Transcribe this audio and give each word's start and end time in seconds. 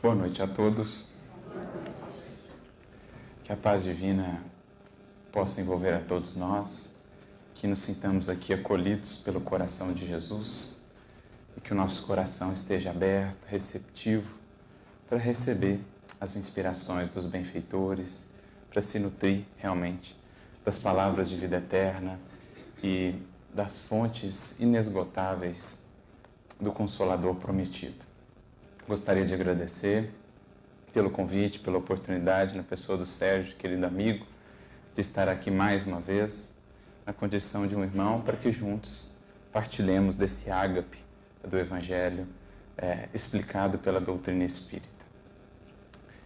Boa 0.00 0.14
noite 0.14 0.40
a 0.40 0.46
todos. 0.46 1.04
Que 3.42 3.52
a 3.52 3.56
paz 3.56 3.82
divina 3.82 4.44
possa 5.32 5.60
envolver 5.60 5.92
a 5.92 5.98
todos 5.98 6.36
nós, 6.36 6.94
que 7.52 7.66
nos 7.66 7.80
sintamos 7.80 8.28
aqui 8.28 8.54
acolhidos 8.54 9.22
pelo 9.22 9.40
coração 9.40 9.92
de 9.92 10.06
Jesus 10.06 10.80
e 11.56 11.60
que 11.60 11.72
o 11.72 11.74
nosso 11.74 12.06
coração 12.06 12.52
esteja 12.52 12.90
aberto, 12.90 13.44
receptivo 13.46 14.36
para 15.08 15.18
receber 15.18 15.80
as 16.20 16.36
inspirações 16.36 17.08
dos 17.08 17.24
benfeitores, 17.24 18.28
para 18.70 18.80
se 18.80 19.00
nutrir 19.00 19.42
realmente 19.56 20.16
das 20.64 20.78
palavras 20.78 21.28
de 21.28 21.34
vida 21.34 21.56
eterna 21.56 22.20
e 22.80 23.16
das 23.52 23.80
fontes 23.80 24.60
inesgotáveis 24.60 25.88
do 26.60 26.70
Consolador 26.70 27.34
prometido. 27.34 28.07
Gostaria 28.88 29.26
de 29.26 29.34
agradecer 29.34 30.10
pelo 30.94 31.10
convite, 31.10 31.58
pela 31.58 31.76
oportunidade, 31.76 32.56
na 32.56 32.62
pessoa 32.62 32.96
do 32.96 33.04
Sérgio, 33.04 33.54
querido 33.54 33.84
amigo, 33.84 34.24
de 34.94 35.02
estar 35.02 35.28
aqui 35.28 35.50
mais 35.50 35.86
uma 35.86 36.00
vez, 36.00 36.54
na 37.04 37.12
condição 37.12 37.66
de 37.66 37.76
um 37.76 37.84
irmão, 37.84 38.22
para 38.22 38.34
que 38.34 38.50
juntos 38.50 39.12
partilhemos 39.52 40.16
desse 40.16 40.50
ágape 40.50 41.04
do 41.46 41.58
Evangelho 41.58 42.26
é, 42.78 43.10
explicado 43.12 43.76
pela 43.76 44.00
doutrina 44.00 44.44
espírita. 44.44 44.88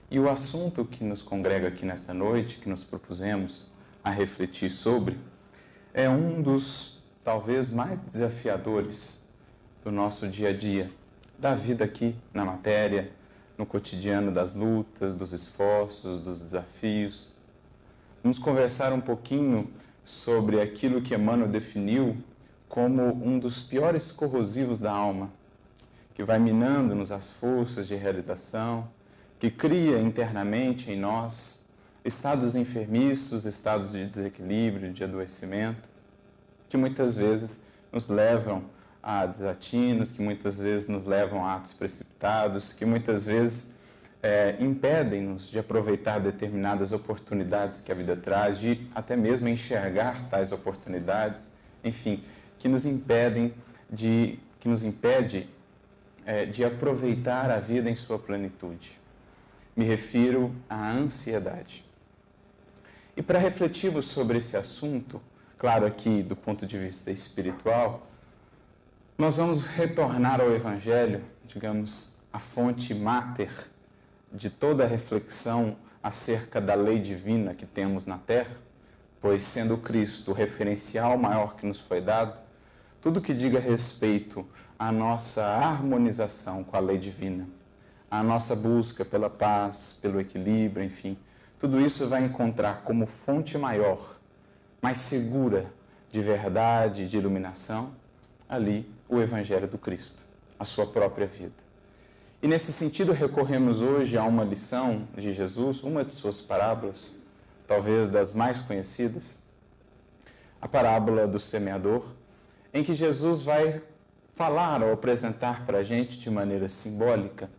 E 0.09 0.21
o 0.21 0.31
assunto 0.31 0.85
que 0.85 1.03
nos 1.03 1.21
congrega 1.21 1.67
aqui 1.67 1.85
nesta 1.85 2.15
noite, 2.15 2.59
que 2.59 2.69
nos 2.69 2.85
propusemos 2.85 3.73
a 4.05 4.11
refletir 4.13 4.71
sobre, 4.71 5.19
é 5.93 6.09
um 6.09 6.41
dos 6.41 7.03
talvez 7.25 7.73
mais 7.73 7.99
desafiadores 7.99 9.29
do 9.83 9.91
nosso 9.91 10.29
dia 10.29 10.51
a 10.51 10.53
dia 10.57 10.89
da 11.43 11.57
vida 11.57 11.85
aqui 11.85 12.15
na 12.33 12.45
matéria, 12.45 13.11
no 13.59 13.67
cotidiano 13.67 14.31
das 14.31 14.55
lutas, 14.55 15.17
dos 15.17 15.33
esforços, 15.33 16.21
dos 16.21 16.41
desafios. 16.41 17.35
Vamos 18.23 18.39
conversar 18.39 18.93
um 18.93 19.01
pouquinho 19.01 19.69
sobre 20.05 20.61
aquilo 20.61 21.03
que 21.03 21.17
Emmanuel 21.17 21.49
definiu 21.49 22.17
como 22.69 23.03
um 23.27 23.41
dos 23.41 23.61
piores 23.65 24.13
corrosivos 24.13 24.79
da 24.79 24.93
alma, 24.93 25.33
que 26.15 26.23
vai 26.23 26.39
minando-nos 26.39 27.11
as 27.11 27.33
forças 27.33 27.89
de 27.89 27.97
realização, 27.97 28.89
que 29.41 29.51
cria 29.51 30.01
internamente 30.01 30.93
em 30.93 30.97
nós 30.97 31.69
estados 32.05 32.55
enfermiços, 32.55 33.47
estados 33.47 33.91
de 33.91 34.07
desequilíbrio, 34.07 34.93
de 34.93 35.03
adoecimento, 35.03 35.89
que 36.69 36.77
muitas 36.77 37.17
vezes 37.17 37.67
nos 37.93 38.09
levam 38.09 38.63
a 39.03 39.27
desatinos, 39.27 40.13
que 40.13 40.23
muitas 40.23 40.61
vezes 40.61 40.89
nos 40.89 41.05
levam 41.05 41.45
a 41.45 41.57
atos 41.57 41.73
precipitados, 41.73 42.73
que 42.73 42.85
muitas 42.85 43.25
vezes 43.25 43.75
é, 44.23 44.57
impedem-nos 44.61 45.51
de 45.51 45.59
aproveitar 45.59 46.21
determinadas 46.21 46.93
oportunidades 46.93 47.81
que 47.81 47.91
a 47.91 47.95
vida 47.95 48.17
traz, 48.17 48.59
de 48.59 48.87
até 48.95 49.17
mesmo 49.17 49.49
enxergar 49.49 50.29
tais 50.29 50.53
oportunidades, 50.53 51.51
enfim, 51.83 52.23
que 52.59 52.69
nos 52.69 52.87
impedem 52.87 53.53
de, 53.91 54.39
que 54.61 54.69
nos 54.69 54.85
impede 54.85 55.49
é, 56.25 56.47
de 56.47 56.65
aproveitar 56.65 57.51
a 57.51 57.59
vida 57.59 57.91
em 57.91 57.97
sua 57.97 58.19
plenitude. 58.19 58.93
Me 59.75 59.85
refiro 59.85 60.55
à 60.71 60.93
ansiedade. 60.93 61.85
E 63.17 63.23
para 63.23 63.39
refletirmos 63.39 64.07
sobre 64.07 64.39
esse 64.39 64.57
assunto, 64.57 65.21
claro 65.59 65.85
aqui 65.85 66.23
do 66.23 66.37
ponto 66.37 66.65
de 66.65 66.79
vista 66.79 67.11
espiritual, 67.11 68.07
nós 69.23 69.37
vamos 69.37 69.65
retornar 69.67 70.41
ao 70.41 70.53
Evangelho, 70.53 71.23
digamos, 71.47 72.19
a 72.33 72.41
fonte 72.41 72.93
máter 72.93 73.53
de 74.33 74.51
toda 74.51 74.83
a 74.83 74.87
reflexão 74.89 75.77
acerca 76.03 76.61
da 76.61 76.75
lei 76.75 76.99
divina 76.99 77.55
que 77.55 77.65
temos 77.65 78.05
na 78.05 78.19
Terra, 78.19 78.57
pois 79.21 79.45
sendo 79.45 79.79
Cristo 79.79 80.33
o 80.33 80.35
referencial 80.35 81.17
maior 81.17 81.55
que 81.55 81.65
nos 81.65 81.79
foi 81.79 82.01
dado, 82.01 82.37
tudo 83.01 83.21
que 83.21 83.33
diga 83.33 83.61
respeito 83.61 84.45
à 84.77 84.91
nossa 84.91 85.45
harmonização 85.45 86.65
com 86.65 86.77
a 86.77 86.81
lei 86.81 86.99
divina, 86.99 87.47
à 88.11 88.25
nossa 88.25 88.57
busca 88.57 89.05
pela 89.05 89.31
paz, 89.31 90.01
pelo 90.03 90.21
equilíbrio, 90.21 90.85
enfim, 90.85 91.17
tudo 91.61 91.81
isso 91.81 92.09
vai 92.09 92.25
encontrar 92.25 92.83
como 92.83 93.07
fonte 93.07 93.57
maior, 93.57 94.17
mais 94.83 94.99
segura 94.99 95.73
de 96.11 96.21
verdade, 96.21 97.07
de 97.07 97.17
iluminação, 97.17 97.93
ali 98.49 98.85
o 99.13 99.21
Evangelho 99.21 99.69
do 99.69 99.77
Cristo, 99.77 100.23
a 100.59 100.65
sua 100.65 100.87
própria 100.87 101.27
vida. 101.27 101.53
E 102.43 102.49
nesse 102.49 102.73
sentido, 102.73 103.13
recorremos 103.13 103.83
hoje 103.83 104.17
a 104.17 104.25
uma 104.25 104.43
lição 104.43 105.07
de 105.15 105.35
Jesus, 105.35 105.83
uma 105.83 106.03
de 106.03 106.15
suas 106.15 106.41
parábolas, 106.41 107.23
talvez 107.69 108.11
das 108.11 108.35
mais 108.35 108.57
conhecidas, 108.61 109.37
a 110.63 110.67
parábola 110.67 111.27
do 111.29 111.39
semeador, 111.39 112.07
em 112.73 112.83
que 112.83 112.95
Jesus 112.95 113.43
vai 113.43 113.83
falar 114.35 114.83
ou 114.83 114.95
apresentar 114.95 115.67
para 115.67 115.79
a 115.79 115.85
gente 115.85 116.19
de 116.19 116.31
maneira 116.31 116.67
simbólica 116.71 117.51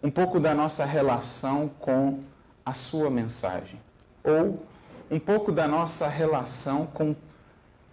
um 0.00 0.12
pouco 0.12 0.38
da 0.38 0.54
nossa 0.54 0.84
relação 0.84 1.68
com 1.80 2.22
a 2.64 2.72
sua 2.72 3.10
mensagem, 3.10 3.80
ou 4.22 4.64
um 5.10 5.18
pouco 5.18 5.50
da 5.50 5.66
nossa 5.66 6.06
relação 6.06 6.86
com 6.86 7.16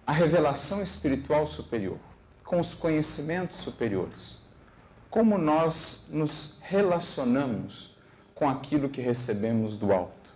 a 0.05 0.11
revelação 0.11 0.83
espiritual 0.83 1.47
superior 1.47 1.97
com 2.51 2.59
os 2.59 2.73
conhecimentos 2.73 3.59
superiores. 3.59 4.37
Como 5.09 5.37
nós 5.37 6.09
nos 6.09 6.57
relacionamos 6.61 7.95
com 8.35 8.49
aquilo 8.49 8.89
que 8.89 8.99
recebemos 8.99 9.77
do 9.77 9.93
alto? 9.93 10.29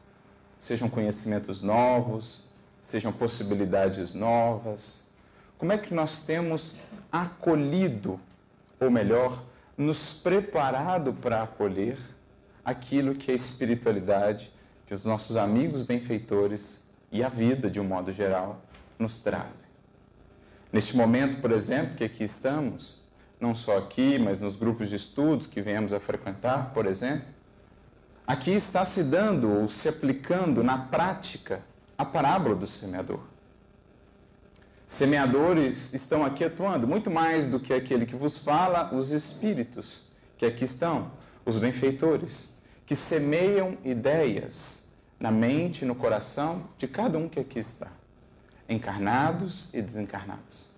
Sejam 0.58 0.88
conhecimentos 0.88 1.62
novos, 1.62 2.46
sejam 2.82 3.12
possibilidades 3.12 4.14
novas. 4.14 5.10
Como 5.58 5.74
é 5.74 5.78
que 5.78 5.94
nós 5.94 6.26
temos 6.26 6.78
acolhido, 7.12 8.18
ou 8.80 8.90
melhor, 8.90 9.44
nos 9.78 10.14
preparado 10.18 11.12
para 11.12 11.44
acolher 11.44 11.98
aquilo 12.64 13.14
que 13.14 13.30
a 13.30 13.36
espiritualidade, 13.36 14.54
que 14.88 14.94
os 14.94 15.04
nossos 15.04 15.36
amigos 15.36 15.82
benfeitores 15.82 16.90
e 17.12 17.22
a 17.22 17.28
vida, 17.28 17.70
de 17.70 17.82
um 17.82 17.84
modo 17.84 18.14
geral, 18.14 18.62
nos 18.98 19.22
trazem? 19.22 19.65
Neste 20.72 20.96
momento, 20.98 21.40
por 21.42 21.52
exemplo, 21.52 21.96
que 21.96 22.04
aqui 22.04 22.24
estamos, 22.24 23.02
não 23.40 23.54
só 23.54 23.78
aqui, 23.78 24.20
mas 24.20 24.40
nos 24.40 24.56
grupos 24.56 24.90
de 24.90 24.96
estudos 24.96 25.48
que 25.48 25.62
viemos 25.62 25.94
a 25.94 26.00
frequentar, 26.00 26.74
por 26.74 26.86
exemplo, 26.86 27.28
aqui 28.26 28.52
está 28.52 28.84
se 28.84 29.04
dando 29.04 29.50
ou 29.50 29.68
se 29.68 29.88
aplicando 29.88 30.64
na 30.64 30.78
prática 30.78 31.62
a 31.98 32.04
parábola 32.04 32.56
do 32.56 32.68
semeador. 32.68 33.20
Semeadores 34.88 35.94
estão 35.94 36.24
aqui 36.24 36.44
atuando, 36.44 36.88
muito 36.88 37.10
mais 37.10 37.50
do 37.50 37.60
que 37.60 37.74
aquele 37.74 38.06
que 38.06 38.16
vos 38.16 38.38
fala, 38.38 38.94
os 38.94 39.12
espíritos 39.12 40.12
que 40.38 40.46
aqui 40.46 40.66
estão, 40.66 41.12
os 41.46 41.58
benfeitores, 41.58 42.62
que 42.86 42.96
semeiam 42.96 43.78
ideias 43.84 44.92
na 45.20 45.32
mente 45.32 45.86
no 45.86 45.96
coração 45.96 46.64
de 46.78 46.88
cada 46.88 47.18
um 47.18 47.28
que 47.28 47.40
aqui 47.40 47.60
está 47.60 47.90
encarnados 48.68 49.74
e 49.74 49.82
desencarnados. 49.82 50.74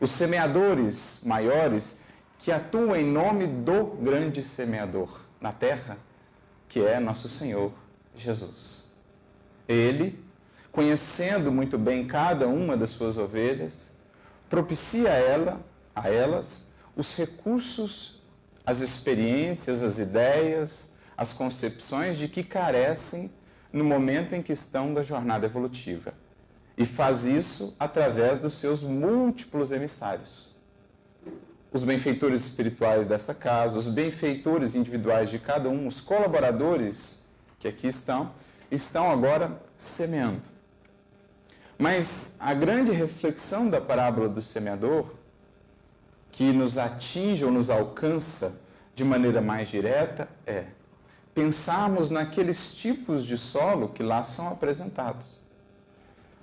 Os 0.00 0.10
semeadores 0.10 1.20
maiores 1.24 2.02
que 2.38 2.50
atuam 2.50 2.96
em 2.96 3.04
nome 3.04 3.46
do 3.46 3.84
grande 3.84 4.42
semeador 4.42 5.20
na 5.40 5.52
terra, 5.52 5.98
que 6.68 6.80
é 6.80 6.98
nosso 6.98 7.28
Senhor 7.28 7.72
Jesus. 8.14 8.92
Ele, 9.68 10.22
conhecendo 10.72 11.52
muito 11.52 11.76
bem 11.76 12.06
cada 12.06 12.48
uma 12.48 12.76
das 12.76 12.90
suas 12.90 13.18
ovelhas, 13.18 13.94
propicia 14.48 15.10
a 15.12 15.16
ela, 15.16 15.60
a 15.94 16.08
elas, 16.08 16.70
os 16.96 17.14
recursos, 17.16 18.22
as 18.64 18.80
experiências, 18.80 19.82
as 19.82 19.98
ideias, 19.98 20.92
as 21.16 21.32
concepções 21.32 22.16
de 22.16 22.28
que 22.28 22.42
carecem 22.42 23.30
no 23.72 23.84
momento 23.84 24.34
em 24.34 24.42
que 24.42 24.52
estão 24.52 24.94
da 24.94 25.02
jornada 25.02 25.46
evolutiva 25.46 26.14
e 26.76 26.86
faz 26.86 27.24
isso 27.24 27.76
através 27.78 28.40
dos 28.40 28.54
seus 28.54 28.82
múltiplos 28.82 29.72
emissários. 29.72 30.48
Os 31.72 31.84
benfeitores 31.84 32.44
espirituais 32.46 33.06
desta 33.06 33.34
casa, 33.34 33.76
os 33.76 33.86
benfeitores 33.86 34.74
individuais 34.74 35.30
de 35.30 35.38
cada 35.38 35.68
um, 35.68 35.86
os 35.86 36.00
colaboradores 36.00 37.24
que 37.58 37.68
aqui 37.68 37.88
estão, 37.88 38.32
estão 38.70 39.10
agora 39.10 39.60
semeando. 39.78 40.42
Mas 41.78 42.36
a 42.40 42.52
grande 42.54 42.90
reflexão 42.90 43.70
da 43.70 43.80
parábola 43.80 44.28
do 44.28 44.42
semeador, 44.42 45.14
que 46.32 46.52
nos 46.52 46.76
atinge 46.76 47.44
ou 47.44 47.50
nos 47.50 47.70
alcança 47.70 48.60
de 48.94 49.04
maneira 49.04 49.40
mais 49.40 49.68
direta, 49.68 50.28
é 50.46 50.64
pensarmos 51.34 52.10
naqueles 52.10 52.74
tipos 52.74 53.24
de 53.24 53.38
solo 53.38 53.88
que 53.88 54.02
lá 54.02 54.22
são 54.22 54.48
apresentados 54.48 55.39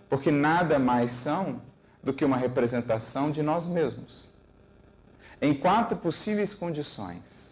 porque 0.10 0.32
nada 0.32 0.80
mais 0.80 1.12
são 1.12 1.62
do 2.02 2.14
que 2.14 2.24
uma 2.24 2.38
representação 2.38 3.30
de 3.32 3.44
nós 3.44 3.66
mesmos. 3.66 4.30
Em 5.42 5.54
quatro 5.54 5.98
possíveis 5.98 6.54
condições. 6.54 7.48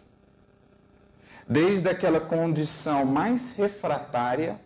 desde 1.48 1.88
aquela 1.88 2.18
condição 2.18 3.04
mais 3.04 3.54
refratária, 3.54 4.60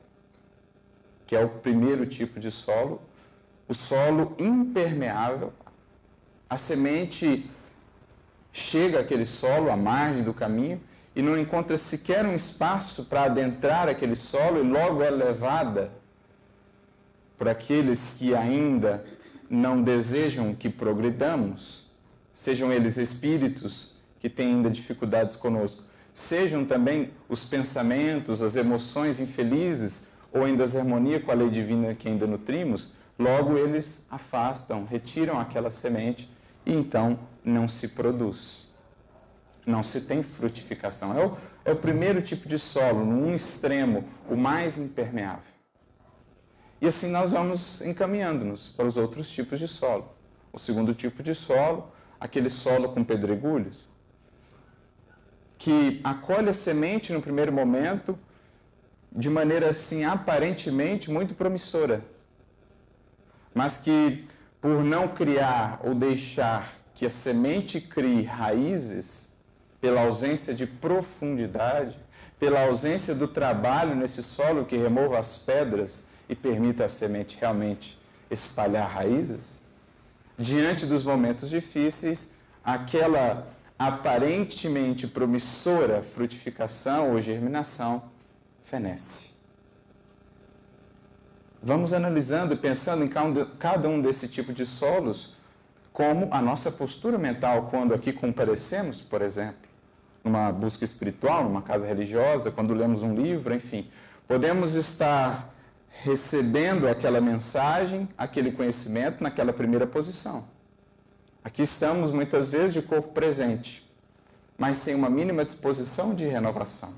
que 1.27 1.37
é 1.37 1.45
o 1.45 1.49
primeiro 1.49 2.07
tipo 2.07 2.41
de 2.41 2.51
solo, 2.51 3.03
o 3.69 3.75
solo 3.75 4.35
impermeável, 4.39 5.53
a 6.49 6.57
semente 6.57 7.51
chega 8.51 9.01
àquele 9.01 9.27
solo 9.27 9.71
à 9.71 9.77
margem 9.77 10.23
do 10.23 10.33
caminho 10.33 10.81
e 11.15 11.21
não 11.21 11.39
encontra 11.39 11.77
sequer 11.77 12.25
um 12.25 12.35
espaço 12.35 13.05
para 13.05 13.25
adentrar 13.25 13.87
aquele 13.87 14.17
solo 14.17 14.59
e 14.59 14.63
logo 14.63 15.03
é 15.03 15.11
levada 15.11 15.93
por 17.41 17.49
aqueles 17.49 18.19
que 18.19 18.35
ainda 18.35 19.03
não 19.49 19.83
desejam 19.83 20.55
que 20.55 20.69
progridamos, 20.69 21.91
sejam 22.35 22.71
eles 22.71 22.99
espíritos 22.99 23.97
que 24.19 24.29
têm 24.29 24.57
ainda 24.57 24.69
dificuldades 24.69 25.37
conosco, 25.37 25.83
sejam 26.13 26.67
também 26.67 27.13
os 27.31 27.47
pensamentos, 27.47 28.43
as 28.43 28.57
emoções 28.57 29.19
infelizes 29.19 30.13
ou 30.31 30.47
em 30.47 30.55
desarmonia 30.55 31.19
com 31.19 31.31
a 31.31 31.35
lei 31.35 31.49
divina 31.49 31.95
que 31.95 32.09
ainda 32.09 32.27
nutrimos, 32.27 32.93
logo 33.19 33.57
eles 33.57 34.07
afastam, 34.11 34.85
retiram 34.85 35.41
aquela 35.41 35.71
semente 35.71 36.31
e 36.67 36.75
então 36.75 37.19
não 37.43 37.67
se 37.67 37.89
produz. 37.89 38.71
Não 39.65 39.83
se 39.83 40.03
tem 40.03 40.23
frutificação. 40.23 41.19
É 41.19 41.25
o, 41.25 41.37
é 41.65 41.73
o 41.73 41.77
primeiro 41.77 42.21
tipo 42.21 42.47
de 42.47 42.59
solo, 42.59 43.03
num 43.03 43.35
extremo, 43.35 44.05
o 44.29 44.37
mais 44.37 44.77
impermeável. 44.77 45.50
E 46.81 46.87
assim 46.87 47.11
nós 47.11 47.31
vamos 47.31 47.83
encaminhando-nos 47.83 48.69
para 48.69 48.87
os 48.87 48.97
outros 48.97 49.31
tipos 49.31 49.59
de 49.59 49.69
solo. 49.69 50.15
O 50.53 50.59
segundo 50.59 50.95
tipo 50.95 51.23
de 51.23 51.35
solo, 51.35 51.93
aquele 52.19 52.49
solo 52.49 52.89
com 52.91 53.05
pedregulhos, 53.05 53.89
que 55.59 56.01
acolhe 56.03 56.49
a 56.49 56.55
semente 56.55 57.13
no 57.13 57.21
primeiro 57.21 57.53
momento 57.53 58.19
de 59.13 59.29
maneira 59.29 59.71
assim 59.71 60.05
aparentemente 60.05 61.11
muito 61.11 61.35
promissora, 61.35 62.03
mas 63.55 63.83
que 63.83 64.27
por 64.61 64.83
não 64.85 65.09
criar 65.09 65.81
ou 65.85 65.95
deixar 65.95 66.73
que 66.95 67.05
a 67.05 67.11
semente 67.11 67.81
crie 67.81 68.23
raízes, 68.23 69.35
pela 69.81 70.03
ausência 70.03 70.55
de 70.55 70.67
profundidade, 70.67 71.99
pela 72.39 72.63
ausência 72.67 73.15
do 73.15 73.27
trabalho 73.27 73.95
nesse 73.95 74.23
solo 74.23 74.67
que 74.67 74.77
remova 74.77 75.19
as 75.19 75.39
pedras 75.39 76.10
e 76.31 76.37
permita 76.37 76.85
a 76.85 76.89
semente 76.89 77.37
realmente 77.41 77.99
espalhar 78.31 78.89
raízes, 78.89 79.65
diante 80.39 80.87
dos 80.87 81.03
momentos 81.03 81.51
difíceis, 81.51 82.35
aquela 82.65 83.49
aparentemente 83.77 85.09
promissora 85.09 86.03
frutificação 86.03 87.11
ou 87.11 87.21
germinação 87.21 88.05
fenece. 88.63 89.31
Vamos 91.61 91.93
analisando 91.93 92.55
e 92.55 92.57
pensando 92.57 93.05
em 93.05 93.09
cada 93.59 93.89
um 93.89 94.01
desse 94.01 94.29
tipo 94.29 94.53
de 94.53 94.65
solos, 94.65 95.35
como 95.93 96.29
a 96.31 96.41
nossa 96.41 96.71
postura 96.71 97.19
mental 97.19 97.69
quando 97.71 97.93
aqui 97.93 98.13
comparecemos, 98.13 99.01
por 99.01 99.21
exemplo, 99.21 99.69
numa 100.23 100.53
busca 100.53 100.85
espiritual, 100.85 101.43
numa 101.43 101.61
casa 101.61 101.87
religiosa, 101.87 102.53
quando 102.53 102.73
lemos 102.73 103.03
um 103.03 103.15
livro, 103.15 103.53
enfim. 103.53 103.91
Podemos 104.29 104.75
estar 104.75 105.53
recebendo 106.03 106.89
aquela 106.89 107.21
mensagem, 107.21 108.09
aquele 108.17 108.53
conhecimento 108.53 109.23
naquela 109.23 109.53
primeira 109.53 109.87
posição. 109.87 110.49
Aqui 111.45 111.63
estamos 111.63 112.11
muitas 112.11 112.49
vezes 112.51 112.73
de 112.73 112.83
corpo 112.83 113.09
presente, 113.09 113.87
mas 114.57 114.79
sem 114.79 114.95
uma 114.95 115.11
mínima 115.11 115.45
disposição 115.45 116.15
de 116.15 116.27
renovação. 116.27 116.95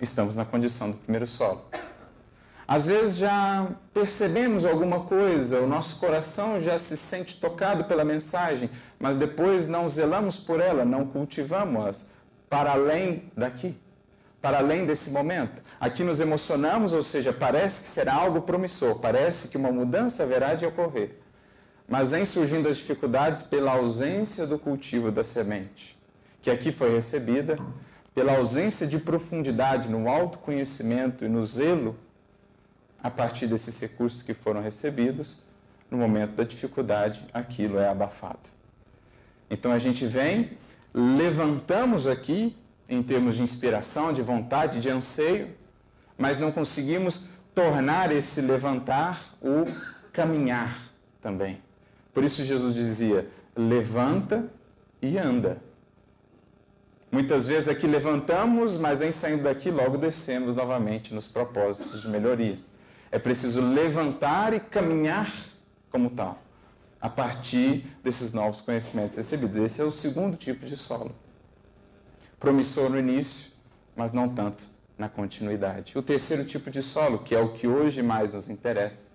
Estamos 0.00 0.36
na 0.36 0.44
condição 0.44 0.90
do 0.90 0.98
primeiro 0.98 1.26
solo. 1.26 1.64
Às 2.66 2.86
vezes 2.86 3.16
já 3.16 3.66
percebemos 3.94 4.66
alguma 4.66 5.00
coisa, 5.04 5.60
o 5.60 5.66
nosso 5.66 5.98
coração 5.98 6.60
já 6.60 6.78
se 6.78 6.96
sente 6.96 7.40
tocado 7.40 7.84
pela 7.84 8.04
mensagem, 8.04 8.70
mas 8.98 9.16
depois 9.16 9.66
não 9.66 9.88
zelamos 9.88 10.36
por 10.36 10.60
ela, 10.60 10.84
não 10.84 11.06
cultivamos-as 11.06 12.10
para 12.50 12.72
além 12.72 13.32
daqui 13.34 13.74
para 14.40 14.58
além 14.58 14.86
desse 14.86 15.10
momento. 15.10 15.62
Aqui 15.80 16.04
nos 16.04 16.20
emocionamos, 16.20 16.92
ou 16.92 17.02
seja, 17.02 17.32
parece 17.32 17.82
que 17.82 17.88
será 17.88 18.14
algo 18.14 18.42
promissor, 18.42 18.98
parece 19.00 19.48
que 19.48 19.56
uma 19.56 19.72
mudança 19.72 20.22
haverá 20.22 20.54
de 20.54 20.64
ocorrer. 20.64 21.18
Mas 21.88 22.10
vem 22.10 22.24
surgindo 22.24 22.68
as 22.68 22.76
dificuldades 22.76 23.42
pela 23.42 23.72
ausência 23.72 24.46
do 24.46 24.58
cultivo 24.58 25.10
da 25.10 25.24
semente, 25.24 25.98
que 26.42 26.50
aqui 26.50 26.70
foi 26.70 26.92
recebida, 26.92 27.56
pela 28.14 28.36
ausência 28.36 28.86
de 28.86 28.98
profundidade 28.98 29.88
no 29.88 30.08
autoconhecimento 30.08 31.24
e 31.24 31.28
no 31.28 31.44
zelo 31.46 31.96
a 33.02 33.10
partir 33.10 33.46
desses 33.46 33.80
recursos 33.80 34.22
que 34.22 34.34
foram 34.34 34.60
recebidos, 34.60 35.44
no 35.90 35.96
momento 35.96 36.32
da 36.32 36.44
dificuldade, 36.44 37.24
aquilo 37.32 37.78
é 37.78 37.88
abafado. 37.88 38.50
Então 39.48 39.72
a 39.72 39.78
gente 39.78 40.04
vem, 40.04 40.50
levantamos 40.92 42.06
aqui 42.06 42.56
em 42.88 43.02
termos 43.02 43.36
de 43.36 43.42
inspiração, 43.42 44.12
de 44.12 44.22
vontade, 44.22 44.80
de 44.80 44.88
anseio, 44.88 45.50
mas 46.16 46.40
não 46.40 46.50
conseguimos 46.50 47.28
tornar 47.54 48.10
esse 48.10 48.40
levantar 48.40 49.34
o 49.42 49.66
caminhar 50.12 50.78
também. 51.20 51.60
Por 52.14 52.24
isso 52.24 52.44
Jesus 52.44 52.74
dizia: 52.74 53.28
levanta 53.54 54.50
e 55.02 55.18
anda. 55.18 55.58
Muitas 57.10 57.46
vezes 57.46 57.68
aqui 57.68 57.86
levantamos, 57.86 58.76
mas 58.78 59.00
em 59.00 59.12
saindo 59.12 59.44
daqui 59.44 59.70
logo 59.70 59.96
descemos 59.96 60.54
novamente 60.54 61.14
nos 61.14 61.26
propósitos 61.26 62.02
de 62.02 62.08
melhoria. 62.08 62.58
É 63.10 63.18
preciso 63.18 63.62
levantar 63.62 64.52
e 64.52 64.60
caminhar 64.60 65.32
como 65.90 66.10
tal, 66.10 66.42
a 67.00 67.08
partir 67.08 67.86
desses 68.02 68.34
novos 68.34 68.60
conhecimentos 68.60 69.16
recebidos. 69.16 69.56
Esse 69.56 69.80
é 69.80 69.84
o 69.84 69.92
segundo 69.92 70.36
tipo 70.36 70.66
de 70.66 70.76
solo 70.76 71.14
promissor 72.38 72.90
no 72.90 72.98
início, 72.98 73.50
mas 73.96 74.12
não 74.12 74.28
tanto 74.28 74.64
na 74.96 75.08
continuidade. 75.08 75.96
O 75.96 76.02
terceiro 76.02 76.44
tipo 76.44 76.70
de 76.70 76.82
solo, 76.82 77.20
que 77.20 77.34
é 77.34 77.40
o 77.40 77.52
que 77.52 77.66
hoje 77.66 78.02
mais 78.02 78.32
nos 78.32 78.48
interessa, 78.48 79.10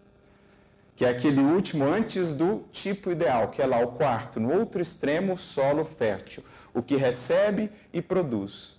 que 0.96 1.04
é 1.04 1.10
aquele 1.10 1.42
último 1.42 1.86
antes 1.86 2.36
do 2.36 2.64
tipo 2.72 3.12
ideal, 3.12 3.50
que 3.50 3.62
é 3.62 3.66
lá 3.66 3.80
o 3.80 3.94
quarto, 3.94 4.40
no 4.40 4.54
outro 4.54 4.82
extremo, 4.82 5.38
solo 5.38 5.84
fértil, 5.84 6.44
o 6.74 6.82
que 6.82 6.96
recebe 6.96 7.70
e 7.92 8.02
produz. 8.02 8.78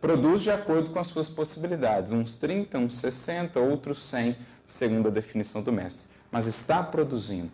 Produz 0.00 0.42
de 0.42 0.50
acordo 0.50 0.90
com 0.90 0.98
as 0.98 1.08
suas 1.08 1.28
possibilidades, 1.28 2.12
uns 2.12 2.36
30, 2.36 2.78
uns 2.78 2.94
60, 2.96 3.58
outros 3.58 4.02
100, 4.04 4.36
segundo 4.66 5.08
a 5.08 5.10
definição 5.10 5.62
do 5.62 5.72
mestre. 5.72 6.10
Mas 6.30 6.46
está 6.46 6.82
produzindo, 6.82 7.50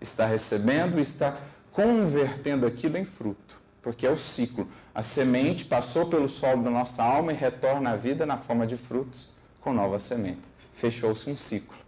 está 0.00 0.26
recebendo 0.26 1.00
está 1.00 1.38
convertendo 1.72 2.66
aquilo 2.66 2.98
em 2.98 3.04
fruto, 3.04 3.56
porque 3.80 4.06
é 4.06 4.10
o 4.10 4.18
ciclo. 4.18 4.68
A 4.94 5.02
semente 5.02 5.64
passou 5.64 6.06
pelo 6.06 6.28
solo 6.28 6.62
da 6.62 6.70
nossa 6.70 7.02
alma 7.02 7.32
e 7.32 7.36
retorna 7.36 7.92
à 7.92 7.96
vida 7.96 8.26
na 8.26 8.36
forma 8.36 8.66
de 8.66 8.76
frutos 8.76 9.30
com 9.60 9.72
novas 9.72 10.02
sementes. 10.02 10.52
Fechou-se 10.74 11.30
um 11.30 11.36
ciclo. 11.36 11.78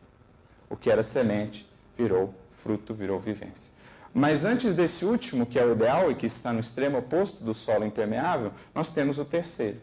O 0.70 0.76
que 0.76 0.90
era 0.90 1.02
semente 1.02 1.68
virou 1.96 2.34
fruto, 2.62 2.94
virou 2.94 3.20
vivência. 3.20 3.70
Mas 4.12 4.44
antes 4.44 4.74
desse 4.74 5.04
último, 5.04 5.44
que 5.44 5.58
é 5.58 5.64
o 5.64 5.72
ideal 5.72 6.10
e 6.10 6.14
que 6.14 6.26
está 6.26 6.52
no 6.52 6.60
extremo 6.60 6.98
oposto 6.98 7.44
do 7.44 7.52
solo 7.52 7.84
impermeável, 7.84 8.52
nós 8.74 8.92
temos 8.92 9.18
o 9.18 9.24
terceiro. 9.24 9.80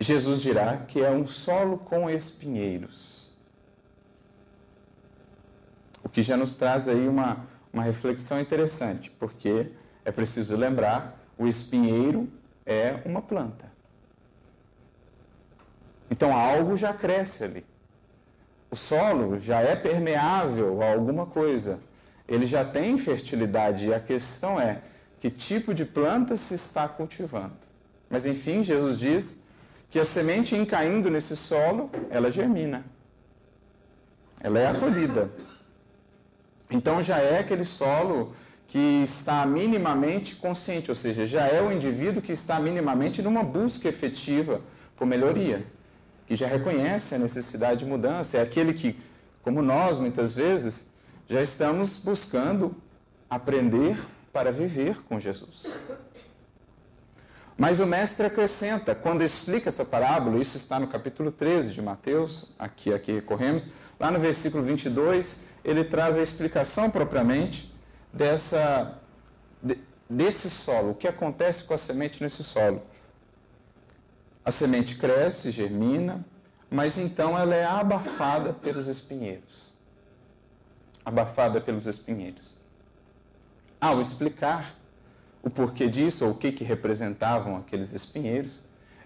Jesus 0.00 0.40
dirá 0.40 0.78
que 0.78 1.00
é 1.00 1.10
um 1.10 1.26
solo 1.26 1.78
com 1.78 2.08
espinheiros. 2.08 3.30
O 6.02 6.08
que 6.08 6.22
já 6.22 6.36
nos 6.36 6.56
traz 6.56 6.88
aí 6.88 7.06
uma, 7.06 7.46
uma 7.72 7.82
reflexão 7.82 8.40
interessante, 8.40 9.10
porque 9.10 9.70
é 10.04 10.10
preciso 10.10 10.56
lembrar, 10.56 11.18
o 11.38 11.46
espinheiro 11.46 12.28
é 12.66 13.00
uma 13.04 13.22
planta. 13.22 13.70
Então 16.10 16.36
algo 16.36 16.76
já 16.76 16.92
cresce 16.92 17.44
ali. 17.44 17.64
O 18.70 18.76
solo 18.76 19.38
já 19.38 19.60
é 19.60 19.74
permeável 19.76 20.82
a 20.82 20.92
alguma 20.92 21.26
coisa. 21.26 21.80
Ele 22.28 22.46
já 22.46 22.64
tem 22.64 22.96
fertilidade 22.98 23.86
e 23.86 23.94
a 23.94 24.00
questão 24.00 24.60
é 24.60 24.82
que 25.20 25.30
tipo 25.30 25.74
de 25.74 25.84
planta 25.84 26.36
se 26.36 26.54
está 26.54 26.88
cultivando. 26.88 27.56
Mas 28.10 28.26
enfim, 28.26 28.62
Jesus 28.62 28.98
diz 28.98 29.44
que 29.90 29.98
a 29.98 30.04
semente 30.04 30.56
em 30.56 30.64
caindo 30.64 31.10
nesse 31.10 31.36
solo, 31.36 31.90
ela 32.10 32.30
germina. 32.30 32.84
Ela 34.40 34.58
é 34.58 34.66
acolhida. 34.66 35.30
Então 36.70 37.02
já 37.02 37.18
é 37.18 37.38
aquele 37.38 37.64
solo 37.64 38.34
que 38.72 39.02
está 39.02 39.44
minimamente 39.44 40.34
consciente, 40.34 40.90
ou 40.90 40.94
seja, 40.94 41.26
já 41.26 41.46
é 41.46 41.60
o 41.60 41.70
indivíduo 41.70 42.22
que 42.22 42.32
está 42.32 42.58
minimamente 42.58 43.20
numa 43.20 43.42
busca 43.42 43.86
efetiva 43.86 44.62
por 44.96 45.06
melhoria, 45.06 45.66
que 46.26 46.34
já 46.34 46.46
reconhece 46.46 47.14
a 47.14 47.18
necessidade 47.18 47.80
de 47.80 47.84
mudança, 47.84 48.38
é 48.38 48.40
aquele 48.40 48.72
que, 48.72 48.98
como 49.42 49.60
nós 49.60 49.98
muitas 49.98 50.32
vezes, 50.32 50.90
já 51.28 51.42
estamos 51.42 51.98
buscando 52.02 52.74
aprender 53.28 53.98
para 54.32 54.50
viver 54.50 55.02
com 55.06 55.20
Jesus. 55.20 55.66
Mas 57.58 57.78
o 57.78 57.84
mestre 57.84 58.24
acrescenta, 58.24 58.94
quando 58.94 59.20
explica 59.20 59.68
essa 59.68 59.84
parábola, 59.84 60.40
isso 60.40 60.56
está 60.56 60.80
no 60.80 60.86
capítulo 60.86 61.30
13 61.30 61.74
de 61.74 61.82
Mateus, 61.82 62.48
aqui 62.58 62.90
aqui 62.94 63.12
recorremos, 63.12 63.70
lá 64.00 64.10
no 64.10 64.18
versículo 64.18 64.64
22, 64.64 65.44
ele 65.62 65.84
traz 65.84 66.16
a 66.16 66.22
explicação 66.22 66.90
propriamente 66.90 67.71
dessa 68.12 68.98
desse 70.08 70.50
solo, 70.50 70.90
o 70.90 70.94
que 70.94 71.08
acontece 71.08 71.64
com 71.64 71.72
a 71.72 71.78
semente 71.78 72.22
nesse 72.22 72.44
solo. 72.44 72.82
A 74.44 74.50
semente 74.50 74.96
cresce, 74.96 75.50
germina, 75.50 76.24
mas 76.70 76.98
então 76.98 77.38
ela 77.38 77.54
é 77.54 77.64
abafada 77.64 78.52
pelos 78.52 78.86
espinheiros. 78.86 79.72
Abafada 81.04 81.60
pelos 81.60 81.86
espinheiros. 81.86 82.52
Ao 83.80 84.00
explicar 84.00 84.74
o 85.42 85.50
porquê 85.50 85.88
disso, 85.88 86.24
ou 86.24 86.32
o 86.32 86.34
que, 86.34 86.52
que 86.52 86.62
representavam 86.62 87.56
aqueles 87.56 87.92
espinheiros, 87.92 88.60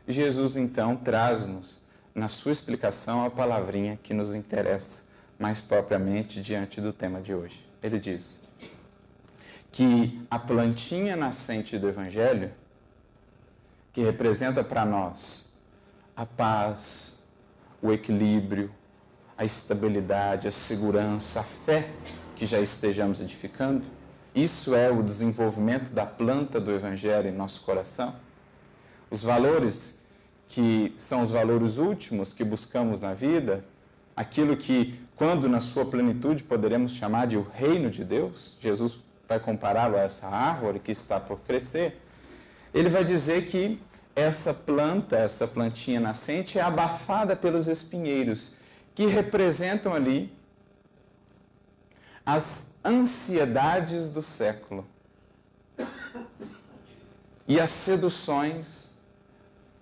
Jesus 0.06 0.56
então 0.56 0.96
traz-nos, 0.96 1.80
na 2.14 2.28
sua 2.28 2.52
explicação, 2.52 3.24
a 3.24 3.30
palavrinha 3.30 3.98
que 4.02 4.14
nos 4.14 4.34
interessa 4.34 5.04
mais 5.38 5.60
propriamente 5.60 6.40
diante 6.40 6.80
do 6.80 6.92
tema 6.92 7.20
de 7.20 7.34
hoje. 7.34 7.66
Ele 7.82 7.98
diz: 7.98 8.45
que 9.76 10.26
a 10.30 10.38
plantinha 10.38 11.14
nascente 11.14 11.78
do 11.78 11.86
Evangelho, 11.86 12.50
que 13.92 14.02
representa 14.02 14.64
para 14.64 14.86
nós 14.86 15.52
a 16.16 16.24
paz, 16.24 17.22
o 17.82 17.92
equilíbrio, 17.92 18.70
a 19.36 19.44
estabilidade, 19.44 20.48
a 20.48 20.50
segurança, 20.50 21.40
a 21.40 21.42
fé 21.42 21.90
que 22.34 22.46
já 22.46 22.58
estejamos 22.58 23.20
edificando, 23.20 23.84
isso 24.34 24.74
é 24.74 24.90
o 24.90 25.02
desenvolvimento 25.02 25.90
da 25.90 26.06
planta 26.06 26.58
do 26.58 26.72
Evangelho 26.72 27.28
em 27.28 27.32
nosso 27.32 27.60
coração. 27.60 28.16
Os 29.10 29.22
valores 29.22 30.02
que 30.48 30.94
são 30.96 31.20
os 31.20 31.30
valores 31.30 31.76
últimos 31.76 32.32
que 32.32 32.44
buscamos 32.44 33.02
na 33.02 33.12
vida, 33.12 33.62
aquilo 34.16 34.56
que, 34.56 34.98
quando 35.16 35.50
na 35.50 35.60
sua 35.60 35.84
plenitude 35.84 36.42
poderemos 36.44 36.92
chamar 36.92 37.26
de 37.26 37.36
o 37.36 37.42
reino 37.42 37.90
de 37.90 38.02
Deus, 38.02 38.56
Jesus 38.58 39.04
vai 39.28 39.40
compará-lo 39.40 39.96
a 39.96 40.00
essa 40.00 40.26
árvore 40.26 40.78
que 40.78 40.92
está 40.92 41.18
por 41.18 41.38
crescer, 41.40 42.00
ele 42.72 42.88
vai 42.88 43.04
dizer 43.04 43.46
que 43.46 43.80
essa 44.14 44.54
planta, 44.54 45.16
essa 45.16 45.46
plantinha 45.46 46.00
nascente, 46.00 46.58
é 46.58 46.62
abafada 46.62 47.36
pelos 47.36 47.66
espinheiros, 47.66 48.56
que 48.94 49.06
representam 49.06 49.92
ali 49.92 50.34
as 52.24 52.74
ansiedades 52.84 54.10
do 54.10 54.22
século 54.22 54.86
e 57.46 57.60
as 57.60 57.70
seduções 57.70 58.96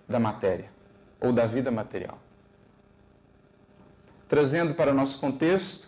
da 0.07 0.19
matéria 0.19 0.69
ou 1.19 1.31
da 1.31 1.45
vida 1.45 1.71
material. 1.71 2.19
Trazendo 4.27 4.73
para 4.73 4.91
o 4.91 4.93
nosso 4.93 5.19
contexto, 5.19 5.84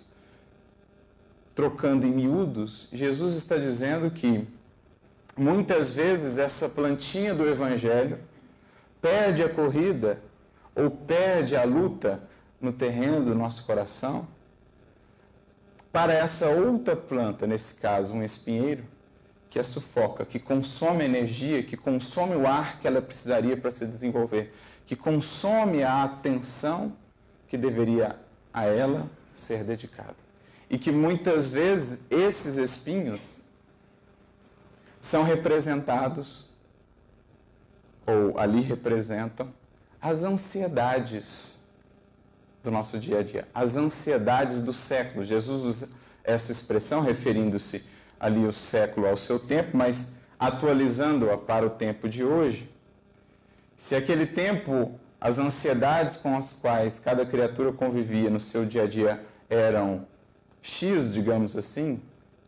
trocando 1.58 2.06
em 2.06 2.12
miúdos, 2.12 2.88
Jesus 2.94 3.36
está 3.36 3.58
dizendo 3.58 4.12
que 4.12 4.48
muitas 5.36 5.92
vezes 5.92 6.38
essa 6.38 6.70
plantinha 6.70 7.34
do 7.34 7.50
Evangelho 7.50 8.20
perde 9.02 9.42
a 9.42 9.50
corrida 9.50 10.22
ou 10.76 10.92
perde 10.92 11.56
a 11.56 11.64
luta 11.64 12.22
no 12.62 12.72
terreno 12.72 13.26
do 13.26 13.34
nosso 13.34 13.66
coração? 13.66 14.28
Para 15.92 16.14
essa 16.14 16.48
outra 16.48 16.96
planta, 16.96 17.48
nesse 17.48 17.74
caso 17.82 18.14
um 18.14 18.24
espinheiro, 18.24 18.84
que 19.50 19.58
a 19.58 19.64
sufoca, 19.64 20.26
que 20.26 20.38
consome 20.38 21.06
energia, 21.06 21.64
que 21.64 21.76
consome 21.76 22.36
o 22.36 22.46
ar 22.46 22.80
que 22.80 22.86
ela 22.86 23.02
precisaria 23.02 23.58
para 23.58 23.72
se 23.72 23.84
desenvolver, 23.84 24.54
que 24.86 24.96
consome 24.96 25.82
a 25.82 26.04
atenção 26.04 26.94
que 27.48 27.58
deveria 27.58 28.16
a 28.54 28.66
ela 28.66 29.10
ser 29.34 29.64
dedicada 29.64 30.27
e 30.70 30.78
que 30.78 30.92
muitas 30.92 31.52
vezes 31.52 32.06
esses 32.10 32.58
espinhos 32.58 33.42
são 35.00 35.24
representados, 35.24 36.50
ou 38.06 38.38
ali 38.38 38.62
representam, 38.62 39.54
as 40.02 40.24
ansiedades 40.24 41.62
do 42.64 42.72
nosso 42.72 43.00
dia 43.00 43.20
a 43.20 43.24
dia, 43.24 43.48
as 43.54 43.78
ansiedades 43.78 44.62
do 44.62 44.74
século. 44.74 45.24
Jesus 45.24 45.64
usa 45.64 45.90
essa 46.24 46.52
expressão 46.52 47.02
referindo-se 47.02 47.86
ali 48.20 48.46
o 48.46 48.52
século 48.52 49.08
ao 49.08 49.16
seu 49.16 49.40
tempo, 49.40 49.78
mas 49.78 50.16
atualizando-a 50.38 51.38
para 51.38 51.66
o 51.66 51.70
tempo 51.70 52.10
de 52.10 52.24
hoje. 52.24 52.70
Se 53.76 53.96
aquele 53.96 54.26
tempo 54.26 55.00
as 55.20 55.40
ansiedades 55.40 56.18
com 56.18 56.38
as 56.38 56.54
quais 56.54 57.00
cada 57.00 57.26
criatura 57.26 57.72
convivia 57.72 58.30
no 58.30 58.40
seu 58.40 58.66
dia 58.66 58.84
a 58.84 58.88
dia 58.88 59.26
eram 59.50 60.06
X, 60.68 61.14
digamos 61.14 61.56
assim, 61.56 62.02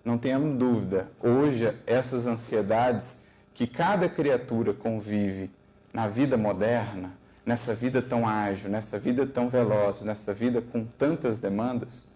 não 0.03 0.17
tenhamos 0.17 0.57
dúvida, 0.59 1.09
hoje 1.21 1.73
essas 1.87 2.27
ansiedades 2.27 3.23
que 3.53 3.65
cada 3.65 4.09
criatura 4.09 4.73
convive 4.73 5.49
na 5.93 6.05
vida 6.07 6.35
moderna, 6.35 7.13
nessa 7.45 7.73
vida 7.73 8.01
tão 8.01 8.27
ágil, 8.27 8.69
nessa 8.69 8.99
vida 8.99 9.25
tão 9.25 9.47
veloz, 9.49 10.01
nessa 10.01 10.33
vida 10.33 10.61
com 10.61 10.83
tantas 10.85 11.39
demandas, 11.39 12.07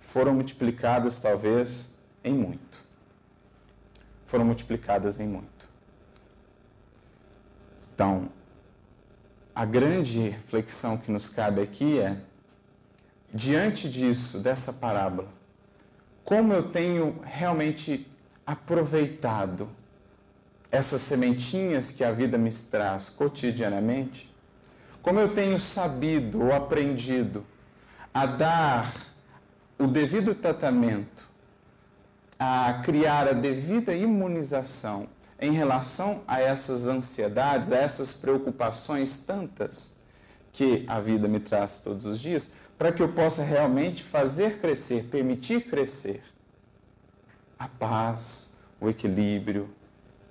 foram 0.00 0.34
multiplicadas 0.34 1.22
talvez 1.22 1.94
em 2.24 2.34
muito. 2.34 2.80
Foram 4.26 4.44
multiplicadas 4.44 5.20
em 5.20 5.28
muito. 5.28 5.66
Então, 7.94 8.28
a 9.54 9.64
grande 9.64 10.28
reflexão 10.28 10.98
que 10.98 11.10
nos 11.10 11.28
cabe 11.28 11.62
aqui 11.62 12.00
é, 12.00 12.18
diante 13.32 13.88
disso, 13.88 14.40
dessa 14.40 14.72
parábola, 14.72 15.28
como 16.24 16.52
eu 16.52 16.70
tenho 16.70 17.20
realmente 17.24 18.06
aproveitado 18.46 19.68
essas 20.70 21.02
sementinhas 21.02 21.92
que 21.92 22.02
a 22.02 22.12
vida 22.12 22.38
me 22.38 22.50
traz 22.50 23.10
cotidianamente, 23.10 24.32
como 25.02 25.20
eu 25.20 25.34
tenho 25.34 25.58
sabido 25.58 26.42
ou 26.42 26.52
aprendido 26.52 27.44
a 28.14 28.24
dar 28.24 28.94
o 29.78 29.86
devido 29.86 30.34
tratamento, 30.34 31.28
a 32.38 32.80
criar 32.84 33.28
a 33.28 33.32
devida 33.32 33.94
imunização 33.94 35.08
em 35.40 35.52
relação 35.52 36.22
a 36.26 36.40
essas 36.40 36.86
ansiedades, 36.86 37.72
a 37.72 37.76
essas 37.76 38.14
preocupações 38.14 39.24
tantas 39.24 39.96
que 40.52 40.84
a 40.86 41.00
vida 41.00 41.26
me 41.26 41.40
traz 41.40 41.80
todos 41.80 42.04
os 42.06 42.20
dias, 42.20 42.52
para 42.82 42.90
que 42.90 43.00
eu 43.00 43.12
possa 43.12 43.44
realmente 43.44 44.02
fazer 44.02 44.58
crescer, 44.58 45.04
permitir 45.04 45.70
crescer 45.70 46.20
a 47.56 47.68
paz, 47.68 48.56
o 48.80 48.88
equilíbrio, 48.88 49.72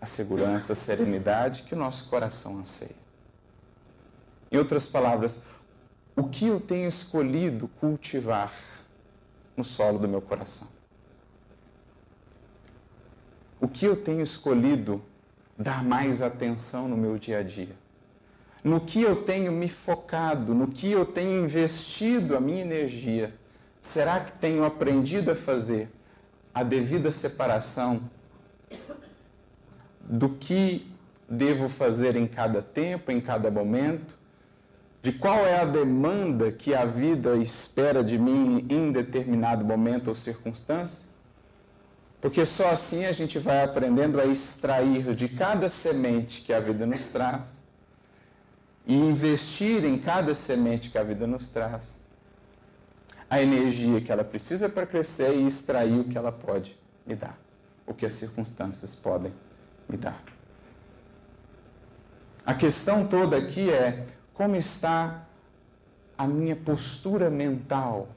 a 0.01 0.05
segurança, 0.05 0.73
a 0.73 0.75
serenidade 0.75 1.63
que 1.63 1.73
o 1.73 1.77
nosso 1.77 2.09
coração 2.09 2.59
anseia. 2.59 2.97
Em 4.51 4.57
outras 4.57 4.85
palavras, 4.85 5.45
o 6.13 6.27
que 6.27 6.47
eu 6.47 6.59
tenho 6.59 6.89
escolhido 6.89 7.69
cultivar 7.79 8.53
no 9.55 9.63
solo 9.63 9.97
do 9.97 10.09
meu 10.09 10.21
coração? 10.21 10.67
O 13.61 13.67
que 13.69 13.85
eu 13.85 13.95
tenho 13.95 14.21
escolhido 14.21 15.01
dar 15.57 15.85
mais 15.85 16.21
atenção 16.21 16.89
no 16.89 16.97
meu 16.97 17.17
dia 17.17 17.39
a 17.39 17.43
dia? 17.43 17.80
No 18.63 18.79
que 18.79 19.01
eu 19.01 19.15
tenho 19.23 19.51
me 19.51 19.67
focado, 19.67 20.53
no 20.53 20.67
que 20.67 20.91
eu 20.91 21.05
tenho 21.05 21.45
investido 21.45 22.35
a 22.35 22.39
minha 22.39 22.61
energia. 22.61 23.33
Será 23.81 24.19
que 24.19 24.31
tenho 24.33 24.63
aprendido 24.63 25.31
a 25.31 25.35
fazer 25.35 25.89
a 26.53 26.63
devida 26.63 27.11
separação 27.11 28.01
do 29.99 30.29
que 30.29 30.87
devo 31.27 31.67
fazer 31.67 32.15
em 32.15 32.27
cada 32.27 32.61
tempo, 32.61 33.11
em 33.11 33.19
cada 33.19 33.49
momento? 33.49 34.19
De 35.01 35.11
qual 35.11 35.47
é 35.47 35.59
a 35.59 35.65
demanda 35.65 36.51
que 36.51 36.75
a 36.75 36.85
vida 36.85 37.35
espera 37.37 38.03
de 38.03 38.19
mim 38.19 38.67
em 38.69 38.91
determinado 38.91 39.65
momento 39.65 40.09
ou 40.09 40.15
circunstância? 40.15 41.09
Porque 42.19 42.45
só 42.45 42.69
assim 42.69 43.05
a 43.05 43.11
gente 43.11 43.39
vai 43.39 43.63
aprendendo 43.63 44.21
a 44.21 44.27
extrair 44.27 45.15
de 45.15 45.27
cada 45.27 45.67
semente 45.69 46.43
que 46.43 46.53
a 46.53 46.59
vida 46.59 46.85
nos 46.85 47.07
traz 47.07 47.60
e 48.85 48.95
investir 48.95 49.85
em 49.85 49.97
cada 49.97 50.33
semente 50.33 50.89
que 50.89 50.97
a 50.97 51.03
vida 51.03 51.27
nos 51.27 51.49
traz 51.49 52.01
a 53.31 53.41
energia 53.41 54.01
que 54.01 54.11
ela 54.11 54.25
precisa 54.25 54.67
para 54.67 54.85
crescer 54.85 55.33
e 55.33 55.47
extrair 55.47 55.97
o 55.97 56.03
que 56.03 56.17
ela 56.17 56.33
pode 56.33 56.77
me 57.05 57.15
dar, 57.15 57.37
o 57.87 57.93
que 57.93 58.05
as 58.05 58.13
circunstâncias 58.13 58.93
podem 58.93 59.31
me 59.87 59.95
dar. 59.95 60.21
A 62.45 62.53
questão 62.53 63.07
toda 63.07 63.37
aqui 63.37 63.69
é 63.69 64.05
como 64.33 64.57
está 64.57 65.25
a 66.17 66.27
minha 66.27 66.57
postura 66.57 67.29
mental, 67.29 68.09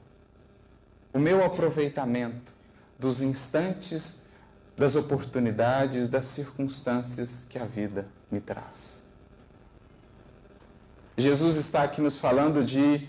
o 1.13 1.19
meu 1.19 1.45
aproveitamento 1.45 2.51
dos 2.99 3.21
instantes, 3.21 4.25
das 4.75 4.97
oportunidades, 4.97 6.09
das 6.09 6.25
circunstâncias 6.25 7.45
que 7.49 7.57
a 7.57 7.63
vida 7.63 8.05
me 8.29 8.41
traz. 8.41 9.04
Jesus 11.17 11.55
está 11.55 11.83
aqui 11.83 12.01
nos 12.01 12.17
falando 12.17 12.63
de, 12.63 13.07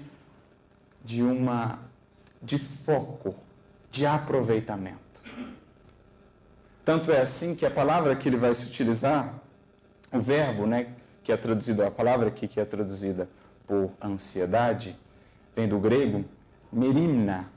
de 1.05 1.23
uma 1.23 1.79
de 2.41 2.59
foco, 2.59 3.35
de 3.91 4.07
aproveitamento. 4.07 5.23
Tanto 6.85 7.11
é 7.11 7.21
assim 7.21 7.57
que 7.57 7.67
a 7.67 7.71
palavra 7.71 8.15
que 8.15 8.29
ele 8.29 8.37
vai 8.37 8.55
se 8.55 8.67
utilizar, 8.67 9.35
o 10.13 10.21
verbo, 10.21 10.67
né, 10.67 10.95
que 11.25 11.33
é 11.33 11.37
traduzido, 11.37 11.85
a 11.85 11.91
palavra 11.91 12.29
aqui 12.29 12.47
que 12.47 12.61
é 12.61 12.65
traduzida 12.65 13.29
por 13.67 13.91
ansiedade, 14.01 14.97
vem 15.57 15.67
do 15.67 15.81
grego 15.81 16.25
merimna, 16.73 17.51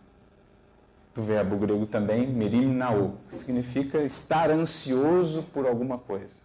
do 1.13 1.21
verbo 1.21 1.57
grego 1.57 1.85
também, 1.85 2.25
merimnao, 2.25 3.17
que 3.27 3.35
significa 3.35 3.99
estar 3.99 4.49
ansioso 4.49 5.43
por 5.53 5.67
alguma 5.67 5.97
coisa. 5.97 6.37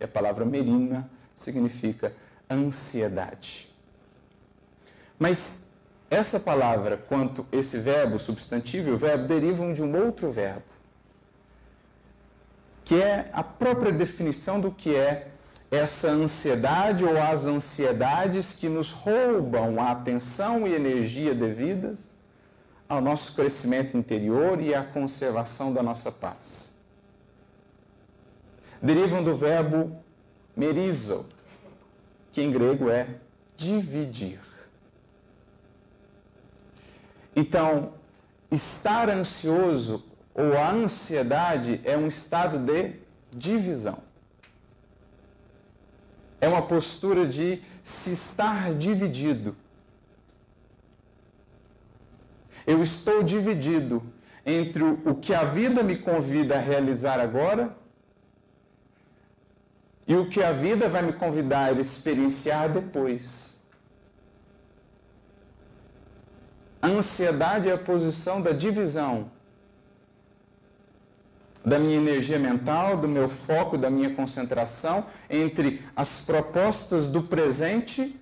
E 0.00 0.04
a 0.04 0.08
palavra 0.08 0.44
merimna 0.44 1.08
significa 1.34 2.12
ansiedade. 2.50 3.68
Mas 5.18 5.70
essa 6.10 6.40
palavra, 6.40 6.96
quanto 6.96 7.46
esse 7.52 7.78
verbo, 7.78 8.18
substantivo 8.18 8.88
e 8.88 8.92
o 8.92 8.98
verbo, 8.98 9.26
derivam 9.26 9.74
de 9.74 9.82
um 9.82 9.96
outro 10.02 10.32
verbo, 10.32 10.62
que 12.84 13.00
é 13.00 13.28
a 13.32 13.42
própria 13.42 13.92
definição 13.92 14.60
do 14.60 14.70
que 14.70 14.94
é 14.94 15.28
essa 15.70 16.08
ansiedade 16.08 17.04
ou 17.04 17.20
as 17.20 17.44
ansiedades 17.44 18.54
que 18.54 18.68
nos 18.68 18.90
roubam 18.90 19.80
a 19.80 19.90
atenção 19.90 20.66
e 20.66 20.74
energia 20.74 21.34
devidas 21.34 22.10
ao 22.88 23.02
nosso 23.02 23.34
crescimento 23.34 23.94
interior 23.94 24.62
e 24.62 24.74
à 24.74 24.82
conservação 24.82 25.74
da 25.74 25.82
nossa 25.82 26.10
paz. 26.10 26.74
Derivam 28.80 29.22
do 29.22 29.36
verbo 29.36 29.92
merizo, 30.56 31.28
que 32.38 32.42
em 32.44 32.52
grego 32.52 32.88
é 32.88 33.08
dividir. 33.56 34.38
Então, 37.34 37.94
estar 38.48 39.10
ansioso 39.10 40.04
ou 40.32 40.56
a 40.56 40.70
ansiedade 40.70 41.80
é 41.82 41.96
um 41.96 42.06
estado 42.06 42.60
de 42.60 42.92
divisão. 43.32 43.98
É 46.40 46.46
uma 46.46 46.62
postura 46.62 47.26
de 47.26 47.60
se 47.82 48.12
estar 48.12 48.72
dividido. 48.74 49.56
Eu 52.64 52.84
estou 52.84 53.24
dividido 53.24 54.00
entre 54.46 54.84
o 54.84 55.16
que 55.16 55.34
a 55.34 55.42
vida 55.42 55.82
me 55.82 55.96
convida 55.96 56.54
a 56.54 56.60
realizar 56.60 57.18
agora 57.18 57.76
e 60.08 60.16
o 60.16 60.26
que 60.26 60.42
a 60.42 60.52
vida 60.52 60.88
vai 60.88 61.02
me 61.02 61.12
convidar 61.12 61.66
a 61.66 61.80
experienciar 61.80 62.70
depois. 62.72 63.62
A 66.80 66.88
ansiedade 66.88 67.68
é 67.68 67.74
a 67.74 67.78
posição 67.78 68.40
da 68.40 68.52
divisão 68.52 69.30
da 71.62 71.78
minha 71.78 71.98
energia 71.98 72.38
mental, 72.38 72.96
do 72.96 73.06
meu 73.06 73.28
foco, 73.28 73.76
da 73.76 73.90
minha 73.90 74.14
concentração 74.14 75.04
entre 75.28 75.84
as 75.94 76.24
propostas 76.24 77.12
do 77.12 77.22
presente 77.24 78.18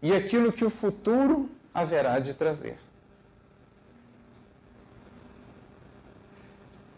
e 0.00 0.14
aquilo 0.14 0.50
que 0.50 0.64
o 0.64 0.70
futuro 0.70 1.50
haverá 1.74 2.18
de 2.20 2.32
trazer. 2.32 2.78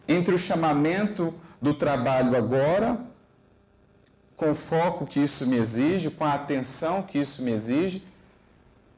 Entre 0.07 0.33
o 0.33 0.39
chamamento 0.39 1.35
do 1.61 1.75
trabalho 1.75 2.37
agora 2.37 3.10
com 4.41 4.53
o 4.53 4.55
foco 4.55 5.07
que 5.07 5.21
isso 5.21 5.47
me 5.47 5.59
exige, 5.59 6.11
com 6.11 6.25
a 6.25 6.33
atenção 6.33 7.03
que 7.03 7.19
isso 7.19 7.43
me 7.43 7.53
exige, 7.53 8.03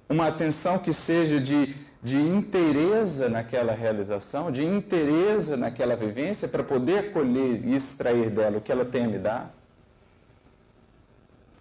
uma 0.08 0.28
atenção 0.28 0.78
que 0.78 0.94
seja 0.94 1.40
de, 1.40 1.74
de 2.00 2.16
inteireza 2.16 3.28
naquela 3.28 3.72
realização, 3.72 4.52
de 4.52 4.64
inteireza 4.64 5.56
naquela 5.56 5.96
vivência, 5.96 6.46
para 6.46 6.62
poder 6.62 7.12
colher 7.12 7.60
e 7.66 7.74
extrair 7.74 8.30
dela 8.30 8.58
o 8.58 8.60
que 8.60 8.70
ela 8.70 8.84
tem 8.84 9.04
a 9.04 9.08
me 9.08 9.18
dar. 9.18 9.52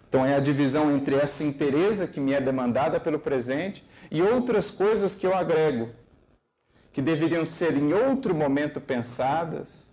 Então 0.08 0.24
é 0.24 0.36
a 0.36 0.40
divisão 0.40 0.94
entre 0.94 1.16
essa 1.16 1.42
inteireza 1.42 2.06
que 2.06 2.20
me 2.20 2.34
é 2.34 2.40
demandada 2.40 3.00
pelo 3.00 3.18
presente 3.18 3.84
e 4.12 4.22
outras 4.22 4.70
coisas 4.70 5.16
que 5.16 5.26
eu 5.26 5.34
agrego, 5.34 5.88
que 6.92 7.02
deveriam 7.02 7.44
ser 7.44 7.76
em 7.76 7.92
outro 7.92 8.32
momento 8.32 8.80
pensadas, 8.80 9.91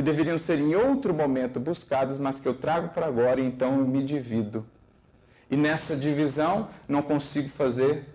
que 0.00 0.04
deveriam 0.04 0.38
ser 0.38 0.58
em 0.58 0.74
outro 0.74 1.12
momento 1.12 1.60
buscadas, 1.60 2.16
mas 2.16 2.40
que 2.40 2.48
eu 2.48 2.54
trago 2.54 2.88
para 2.88 3.04
agora 3.04 3.38
então 3.38 3.80
eu 3.80 3.86
me 3.86 4.02
divido. 4.02 4.64
E 5.50 5.56
nessa 5.58 5.94
divisão 5.94 6.70
não 6.88 7.02
consigo 7.02 7.50
fazer 7.50 8.06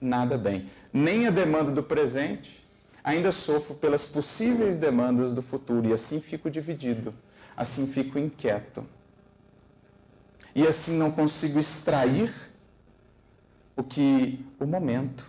nada 0.00 0.36
bem. 0.36 0.68
Nem 0.92 1.28
a 1.28 1.30
demanda 1.30 1.70
do 1.70 1.84
presente, 1.84 2.66
ainda 3.04 3.30
sofro 3.30 3.76
pelas 3.76 4.06
possíveis 4.06 4.76
demandas 4.76 5.32
do 5.32 5.40
futuro 5.40 5.86
e 5.86 5.92
assim 5.92 6.20
fico 6.20 6.50
dividido, 6.50 7.14
assim 7.56 7.86
fico 7.86 8.18
inquieto. 8.18 8.84
E 10.52 10.66
assim 10.66 10.98
não 10.98 11.12
consigo 11.12 11.60
extrair 11.60 12.34
o 13.76 13.84
que 13.84 14.44
o 14.58 14.66
momento, 14.66 15.24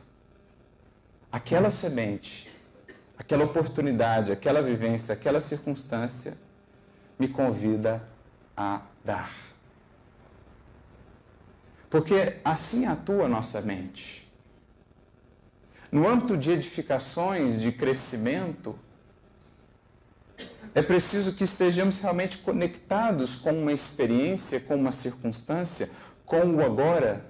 aquela 1.31 1.69
semente 1.69 2.50
aquela 3.31 3.45
oportunidade, 3.45 4.29
aquela 4.29 4.61
vivência, 4.61 5.13
aquela 5.13 5.39
circunstância 5.39 6.37
me 7.17 7.29
convida 7.29 8.03
a 8.57 8.81
dar. 9.05 9.31
Porque 11.89 12.35
assim 12.43 12.85
atua 12.85 13.29
nossa 13.29 13.61
mente. 13.61 14.29
No 15.89 16.09
âmbito 16.09 16.35
de 16.35 16.51
edificações, 16.51 17.61
de 17.61 17.71
crescimento, 17.71 18.77
é 20.75 20.81
preciso 20.81 21.33
que 21.33 21.45
estejamos 21.45 22.01
realmente 22.01 22.37
conectados 22.39 23.35
com 23.35 23.51
uma 23.51 23.71
experiência, 23.71 24.59
com 24.59 24.75
uma 24.75 24.91
circunstância, 24.91 25.89
com 26.25 26.55
o 26.55 26.65
agora, 26.65 27.25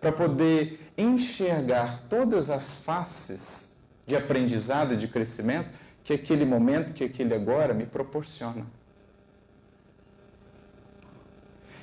para 0.00 0.12
poder 0.12 0.92
enxergar 0.96 2.04
todas 2.08 2.48
as 2.48 2.82
faces 2.82 3.67
de 4.08 4.16
aprendizado 4.16 4.94
e 4.94 4.96
de 4.96 5.06
crescimento 5.06 5.68
que 6.02 6.12
aquele 6.12 6.44
momento, 6.44 6.92
que 6.94 7.04
aquele 7.04 7.34
agora 7.34 7.72
me 7.74 7.84
proporciona. 7.84 8.66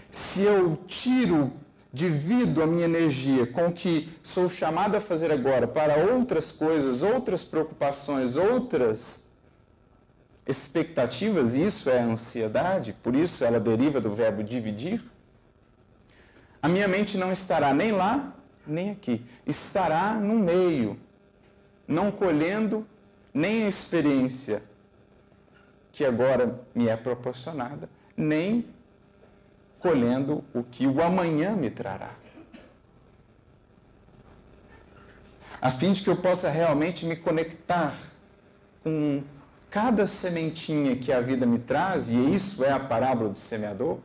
Se 0.09 0.41
eu 0.41 0.77
tiro, 0.87 1.53
divido 1.93 2.61
a 2.61 2.67
minha 2.67 2.85
energia 2.85 3.47
com 3.47 3.67
o 3.67 3.71
que 3.71 4.09
sou 4.21 4.49
chamado 4.49 4.97
a 4.97 4.99
fazer 4.99 5.31
agora 5.31 5.65
para 5.65 5.95
outras 6.13 6.51
coisas, 6.51 7.01
outras 7.01 7.43
preocupações, 7.43 8.35
outras 8.35 9.31
expectativas, 10.45 11.53
isso 11.53 11.89
é 11.89 11.99
ansiedade, 11.99 12.93
por 13.01 13.15
isso 13.15 13.45
ela 13.45 13.59
deriva 13.59 14.01
do 14.01 14.13
verbo 14.13 14.43
dividir, 14.43 15.01
a 16.61 16.67
minha 16.67 16.87
mente 16.87 17.17
não 17.17 17.31
estará 17.31 17.73
nem 17.73 17.91
lá, 17.91 18.33
nem 18.65 18.89
aqui. 18.89 19.23
Estará 19.45 20.15
no 20.15 20.39
meio, 20.39 20.99
não 21.87 22.11
colhendo 22.11 22.85
nem 23.33 23.65
a 23.65 23.67
experiência 23.67 24.63
que 25.91 26.03
agora 26.03 26.59
me 26.73 26.87
é 26.87 26.95
proporcionada, 26.97 27.89
nem 28.15 28.65
colhendo 29.79 30.43
o 30.53 30.63
que 30.63 30.87
o 30.87 31.01
amanhã 31.01 31.55
me 31.55 31.69
trará. 31.69 32.11
A 35.61 35.71
fim 35.71 35.93
de 35.93 36.03
que 36.03 36.09
eu 36.09 36.15
possa 36.15 36.49
realmente 36.49 37.05
me 37.05 37.15
conectar 37.15 37.95
com 38.83 39.23
cada 39.69 40.05
sementinha 40.05 40.95
que 40.95 41.11
a 41.11 41.19
vida 41.19 41.45
me 41.45 41.59
traz, 41.59 42.09
e 42.09 42.35
isso 42.35 42.63
é 42.63 42.71
a 42.71 42.79
parábola 42.79 43.29
do 43.29 43.39
semeador, 43.39 43.99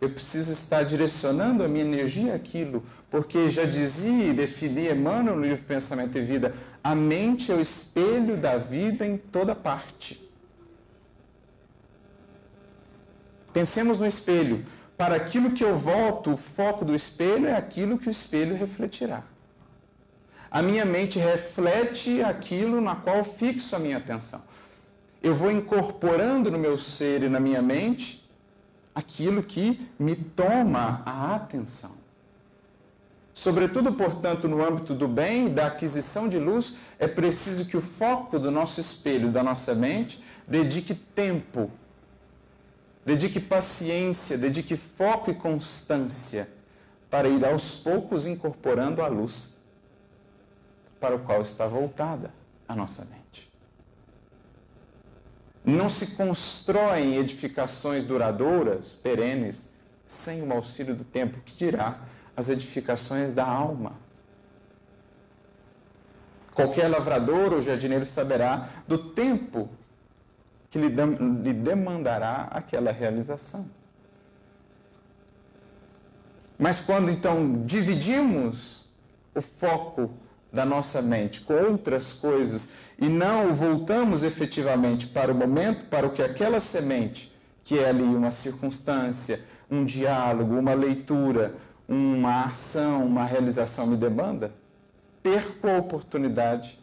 eu 0.00 0.10
preciso 0.10 0.52
estar 0.52 0.84
direcionando 0.84 1.64
a 1.64 1.68
minha 1.68 1.84
energia 1.84 2.34
àquilo, 2.34 2.82
porque 3.10 3.50
já 3.50 3.64
dizia 3.64 4.26
e 4.26 4.32
definia 4.32 4.92
Emmanuel 4.92 5.36
no 5.36 5.42
livro 5.42 5.64
Pensamento 5.64 6.16
e 6.18 6.22
Vida, 6.22 6.54
a 6.82 6.94
mente 6.94 7.50
é 7.50 7.54
o 7.54 7.60
espelho 7.60 8.36
da 8.36 8.56
vida 8.56 9.06
em 9.06 9.16
toda 9.16 9.54
parte. 9.54 10.26
Pensemos 13.52 13.98
no 13.98 14.06
espelho. 14.06 14.64
Para 14.96 15.16
aquilo 15.16 15.52
que 15.52 15.64
eu 15.64 15.76
volto, 15.76 16.32
o 16.32 16.36
foco 16.36 16.84
do 16.84 16.94
espelho 16.94 17.46
é 17.46 17.56
aquilo 17.56 17.98
que 17.98 18.08
o 18.08 18.10
espelho 18.10 18.56
refletirá. 18.56 19.22
A 20.50 20.62
minha 20.62 20.84
mente 20.84 21.18
reflete 21.18 22.22
aquilo 22.22 22.80
na 22.80 22.96
qual 22.96 23.22
fixo 23.22 23.76
a 23.76 23.78
minha 23.78 23.98
atenção. 23.98 24.42
Eu 25.22 25.34
vou 25.34 25.50
incorporando 25.50 26.50
no 26.50 26.58
meu 26.58 26.78
ser 26.78 27.22
e 27.22 27.28
na 27.28 27.38
minha 27.38 27.60
mente 27.60 28.28
aquilo 28.94 29.42
que 29.42 29.88
me 29.98 30.16
toma 30.16 31.02
a 31.04 31.34
atenção. 31.34 31.97
Sobretudo, 33.38 33.92
portanto, 33.92 34.48
no 34.48 34.66
âmbito 34.66 34.92
do 34.92 35.06
bem 35.06 35.46
e 35.46 35.48
da 35.48 35.68
aquisição 35.68 36.28
de 36.28 36.40
luz, 36.40 36.76
é 36.98 37.06
preciso 37.06 37.66
que 37.66 37.76
o 37.76 37.80
foco 37.80 38.36
do 38.36 38.50
nosso 38.50 38.80
espelho, 38.80 39.30
da 39.30 39.44
nossa 39.44 39.76
mente, 39.76 40.20
dedique 40.44 40.92
tempo, 40.92 41.70
dedique 43.06 43.38
paciência, 43.38 44.36
dedique 44.36 44.76
foco 44.76 45.30
e 45.30 45.36
constância 45.36 46.48
para 47.08 47.28
ir 47.28 47.44
aos 47.44 47.76
poucos 47.76 48.26
incorporando 48.26 49.02
a 49.02 49.06
luz 49.06 49.56
para 50.98 51.14
o 51.14 51.20
qual 51.20 51.40
está 51.40 51.64
voltada 51.68 52.34
a 52.66 52.74
nossa 52.74 53.04
mente. 53.04 53.48
Não 55.64 55.88
se 55.88 56.16
constroem 56.16 57.18
edificações 57.18 58.02
duradouras, 58.02 58.94
perenes, 59.00 59.72
sem 60.08 60.42
o 60.42 60.52
auxílio 60.52 60.96
do 60.96 61.04
tempo, 61.04 61.38
que 61.44 61.54
dirá 61.54 62.00
as 62.38 62.48
edificações 62.48 63.34
da 63.34 63.44
alma. 63.44 63.94
Qualquer 66.54 66.86
lavrador 66.86 67.52
ou 67.52 67.60
jardineiro 67.60 68.06
saberá 68.06 68.68
do 68.86 68.96
tempo 68.96 69.68
que 70.70 70.78
lhe, 70.78 70.88
demandará 71.52 72.46
aquela 72.52 72.92
realização. 72.92 73.68
Mas 76.56 76.84
quando 76.84 77.10
então 77.10 77.64
dividimos 77.66 78.86
o 79.34 79.40
foco 79.40 80.08
da 80.52 80.64
nossa 80.64 81.02
mente 81.02 81.40
com 81.40 81.54
outras 81.54 82.12
coisas 82.12 82.72
e 83.00 83.08
não 83.08 83.52
voltamos 83.52 84.22
efetivamente 84.22 85.08
para 85.08 85.32
o 85.32 85.34
momento, 85.34 85.86
para 85.86 86.06
o 86.06 86.10
que 86.10 86.22
aquela 86.22 86.60
semente, 86.60 87.34
que 87.64 87.80
é 87.80 87.88
ali 87.88 88.04
uma 88.04 88.30
circunstância, 88.30 89.44
um 89.68 89.84
diálogo, 89.84 90.56
uma 90.56 90.74
leitura, 90.74 91.54
uma 91.88 92.44
ação, 92.44 93.06
uma 93.06 93.24
realização 93.24 93.86
me 93.86 93.96
demanda, 93.96 94.52
perco 95.22 95.66
a 95.66 95.78
oportunidade 95.78 96.78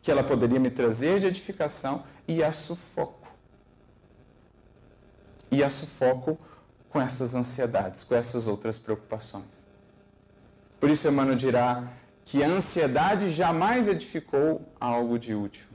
que 0.00 0.10
ela 0.10 0.24
poderia 0.24 0.58
me 0.58 0.70
trazer 0.70 1.20
de 1.20 1.26
edificação 1.26 2.02
e 2.26 2.42
a 2.42 2.50
sufoco. 2.50 3.28
E 5.50 5.62
a 5.62 5.68
sufoco 5.68 6.38
com 6.88 7.00
essas 7.00 7.34
ansiedades, 7.34 8.04
com 8.04 8.14
essas 8.14 8.46
outras 8.46 8.78
preocupações. 8.78 9.66
Por 10.80 10.88
isso, 10.88 11.06
Emmanuel 11.08 11.36
dirá 11.36 11.88
que 12.24 12.42
a 12.42 12.48
ansiedade 12.48 13.30
jamais 13.32 13.88
edificou 13.88 14.62
algo 14.80 15.18
de 15.18 15.34
útil, 15.34 15.66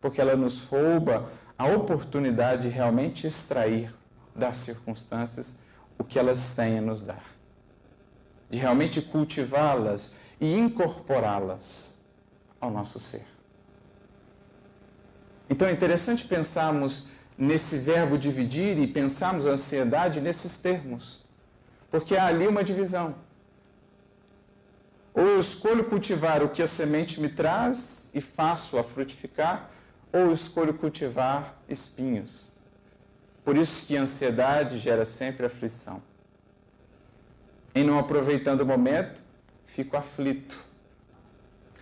porque 0.00 0.20
ela 0.20 0.36
nos 0.36 0.64
rouba 0.64 1.30
a 1.58 1.66
oportunidade 1.66 2.62
de 2.62 2.68
realmente 2.68 3.26
extrair 3.26 3.94
das 4.34 4.56
circunstâncias 4.56 5.61
o 5.98 6.04
que 6.04 6.18
elas 6.18 6.54
têm 6.54 6.78
a 6.78 6.82
nos 6.82 7.02
dar, 7.02 7.24
de 8.50 8.58
realmente 8.58 9.00
cultivá-las 9.00 10.14
e 10.40 10.56
incorporá-las 10.56 11.98
ao 12.60 12.70
nosso 12.70 12.98
ser. 13.00 13.26
Então 15.48 15.68
é 15.68 15.72
interessante 15.72 16.24
pensarmos 16.24 17.08
nesse 17.36 17.78
verbo 17.78 18.16
dividir 18.18 18.78
e 18.78 18.86
pensarmos 18.86 19.46
a 19.46 19.50
ansiedade 19.50 20.20
nesses 20.20 20.58
termos, 20.60 21.24
porque 21.90 22.16
há 22.16 22.26
ali 22.26 22.46
uma 22.46 22.62
divisão. 22.62 23.14
Ou 25.14 25.26
eu 25.26 25.40
escolho 25.40 25.84
cultivar 25.84 26.42
o 26.42 26.48
que 26.48 26.62
a 26.62 26.66
semente 26.66 27.20
me 27.20 27.28
traz 27.28 28.10
e 28.14 28.20
faço-a 28.20 28.82
frutificar, 28.82 29.70
ou 30.12 30.20
eu 30.20 30.32
escolho 30.32 30.74
cultivar 30.74 31.60
espinhos. 31.68 32.51
Por 33.44 33.56
isso 33.56 33.86
que 33.86 33.96
a 33.96 34.02
ansiedade 34.02 34.78
gera 34.78 35.04
sempre 35.04 35.46
aflição. 35.46 36.02
Em 37.74 37.84
não 37.84 37.98
aproveitando 37.98 38.60
o 38.60 38.66
momento, 38.66 39.20
fico 39.66 39.96
aflito. 39.96 40.56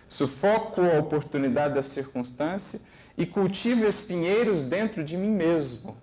Sufoco 0.07 0.81
a 0.81 0.99
oportunidade 0.99 1.75
da 1.75 1.83
circunstância 1.83 2.81
e 3.17 3.25
cultivo 3.25 3.85
espinheiros 3.85 4.67
dentro 4.67 5.03
de 5.03 5.15
mim 5.15 5.29
mesmo. 5.29 5.95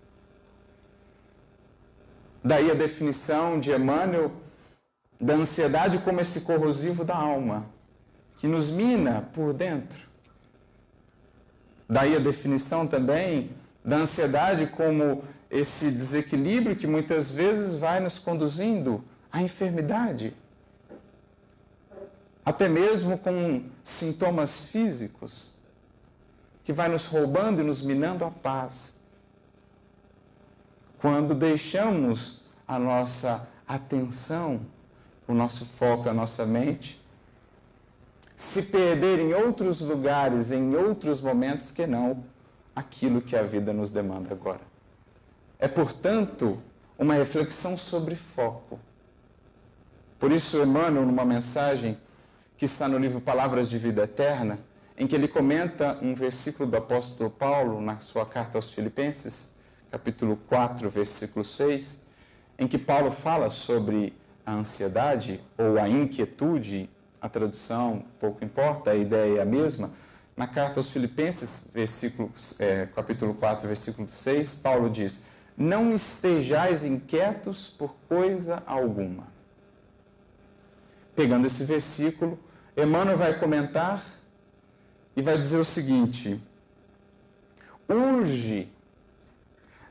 Daí 2.45 2.71
a 2.71 2.75
definição 2.75 3.59
de 3.59 3.73
Emmanuel 3.73 4.31
da 5.21 5.35
ansiedade 5.35 5.99
como 5.99 6.21
esse 6.21 6.43
corrosivo 6.43 7.05
da 7.05 7.17
alma, 7.17 7.67
que 8.37 8.47
nos 8.47 8.71
mina 8.71 9.29
por 9.35 9.53
dentro. 9.53 9.99
Daí 11.89 12.15
a 12.15 12.21
definição 12.21 12.87
também 12.87 13.51
da 13.85 13.97
ansiedade 13.97 14.67
como 14.69 15.25
esse 15.51 15.91
desequilíbrio 15.91 16.77
que 16.77 16.87
muitas 16.87 17.31
vezes 17.31 17.79
vai 17.79 18.01
nos 18.01 18.19
conduzindo 18.19 19.03
à 19.33 19.43
enfermidade, 19.43 20.35
até 22.45 22.69
mesmo 22.69 23.19
com 23.19 23.65
sintomas 23.83 24.71
físicos 24.71 25.59
que 26.65 26.73
vai 26.73 26.89
nos 26.89 27.07
roubando 27.07 27.63
e 27.63 27.65
nos 27.65 27.81
minando 27.81 28.25
a 28.25 28.31
paz. 28.31 29.01
Quando 30.99 31.35
deixamos 31.35 32.43
a 32.67 32.79
nossa 32.79 33.49
atenção, 33.67 34.61
o 35.27 35.33
nosso 35.33 35.65
foco, 35.65 36.09
a 36.09 36.15
nossa 36.15 36.45
mente, 36.45 37.03
se 38.37 38.63
perder 38.65 39.19
em 39.19 39.35
outros 39.35 39.81
lugares, 39.81 40.53
em 40.53 40.77
outros 40.77 41.21
momentos 41.21 41.71
que 41.71 41.87
não 41.87 42.23
aquilo 42.75 43.21
que 43.23 43.35
a 43.35 43.43
vida 43.43 43.73
nos 43.73 43.91
demanda 43.91 44.33
agora. 44.33 44.68
É, 45.59 45.67
portanto, 45.67 46.63
uma 46.97 47.15
reflexão 47.15 47.77
sobre 47.77 48.15
foco. 48.15 48.79
Por 50.19 50.31
isso, 50.31 50.63
Emmanuel, 50.63 51.05
numa 51.05 51.25
mensagem 51.25 51.99
que 52.57 52.65
está 52.65 52.87
no 52.89 52.99
livro 52.99 53.21
Palavras 53.21 53.69
de 53.69 53.77
Vida 53.77 54.05
Eterna, 54.05 54.59
em 54.97 55.07
que 55.07 55.15
ele 55.15 55.29
comenta 55.29 55.99
um 56.03 56.15
versículo 56.15 56.69
do 56.69 56.77
apóstolo 56.77 57.31
Paulo 57.31 57.81
na 57.81 57.99
sua 57.99 58.27
carta 58.27 58.59
aos 58.59 58.73
Filipenses, 58.73 59.55
capítulo 59.91 60.37
4, 60.49 60.89
versículo 60.91 61.45
6, 61.45 62.03
em 62.59 62.67
que 62.67 62.79
Paulo 62.79 63.11
fala 63.11 63.51
sobre 63.51 64.13
a 64.45 64.53
ansiedade 64.53 65.41
ou 65.57 65.79
a 65.79 65.89
inquietude, 65.89 66.91
a 67.21 67.29
tradução 67.29 68.05
pouco 68.21 68.45
importa, 68.45 68.91
a 68.91 68.97
ideia 68.97 69.39
é 69.39 69.43
a 69.43 69.45
mesma. 69.45 69.93
Na 70.37 70.47
carta 70.47 70.79
aos 70.79 70.91
Filipenses, 70.91 71.71
versículo, 71.75 72.33
é, 72.59 72.87
capítulo 72.87 73.35
4, 73.35 73.67
versículo 73.67 74.09
6, 74.09 74.61
Paulo 74.63 74.89
diz: 74.89 75.28
Não 75.59 75.93
estejais 75.93 76.85
inquietos 76.85 77.67
por 77.67 77.93
coisa 78.09 78.63
alguma. 78.65 79.27
Pegando 81.17 81.49
esse 81.49 81.65
versículo, 81.65 82.39
Emmanuel 82.77 83.17
vai 83.17 83.37
comentar 83.41 84.05
e 85.17 85.21
vai 85.21 85.37
dizer 85.37 85.59
o 85.59 85.65
seguinte: 85.65 86.41
urge 87.89 88.73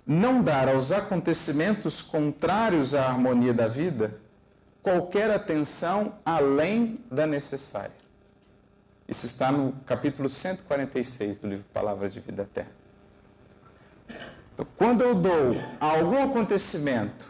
não 0.06 0.41
dar 0.41 0.69
aos 0.69 0.93
acontecimentos 0.93 2.01
contrários 2.01 2.95
à 2.95 3.06
harmonia 3.06 3.53
da 3.53 3.67
vida 3.67 4.17
qualquer 4.82 5.30
atenção 5.30 6.13
além 6.23 7.03
da 7.12 7.27
necessária. 7.27 7.91
Isso 9.06 9.25
está 9.25 9.51
no 9.51 9.73
capítulo 9.86 10.30
146 10.30 11.39
do 11.39 11.47
livro 11.49 11.65
Palavras 11.73 12.13
de 12.13 12.21
Vida 12.21 12.43
Eterna. 12.43 12.71
Quando 14.78 15.02
eu 15.02 15.13
dou 15.13 15.56
a 15.80 15.98
algum 15.98 16.24
acontecimento 16.24 17.28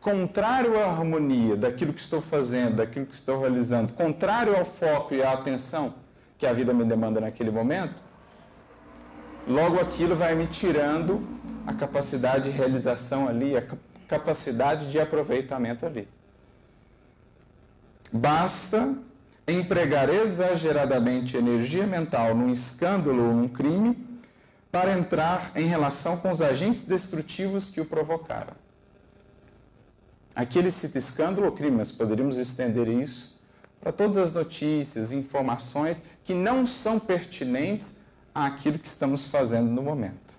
contrário 0.00 0.78
à 0.78 0.86
harmonia 0.86 1.56
daquilo 1.56 1.92
que 1.92 2.00
estou 2.00 2.20
fazendo, 2.20 2.76
daquilo 2.76 3.06
que 3.06 3.14
estou 3.14 3.40
realizando, 3.40 3.92
contrário 3.92 4.56
ao 4.56 4.64
foco 4.64 5.14
e 5.14 5.22
à 5.22 5.32
atenção, 5.32 5.94
que 6.38 6.46
a 6.46 6.52
vida 6.52 6.72
me 6.72 6.84
demanda 6.84 7.20
naquele 7.20 7.50
momento, 7.50 7.94
logo 9.48 9.80
aquilo 9.80 10.14
vai 10.14 10.34
me 10.34 10.46
tirando 10.46 11.26
a 11.66 11.72
capacidade 11.72 12.44
de 12.44 12.50
realização 12.50 13.26
ali, 13.26 13.56
a 13.56 13.64
capacidade 14.06 14.90
de 14.90 15.00
aproveitamento 15.00 15.84
ali. 15.84 16.06
Basta 18.12 18.94
empregar 19.48 20.08
exageradamente 20.08 21.36
energia 21.36 21.86
mental 21.86 22.34
num 22.34 22.50
escândalo 22.52 23.28
ou 23.28 23.34
num 23.34 23.48
crime 23.48 24.05
para 24.76 24.92
entrar 24.92 25.52
em 25.56 25.66
relação 25.66 26.18
com 26.18 26.30
os 26.30 26.42
agentes 26.42 26.86
destrutivos 26.86 27.70
que 27.70 27.80
o 27.80 27.86
provocaram. 27.86 28.52
Aqui 30.34 30.58
ele 30.58 30.70
cita 30.70 30.98
escândalo 30.98 31.46
ou 31.46 31.52
crime, 31.52 31.78
mas 31.78 31.90
poderíamos 31.90 32.36
estender 32.36 32.86
isso 32.86 33.40
para 33.80 33.90
todas 33.90 34.18
as 34.18 34.34
notícias, 34.34 35.12
informações 35.12 36.04
que 36.22 36.34
não 36.34 36.66
são 36.66 36.98
pertinentes 36.98 38.02
àquilo 38.34 38.78
que 38.78 38.86
estamos 38.86 39.30
fazendo 39.30 39.70
no 39.70 39.82
momento. 39.82 40.34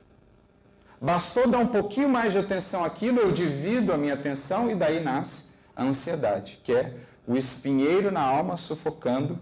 Bastou 1.01 1.47
dar 1.47 1.57
um 1.57 1.67
pouquinho 1.67 2.07
mais 2.07 2.31
de 2.31 2.37
atenção 2.37 2.85
àquilo, 2.85 3.17
eu 3.17 3.31
divido 3.31 3.91
a 3.91 3.97
minha 3.97 4.13
atenção 4.13 4.69
e 4.69 4.75
daí 4.75 5.03
nasce 5.03 5.53
a 5.75 5.83
ansiedade, 5.83 6.61
que 6.63 6.73
é 6.73 6.93
o 7.25 7.35
espinheiro 7.35 8.11
na 8.11 8.21
alma 8.21 8.55
sufocando 8.55 9.39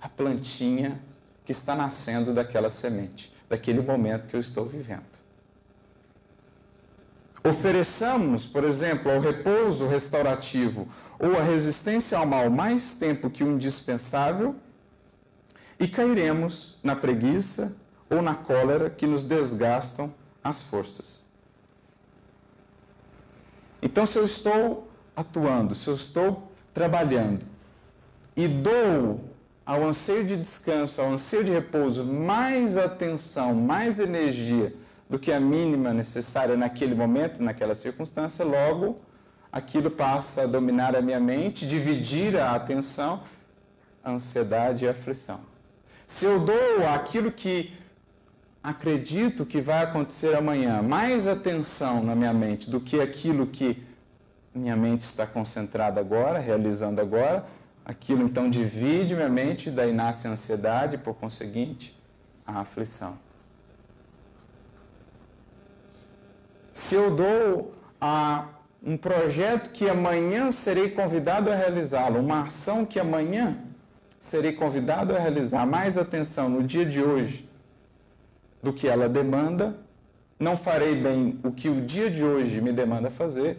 a 0.00 0.08
plantinha 0.08 0.98
que 1.44 1.52
está 1.52 1.76
nascendo 1.76 2.32
daquela 2.32 2.70
semente, 2.70 3.30
daquele 3.50 3.82
momento 3.82 4.28
que 4.28 4.36
eu 4.36 4.40
estou 4.40 4.64
vivendo. 4.64 5.20
Ofereçamos, 7.42 8.46
por 8.46 8.62
exemplo, 8.64 9.10
ao 9.10 9.20
repouso 9.20 9.88
restaurativo 9.88 10.88
ou 11.18 11.36
a 11.36 11.42
resistência 11.42 12.16
ao 12.16 12.24
mal 12.24 12.48
mais 12.48 12.98
tempo 12.98 13.28
que 13.28 13.42
o 13.42 13.50
indispensável, 13.50 14.54
e 15.78 15.88
cairemos 15.88 16.78
na 16.82 16.94
preguiça 16.94 17.76
ou 18.08 18.22
na 18.22 18.34
cólera 18.34 18.88
que 18.88 19.06
nos 19.06 19.24
desgastam 19.24 20.14
as 20.44 20.62
forças. 20.62 21.22
Então, 23.82 24.04
se 24.04 24.18
eu 24.18 24.26
estou 24.26 24.90
atuando, 25.16 25.74
se 25.74 25.88
eu 25.88 25.94
estou 25.94 26.52
trabalhando 26.74 27.44
e 28.36 28.46
dou 28.46 29.29
ao 29.70 29.84
anseio 29.84 30.24
de 30.24 30.36
descanso, 30.36 31.00
ao 31.00 31.12
anseio 31.12 31.44
de 31.44 31.52
repouso, 31.52 32.04
mais 32.04 32.76
atenção, 32.76 33.54
mais 33.54 34.00
energia 34.00 34.74
do 35.08 35.16
que 35.16 35.30
a 35.30 35.38
mínima 35.38 35.94
necessária 35.94 36.56
naquele 36.56 36.92
momento, 36.92 37.40
naquela 37.40 37.76
circunstância, 37.76 38.44
logo 38.44 38.98
aquilo 39.52 39.88
passa 39.88 40.42
a 40.42 40.46
dominar 40.46 40.96
a 40.96 41.00
minha 41.00 41.20
mente, 41.20 41.68
dividir 41.68 42.36
a 42.36 42.56
atenção, 42.56 43.22
a 44.02 44.10
ansiedade 44.10 44.86
e 44.86 44.88
aflição. 44.88 45.38
Se 46.04 46.24
eu 46.24 46.40
dou 46.40 46.88
aquilo 46.92 47.30
que 47.30 47.72
acredito 48.60 49.46
que 49.46 49.60
vai 49.60 49.84
acontecer 49.84 50.34
amanhã 50.34 50.82
mais 50.82 51.28
atenção 51.28 52.02
na 52.02 52.16
minha 52.16 52.34
mente 52.34 52.68
do 52.68 52.80
que 52.80 53.00
aquilo 53.00 53.46
que 53.46 53.80
minha 54.52 54.74
mente 54.74 55.02
está 55.02 55.28
concentrada 55.28 56.00
agora, 56.00 56.40
realizando 56.40 57.00
agora, 57.00 57.46
aquilo 57.90 58.22
então 58.22 58.48
divide 58.48 59.16
minha 59.16 59.28
mente, 59.28 59.68
daí 59.68 59.92
nasce 59.92 60.28
a 60.28 60.30
ansiedade, 60.30 60.96
por 60.96 61.14
conseguinte, 61.14 61.98
a 62.46 62.60
aflição. 62.60 63.18
Se 66.72 66.94
eu 66.94 67.14
dou 67.14 67.72
a 68.00 68.46
um 68.82 68.96
projeto 68.96 69.70
que 69.70 69.88
amanhã 69.88 70.52
serei 70.52 70.90
convidado 70.90 71.50
a 71.50 71.54
realizá-lo, 71.54 72.20
uma 72.20 72.44
ação 72.44 72.86
que 72.86 72.98
amanhã 72.98 73.58
serei 74.20 74.52
convidado 74.52 75.14
a 75.14 75.18
realizar, 75.18 75.66
mais 75.66 75.98
atenção 75.98 76.48
no 76.48 76.62
dia 76.62 76.86
de 76.86 77.02
hoje 77.02 77.48
do 78.62 78.72
que 78.72 78.86
ela 78.86 79.08
demanda, 79.08 79.76
não 80.38 80.56
farei 80.56 80.94
bem 80.94 81.40
o 81.42 81.50
que 81.50 81.68
o 81.68 81.84
dia 81.84 82.08
de 82.08 82.24
hoje 82.24 82.60
me 82.60 82.72
demanda 82.72 83.10
fazer 83.10 83.58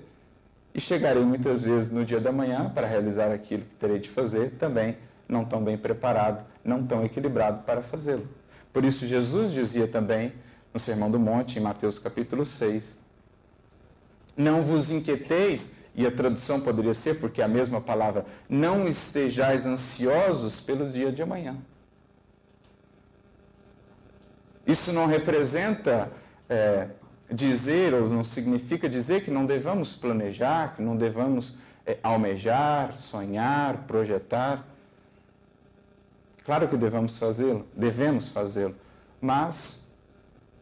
e 0.73 0.79
chegarei 0.79 1.23
muitas 1.23 1.63
vezes 1.63 1.91
no 1.91 2.05
dia 2.05 2.19
da 2.19 2.31
manhã 2.31 2.69
para 2.69 2.87
realizar 2.87 3.31
aquilo 3.31 3.63
que 3.63 3.75
terei 3.75 3.99
de 3.99 4.09
fazer 4.09 4.51
também 4.51 4.97
não 5.27 5.45
tão 5.45 5.63
bem 5.63 5.77
preparado, 5.77 6.45
não 6.63 6.85
tão 6.85 7.05
equilibrado 7.05 7.63
para 7.63 7.81
fazê-lo. 7.81 8.27
Por 8.73 8.83
isso 8.83 9.05
Jesus 9.05 9.51
dizia 9.51 9.87
também 9.87 10.33
no 10.73 10.79
Sermão 10.79 11.09
do 11.11 11.19
Monte, 11.19 11.59
em 11.59 11.61
Mateus 11.61 11.99
capítulo 11.99 12.45
6, 12.45 12.99
não 14.35 14.61
vos 14.61 14.89
inquieteis, 14.89 15.75
e 15.93 16.05
a 16.05 16.11
tradução 16.11 16.61
poderia 16.61 16.93
ser, 16.93 17.19
porque 17.19 17.41
é 17.41 17.43
a 17.43 17.49
mesma 17.49 17.81
palavra, 17.81 18.25
não 18.49 18.87
estejais 18.87 19.65
ansiosos 19.65 20.61
pelo 20.61 20.89
dia 20.89 21.11
de 21.11 21.21
amanhã. 21.21 21.57
Isso 24.65 24.93
não 24.93 25.05
representa 25.05 26.09
é, 26.47 26.87
dizer, 27.31 27.93
ou 27.93 28.09
não 28.09 28.23
significa 28.23 28.89
dizer 28.89 29.23
que 29.23 29.31
não 29.31 29.45
devamos 29.45 29.93
planejar, 29.93 30.75
que 30.75 30.81
não 30.81 30.95
devamos 30.97 31.57
é, 31.85 31.97
almejar, 32.03 32.95
sonhar, 32.95 33.85
projetar. 33.87 34.65
Claro 36.43 36.67
que 36.67 36.75
devemos 36.75 37.17
fazê-lo, 37.17 37.65
devemos 37.75 38.27
fazê-lo, 38.27 38.75
mas 39.21 39.89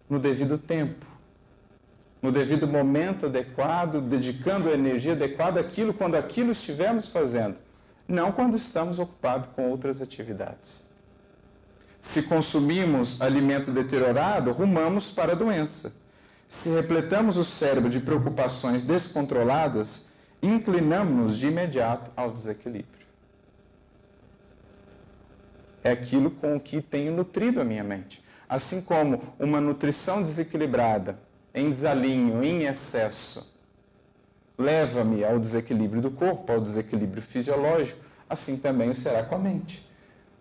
no 0.10 0.20
devido 0.20 0.58
tempo, 0.58 1.06
no 2.22 2.32
devido 2.32 2.68
momento 2.68 3.28
adequado, 3.28 4.02
dedicando 4.02 4.70
a 4.70 4.74
energia 4.74 5.14
adequada 5.14 5.60
àquilo 5.60 5.94
quando 5.94 6.16
aquilo 6.16 6.52
estivermos 6.52 7.08
fazendo, 7.08 7.58
não 8.08 8.32
quando 8.32 8.58
estamos 8.58 9.00
ocupados 9.00 9.50
com 9.56 9.70
outras 9.70 10.02
atividades. 10.02 10.88
Se 12.02 12.24
consumimos 12.24 13.22
alimento 13.22 13.72
deteriorado, 13.72 14.52
rumamos 14.52 15.10
para 15.10 15.34
a 15.34 15.36
doença. 15.36 15.94
Se 16.50 16.68
repletamos 16.70 17.38
o 17.38 17.46
cérebro 17.46 17.92
de 17.92 18.00
preocupações 18.00 18.84
descontroladas, 18.84 20.08
inclinamos-nos 20.42 21.38
de 21.38 21.46
imediato 21.46 22.12
ao 22.18 22.32
desequilíbrio. 22.32 23.06
É 25.84 25.92
aquilo 25.92 26.32
com 26.32 26.56
o 26.56 26.60
que 26.60 26.82
tenho 26.82 27.16
nutrido 27.16 27.62
a 27.62 27.64
minha 27.64 27.84
mente. 27.84 28.24
Assim 28.50 28.82
como 28.82 29.22
uma 29.40 29.62
nutrição 29.62 30.24
desequilibrada, 30.24 31.20
em 31.54 31.70
desalinho, 31.70 32.44
em 32.44 32.64
excesso, 32.64 33.56
leva-me 34.58 35.24
ao 35.24 35.40
desequilíbrio 35.40 36.02
do 36.02 36.10
corpo, 36.10 36.52
ao 36.52 36.60
desequilíbrio 36.60 37.22
fisiológico, 37.22 38.04
assim 38.28 38.58
também 38.58 38.94
será 38.96 39.24
com 39.24 39.36
a 39.36 39.40
mente. 39.40 39.88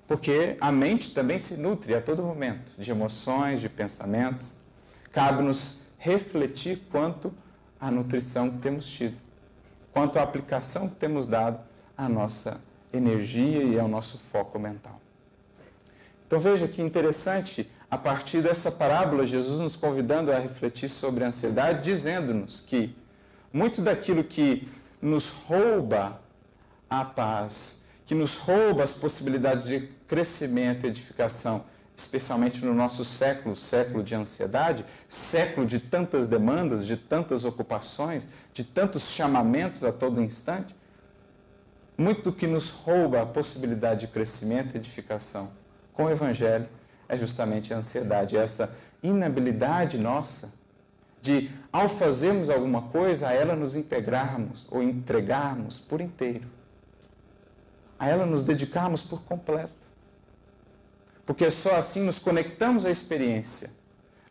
Porque 0.06 0.56
a 0.58 0.72
mente 0.72 1.12
também 1.12 1.38
se 1.38 1.58
nutre 1.60 1.94
a 1.94 2.00
todo 2.00 2.22
momento 2.22 2.72
de 2.78 2.90
emoções, 2.90 3.60
de 3.60 3.68
pensamentos. 3.68 4.52
Cabe-nos 5.12 5.87
refletir 5.98 6.80
quanto 6.90 7.32
à 7.80 7.90
nutrição 7.90 8.50
que 8.50 8.58
temos 8.58 8.86
tido, 8.86 9.16
quanto 9.92 10.18
à 10.18 10.22
aplicação 10.22 10.88
que 10.88 10.96
temos 10.96 11.26
dado 11.26 11.60
à 11.96 12.08
nossa 12.08 12.60
energia 12.92 13.62
e 13.62 13.78
ao 13.78 13.88
nosso 13.88 14.18
foco 14.30 14.58
mental. 14.58 15.00
Então 16.26 16.38
veja 16.38 16.68
que 16.68 16.82
interessante, 16.82 17.68
a 17.90 17.96
partir 17.96 18.42
dessa 18.42 18.70
parábola, 18.70 19.26
Jesus 19.26 19.60
nos 19.60 19.74
convidando 19.74 20.30
a 20.30 20.38
refletir 20.38 20.88
sobre 20.88 21.24
a 21.24 21.28
ansiedade, 21.28 21.82
dizendo-nos 21.82 22.60
que 22.60 22.94
muito 23.52 23.80
daquilo 23.80 24.22
que 24.22 24.68
nos 25.00 25.30
rouba 25.30 26.20
a 26.88 27.04
paz, 27.04 27.84
que 28.06 28.14
nos 28.14 28.36
rouba 28.36 28.84
as 28.84 28.94
possibilidades 28.94 29.64
de 29.64 29.88
crescimento 30.06 30.84
e 30.84 30.88
edificação, 30.88 31.64
especialmente 31.98 32.64
no 32.64 32.72
nosso 32.72 33.04
século, 33.04 33.56
século 33.56 34.04
de 34.04 34.14
ansiedade, 34.14 34.84
século 35.08 35.66
de 35.66 35.80
tantas 35.80 36.28
demandas, 36.28 36.86
de 36.86 36.96
tantas 36.96 37.44
ocupações, 37.44 38.30
de 38.54 38.62
tantos 38.62 39.10
chamamentos 39.10 39.82
a 39.82 39.92
todo 39.92 40.22
instante, 40.22 40.76
muito 41.96 42.22
do 42.22 42.32
que 42.32 42.46
nos 42.46 42.70
rouba 42.70 43.20
a 43.20 43.26
possibilidade 43.26 44.02
de 44.02 44.12
crescimento 44.12 44.74
e 44.74 44.78
edificação 44.78 45.50
com 45.92 46.04
o 46.04 46.10
Evangelho 46.10 46.68
é 47.08 47.16
justamente 47.16 47.74
a 47.74 47.78
ansiedade, 47.78 48.36
essa 48.36 48.76
inabilidade 49.02 49.98
nossa 49.98 50.54
de, 51.20 51.50
ao 51.72 51.88
fazermos 51.88 52.48
alguma 52.48 52.82
coisa, 52.82 53.28
a 53.28 53.32
ela 53.32 53.56
nos 53.56 53.74
integrarmos 53.74 54.68
ou 54.70 54.84
entregarmos 54.84 55.80
por 55.80 56.00
inteiro, 56.00 56.46
a 57.98 58.08
ela 58.08 58.24
nos 58.24 58.44
dedicarmos 58.44 59.02
por 59.02 59.20
completo 59.22 59.77
porque 61.28 61.50
só 61.50 61.76
assim 61.76 62.04
nos 62.04 62.18
conectamos 62.18 62.86
à 62.86 62.90
experiência, 62.90 63.70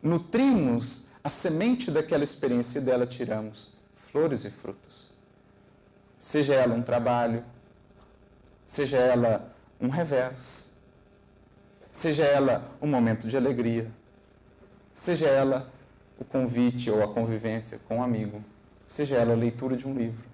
nutrimos 0.02 1.08
a 1.22 1.28
semente 1.28 1.92
daquela 1.92 2.24
experiência 2.24 2.80
e 2.80 2.82
dela 2.82 3.06
tiramos 3.06 3.72
flores 4.10 4.44
e 4.44 4.50
frutos. 4.50 5.06
Seja 6.18 6.54
ela 6.54 6.74
um 6.74 6.82
trabalho, 6.82 7.44
seja 8.66 8.96
ela 8.96 9.54
um 9.80 9.88
revés, 9.88 10.76
seja 11.92 12.24
ela 12.24 12.68
um 12.82 12.88
momento 12.88 13.28
de 13.28 13.36
alegria, 13.36 13.88
seja 14.92 15.28
ela 15.28 15.72
o 16.18 16.24
convite 16.24 16.90
ou 16.90 17.04
a 17.04 17.14
convivência 17.14 17.78
com 17.86 17.98
um 17.98 18.02
amigo, 18.02 18.42
seja 18.88 19.14
ela 19.14 19.34
a 19.34 19.36
leitura 19.36 19.76
de 19.76 19.86
um 19.86 19.94
livro. 19.94 20.26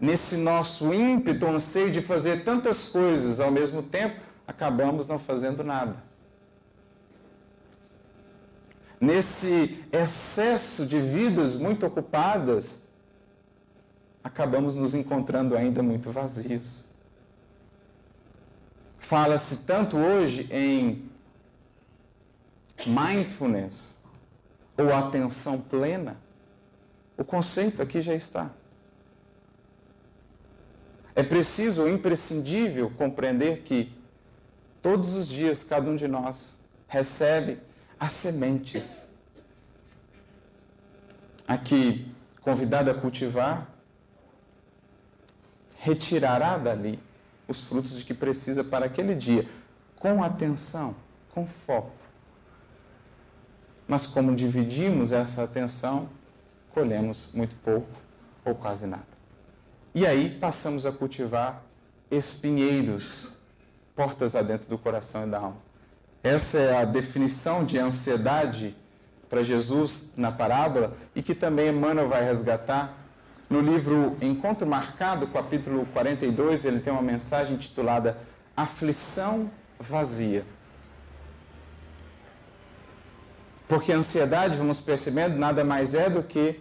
Nesse 0.00 0.38
nosso 0.38 0.94
ímpeto, 0.94 1.46
anseio 1.46 1.90
de 1.90 2.00
fazer 2.00 2.44
tantas 2.44 2.88
coisas 2.88 3.40
ao 3.40 3.50
mesmo 3.50 3.82
tempo, 3.82 4.29
acabamos 4.50 5.06
não 5.06 5.18
fazendo 5.18 5.62
nada. 5.62 5.96
Nesse 9.00 9.82
excesso 9.92 10.84
de 10.84 11.00
vidas 11.00 11.58
muito 11.58 11.86
ocupadas, 11.86 12.88
acabamos 14.22 14.74
nos 14.74 14.92
encontrando 14.92 15.56
ainda 15.56 15.82
muito 15.82 16.10
vazios. 16.10 16.90
Fala-se 18.98 19.64
tanto 19.64 19.96
hoje 19.96 20.48
em 20.52 21.08
mindfulness 22.84 23.98
ou 24.76 24.92
atenção 24.92 25.60
plena. 25.60 26.16
O 27.16 27.24
conceito 27.24 27.80
aqui 27.80 28.00
já 28.00 28.14
está. 28.14 28.50
É 31.14 31.22
preciso, 31.22 31.88
imprescindível, 31.88 32.90
compreender 32.90 33.62
que 33.62 33.99
Todos 34.82 35.14
os 35.14 35.28
dias, 35.28 35.62
cada 35.62 35.90
um 35.90 35.96
de 35.96 36.08
nós 36.08 36.58
recebe 36.88 37.58
as 37.98 38.12
sementes. 38.12 39.08
Aqui, 41.46 42.10
convidado 42.40 42.90
a 42.90 42.94
cultivar, 42.94 43.68
retirará 45.76 46.56
dali 46.56 46.98
os 47.46 47.60
frutos 47.60 47.98
de 47.98 48.04
que 48.04 48.14
precisa 48.14 48.62
para 48.64 48.86
aquele 48.86 49.14
dia, 49.14 49.48
com 49.96 50.22
atenção, 50.22 50.94
com 51.34 51.46
foco. 51.46 51.92
Mas 53.86 54.06
como 54.06 54.34
dividimos 54.34 55.12
essa 55.12 55.42
atenção, 55.42 56.08
colhemos 56.72 57.30
muito 57.34 57.56
pouco 57.56 57.88
ou 58.44 58.54
quase 58.54 58.86
nada. 58.86 59.08
E 59.94 60.06
aí 60.06 60.38
passamos 60.38 60.86
a 60.86 60.92
cultivar 60.92 61.62
espinheiros 62.10 63.39
portas 63.94 64.34
adentro 64.34 64.68
do 64.68 64.78
coração 64.78 65.26
e 65.26 65.30
da 65.30 65.38
alma. 65.38 65.56
Essa 66.22 66.58
é 66.58 66.76
a 66.76 66.84
definição 66.84 67.64
de 67.64 67.78
ansiedade 67.78 68.76
para 69.28 69.42
Jesus 69.42 70.12
na 70.16 70.30
parábola 70.30 70.96
e 71.14 71.22
que 71.22 71.34
também 71.34 71.68
Emmanuel 71.68 72.08
vai 72.08 72.24
resgatar 72.24 72.96
No 73.50 73.60
livro 73.60 74.16
Encontro 74.20 74.64
Marcado, 74.64 75.26
capítulo 75.26 75.84
42, 75.86 76.64
ele 76.64 76.78
tem 76.78 76.92
uma 76.92 77.02
mensagem 77.02 77.56
intitulada 77.56 78.16
Aflição 78.56 79.50
Vazia. 79.76 80.44
Porque 83.66 83.92
a 83.92 83.96
ansiedade, 83.96 84.56
vamos 84.56 84.80
percebendo, 84.80 85.36
nada 85.36 85.64
mais 85.64 85.94
é 85.94 86.08
do 86.08 86.22
que 86.22 86.60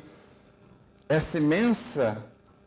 essa 1.07 1.37
imensa 1.37 2.23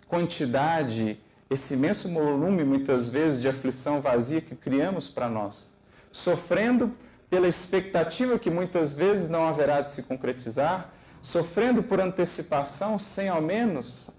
quantidade, 0.07 1.19
esse 1.53 1.75
imenso 1.75 2.09
volume, 2.09 2.65
muitas 2.65 3.09
vezes, 3.09 3.43
de 3.43 3.49
aflição 3.49 4.01
vazia 4.01 4.41
que 4.41 4.55
criamos 4.55 5.09
para 5.09 5.29
nós, 5.29 5.67
sofrendo 6.11 6.93
pela 7.29 7.47
expectativa 7.47 8.39
que 8.39 8.51
muitas 8.51 8.93
vezes 8.93 9.29
não 9.29 9.47
haverá 9.47 9.81
de 9.81 9.91
se 9.91 10.05
concretizar, 10.05 10.91
sofrendo 11.21 11.83
por 11.83 12.01
antecipação, 12.01 12.99
sem 12.99 13.29
ao 13.29 13.41
menos 13.41 14.11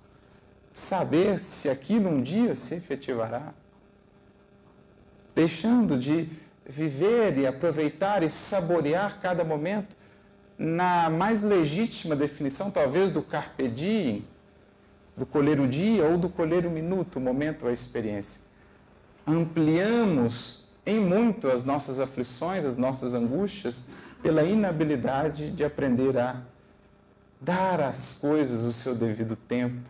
saber 0.72 1.39
se 1.39 1.69
aquilo 1.69 2.10
um 2.10 2.22
dia 2.22 2.56
se 2.56 2.76
efetivará, 2.76 3.54
deixando 5.36 5.98
de 5.98 6.30
viver 6.65 7.38
e 7.38 7.46
aproveitar 7.46 8.24
e 8.24 8.30
saborear 8.30 9.19
cada 9.19 9.43
momento 9.43 9.96
na 10.58 11.10
mais 11.10 11.41
legítima 11.41 12.15
definição, 12.15 12.72
talvez, 12.72 13.12
do 13.12 13.22
carpe 13.22 13.67
diem, 13.67 14.26
do 15.15 15.26
colher 15.26 15.60
o 15.60 15.67
dia 15.67 16.06
ou 16.06 16.17
do 16.17 16.30
colher 16.30 16.65
o 16.65 16.69
minuto, 16.69 17.17
o 17.17 17.21
momento, 17.21 17.67
a 17.67 17.71
experiência. 17.71 18.41
Ampliamos 19.28 20.65
em 20.86 20.99
muito 20.99 21.47
as 21.47 21.63
nossas 21.63 21.99
aflições, 21.99 22.65
as 22.65 22.78
nossas 22.78 23.13
angústias, 23.13 23.86
pela 24.21 24.43
inabilidade 24.43 25.52
de 25.52 25.63
aprender 25.63 26.17
a 26.17 26.41
dar 27.39 27.82
às 27.82 28.17
coisas 28.17 28.63
o 28.63 28.71
seu 28.71 28.95
devido 28.95 29.36
tempo, 29.36 29.89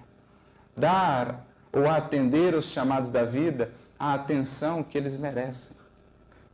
dar 0.75 1.45
ou 1.71 1.87
atender 1.89 2.53
os 2.55 2.65
chamados 2.65 3.11
da 3.11 3.23
vida 3.23 3.71
a 3.99 4.15
atenção 4.15 4.83
que 4.83 4.97
eles 4.97 5.17
merecem. 5.17 5.77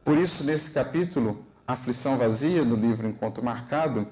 Por 0.03 0.17
isso, 0.17 0.43
nesse 0.43 0.71
capítulo, 0.71 1.43
Aflição 1.67 2.17
Vazia, 2.17 2.63
do 2.63 2.75
livro 2.75 3.08
Encontro 3.08 3.43
Marcado, 3.43 4.08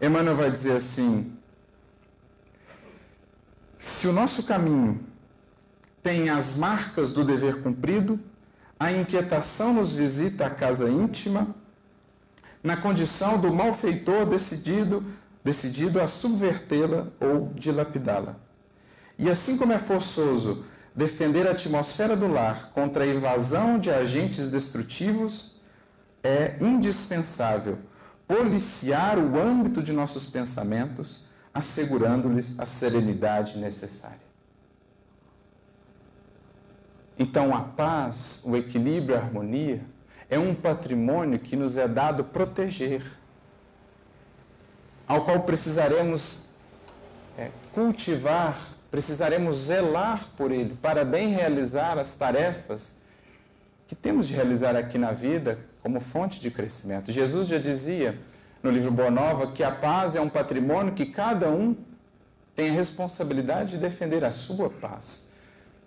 Emmanuel 0.00 0.36
vai 0.36 0.50
dizer 0.50 0.76
assim: 0.76 1.32
se 3.96 4.06
o 4.06 4.12
nosso 4.12 4.42
caminho 4.42 5.00
tem 6.02 6.28
as 6.28 6.54
marcas 6.54 7.14
do 7.14 7.24
dever 7.24 7.62
cumprido, 7.62 8.20
a 8.78 8.92
inquietação 8.92 9.72
nos 9.72 9.94
visita 9.94 10.44
a 10.44 10.50
casa 10.50 10.90
íntima, 10.90 11.54
na 12.62 12.76
condição 12.76 13.40
do 13.40 13.50
malfeitor 13.50 14.26
decidido, 14.26 15.02
decidido 15.42 15.98
a 15.98 16.06
subvertê-la 16.06 17.06
ou 17.18 17.50
dilapidá-la. 17.54 18.36
E 19.18 19.30
assim 19.30 19.56
como 19.56 19.72
é 19.72 19.78
forçoso 19.78 20.66
defender 20.94 21.48
a 21.48 21.52
atmosfera 21.52 22.14
do 22.14 22.28
lar 22.28 22.72
contra 22.74 23.04
a 23.04 23.06
invasão 23.06 23.78
de 23.78 23.90
agentes 23.90 24.50
destrutivos, 24.50 25.58
é 26.22 26.58
indispensável 26.60 27.78
policiar 28.28 29.18
o 29.18 29.40
âmbito 29.40 29.82
de 29.82 29.92
nossos 29.92 30.28
pensamentos, 30.28 31.25
assegurando-lhes 31.56 32.60
a 32.60 32.66
serenidade 32.66 33.56
necessária. 33.56 34.26
Então, 37.18 37.56
a 37.56 37.62
paz, 37.62 38.42
o 38.44 38.54
equilíbrio, 38.54 39.16
a 39.16 39.20
harmonia 39.20 39.80
é 40.28 40.38
um 40.38 40.54
patrimônio 40.54 41.38
que 41.38 41.56
nos 41.56 41.78
é 41.78 41.88
dado 41.88 42.24
proteger, 42.24 43.02
ao 45.08 45.24
qual 45.24 45.44
precisaremos 45.44 46.50
é, 47.38 47.50
cultivar, 47.72 48.58
precisaremos 48.90 49.56
zelar 49.56 50.28
por 50.36 50.50
ele, 50.50 50.76
para 50.82 51.06
bem 51.06 51.28
realizar 51.28 51.96
as 51.96 52.18
tarefas 52.18 52.96
que 53.88 53.94
temos 53.94 54.28
de 54.28 54.34
realizar 54.34 54.76
aqui 54.76 54.98
na 54.98 55.12
vida 55.12 55.58
como 55.82 56.00
fonte 56.00 56.38
de 56.38 56.50
crescimento. 56.50 57.10
Jesus 57.10 57.48
já 57.48 57.56
dizia 57.56 58.18
no 58.66 58.72
livro 58.72 58.90
Boa 58.90 59.12
Nova 59.12 59.52
que 59.52 59.62
a 59.62 59.70
paz 59.70 60.16
é 60.16 60.20
um 60.20 60.28
patrimônio 60.28 60.92
que 60.92 61.06
cada 61.06 61.48
um 61.48 61.76
tem 62.56 62.70
a 62.70 62.72
responsabilidade 62.72 63.72
de 63.72 63.78
defender 63.78 64.24
a 64.24 64.32
sua 64.32 64.68
paz. 64.68 65.30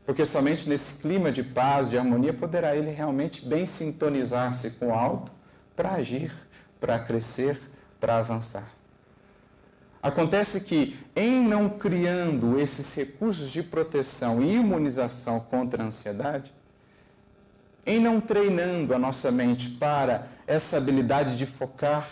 Porque 0.06 0.26
somente 0.26 0.70
nesse 0.70 1.02
clima 1.02 1.30
de 1.30 1.44
paz, 1.44 1.90
de 1.90 1.98
harmonia, 1.98 2.34
poderá 2.34 2.78
ele 2.78 2.90
realmente 2.90 3.46
bem 3.46 3.66
sintonizar-se 3.66 4.72
com 4.72 4.88
o 4.88 4.94
alto 4.94 5.30
para 5.76 5.92
agir, 5.92 6.32
para 6.80 6.98
crescer, 7.00 7.60
para 8.00 8.18
avançar. 8.18 8.72
Acontece 10.02 10.62
que, 10.62 10.98
em 11.14 11.46
não 11.46 11.70
criando 11.70 12.58
esses 12.58 12.96
recursos 12.96 13.52
de 13.52 13.62
proteção 13.62 14.42
e 14.42 14.56
imunização 14.56 15.42
contra 15.42 15.84
a 15.84 15.88
ansiedade, 15.88 16.54
em 17.86 18.00
não 18.00 18.22
treinando 18.22 18.94
a 18.94 19.00
nossa 19.00 19.30
mente 19.30 19.70
para 19.72 20.30
essa 20.48 20.78
habilidade 20.78 21.38
de 21.38 21.46
focar, 21.46 22.08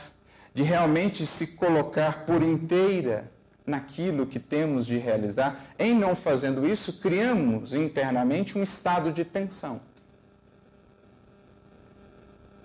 de 0.58 0.64
realmente 0.64 1.24
se 1.28 1.56
colocar 1.56 2.26
por 2.26 2.42
inteira 2.42 3.30
naquilo 3.64 4.26
que 4.26 4.40
temos 4.40 4.88
de 4.88 4.98
realizar, 4.98 5.68
em 5.78 5.94
não 5.94 6.16
fazendo 6.16 6.66
isso, 6.66 7.00
criamos 7.00 7.76
internamente 7.76 8.58
um 8.58 8.64
estado 8.64 9.12
de 9.12 9.24
tensão. 9.24 9.80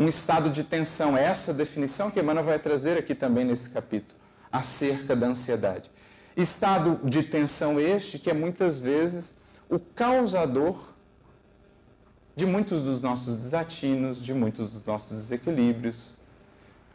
Um 0.01 0.09
estado 0.09 0.49
de 0.49 0.65
tensão, 0.65 1.19
é 1.19 1.25
essa 1.25 1.53
definição 1.53 2.11
que 2.11 2.19
Emmanuel 2.19 2.47
vai 2.47 2.59
trazer 2.59 2.97
aqui 2.97 3.15
também 3.15 3.45
nesse 3.45 3.69
capítulo, 3.69 4.19
acerca 4.51 5.15
da 5.15 5.27
ansiedade. 5.27 5.91
Estado 6.35 6.99
de 7.05 7.23
tensão 7.23 7.79
este 7.79 8.19
que 8.19 8.31
é 8.31 8.33
muitas 8.33 8.79
vezes 8.79 9.39
o 9.69 9.79
causador 9.79 10.95
de 12.35 12.47
muitos 12.47 12.81
dos 12.81 13.03
nossos 13.03 13.37
desatinos, 13.37 14.17
de 14.25 14.33
muitos 14.33 14.73
dos 14.73 14.83
nossos 14.83 15.15
desequilíbrios. 15.15 16.22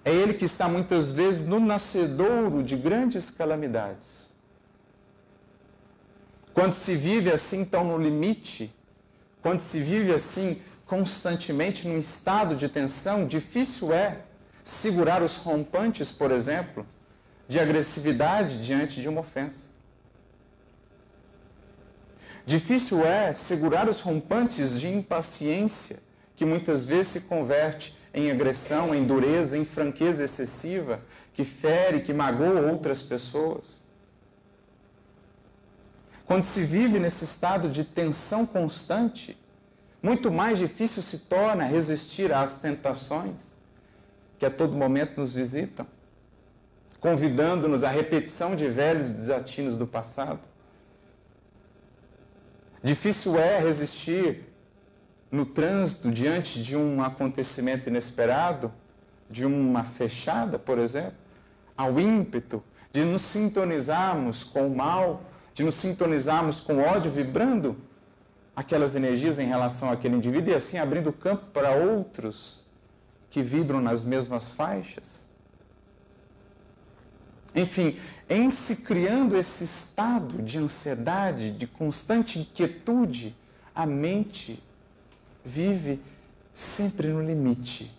É 0.07 0.13
ele 0.13 0.33
que 0.33 0.45
está 0.45 0.69
muitas 0.69 1.11
vezes 1.11 1.49
no 1.49 1.59
nascedouro 1.59 2.63
de 2.63 2.77
grandes 2.77 3.29
calamidades. 3.29 4.31
Quando 6.53 6.71
se 6.71 6.95
vive 6.95 7.29
assim 7.29 7.65
tão 7.65 7.83
no 7.83 7.97
limite, 7.97 8.73
quando 9.41 9.59
se 9.59 9.81
vive 9.81 10.13
assim 10.13 10.61
constantemente 10.85 11.85
num 11.85 11.99
estado 11.99 12.55
de 12.55 12.69
tensão, 12.69 13.27
difícil 13.27 13.93
é 13.93 14.19
segurar 14.63 15.21
os 15.21 15.35
rompantes, 15.39 16.09
por 16.09 16.31
exemplo, 16.31 16.87
de 17.45 17.59
agressividade 17.59 18.61
diante 18.61 19.01
de 19.01 19.09
uma 19.09 19.19
ofensa. 19.19 19.67
Difícil 22.45 23.05
é 23.05 23.33
segurar 23.33 23.89
os 23.89 23.99
rompantes 23.99 24.79
de 24.79 24.87
impaciência, 24.87 25.99
que 26.33 26.45
muitas 26.45 26.85
vezes 26.85 27.07
se 27.07 27.21
converte 27.27 27.96
em 28.13 28.31
agressão, 28.31 28.93
em 28.93 29.05
dureza, 29.05 29.57
em 29.57 29.65
franqueza 29.65 30.23
excessiva, 30.23 31.01
que 31.33 31.45
fere, 31.45 32.01
que 32.01 32.13
magoa 32.13 32.71
outras 32.71 33.01
pessoas. 33.01 33.81
Quando 36.25 36.43
se 36.43 36.63
vive 36.63 36.99
nesse 36.99 37.23
estado 37.23 37.69
de 37.69 37.83
tensão 37.83 38.45
constante, 38.45 39.37
muito 40.01 40.31
mais 40.31 40.57
difícil 40.57 41.01
se 41.01 41.19
torna 41.19 41.63
resistir 41.63 42.33
às 42.33 42.59
tentações 42.59 43.55
que 44.37 44.45
a 44.45 44.51
todo 44.51 44.73
momento 44.73 45.19
nos 45.19 45.33
visitam, 45.33 45.87
convidando-nos 46.99 47.83
à 47.83 47.89
repetição 47.89 48.55
de 48.55 48.67
velhos 48.67 49.09
desatinos 49.09 49.75
do 49.75 49.87
passado. 49.87 50.41
Difícil 52.83 53.39
é 53.39 53.59
resistir 53.59 54.46
no 55.31 55.45
trânsito 55.45 56.11
diante 56.11 56.63
de 56.63 56.75
um 56.75 57.03
acontecimento 57.03 57.89
inesperado, 57.89 58.71
de 59.29 59.45
uma 59.45 59.83
fechada, 59.83 60.57
por 60.57 60.77
exemplo, 60.77 61.17
ao 61.75 61.99
ímpeto 61.99 62.63
de 62.91 63.03
nos 63.03 63.21
sintonizarmos 63.21 64.43
com 64.43 64.67
o 64.67 64.75
mal, 64.75 65.23
de 65.53 65.63
nos 65.63 65.75
sintonizarmos 65.75 66.59
com 66.59 66.75
o 66.75 66.81
ódio, 66.81 67.11
vibrando 67.11 67.75
aquelas 68.55 68.95
energias 68.95 69.37
em 69.37 69.45
relação 69.45 69.91
àquele 69.91 70.15
indivíduo 70.15 70.51
e 70.51 70.55
assim 70.55 70.77
abrindo 70.77 71.13
campo 71.13 71.45
para 71.53 71.71
outros 71.71 72.63
que 73.29 73.41
vibram 73.41 73.81
nas 73.81 74.03
mesmas 74.03 74.51
faixas. 74.51 75.29
Enfim, 77.53 77.99
em 78.29 78.49
se 78.51 78.77
criando 78.77 79.35
esse 79.35 79.63
estado 79.63 80.41
de 80.41 80.57
ansiedade, 80.57 81.51
de 81.51 81.67
constante 81.67 82.39
inquietude, 82.39 83.35
a 83.75 83.85
mente 83.85 84.63
vive 85.47 85.99
sempre 86.53 87.07
no 87.07 87.23
limite. 87.23 87.91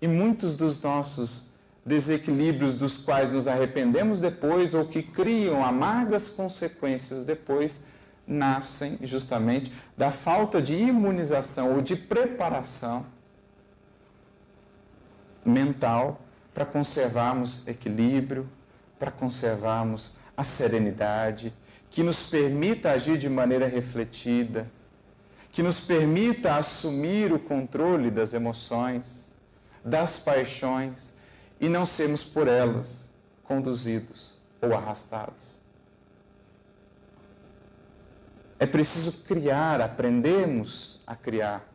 E 0.00 0.08
muitos 0.08 0.56
dos 0.56 0.80
nossos 0.80 1.50
desequilíbrios 1.84 2.76
dos 2.76 2.98
quais 2.98 3.32
nos 3.32 3.46
arrependemos 3.46 4.20
depois 4.20 4.74
ou 4.74 4.86
que 4.86 5.02
criam 5.02 5.64
amargas 5.64 6.30
consequências 6.30 7.24
depois 7.24 7.84
nascem 8.26 8.98
justamente 9.02 9.72
da 9.96 10.10
falta 10.10 10.60
de 10.60 10.74
imunização 10.74 11.76
ou 11.76 11.82
de 11.82 11.94
preparação 11.94 13.06
mental 15.44 16.20
para 16.52 16.64
conservarmos 16.64 17.68
equilíbrio, 17.68 18.48
para 18.98 19.12
conservarmos 19.12 20.18
a 20.36 20.42
serenidade, 20.42 21.52
que 21.88 22.02
nos 22.02 22.28
permita 22.28 22.90
agir 22.90 23.16
de 23.16 23.28
maneira 23.28 23.68
refletida, 23.68 24.68
que 25.56 25.62
nos 25.62 25.80
permita 25.80 26.56
assumir 26.56 27.32
o 27.32 27.38
controle 27.38 28.10
das 28.10 28.34
emoções, 28.34 29.34
das 29.82 30.18
paixões 30.18 31.14
e 31.58 31.66
não 31.66 31.86
sermos 31.86 32.22
por 32.22 32.46
elas 32.46 33.08
conduzidos 33.42 34.38
ou 34.60 34.74
arrastados. 34.74 35.56
É 38.58 38.66
preciso 38.66 39.24
criar, 39.24 39.80
aprendermos 39.80 41.02
a 41.06 41.16
criar 41.16 41.66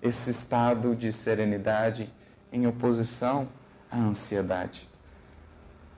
esse 0.00 0.30
estado 0.30 0.94
de 0.94 1.12
serenidade 1.12 2.14
em 2.52 2.64
oposição 2.68 3.48
à 3.90 3.98
ansiedade. 3.98 4.88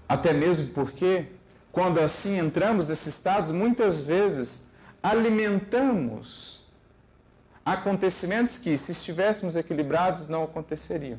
Até 0.09 0.33
mesmo 0.33 0.73
porque, 0.73 1.27
quando 1.71 2.01
assim 2.01 2.39
entramos 2.39 2.89
nesses 2.89 3.17
estados, 3.17 3.51
muitas 3.51 4.03
vezes 4.07 4.70
alimentamos 5.03 6.65
acontecimentos 7.65 8.59
que, 8.59 8.77
se 8.77 8.93
estivéssemos 8.93 9.57
equilibrados, 9.57 10.29
não 10.29 10.45
aconteceriam. 10.45 11.19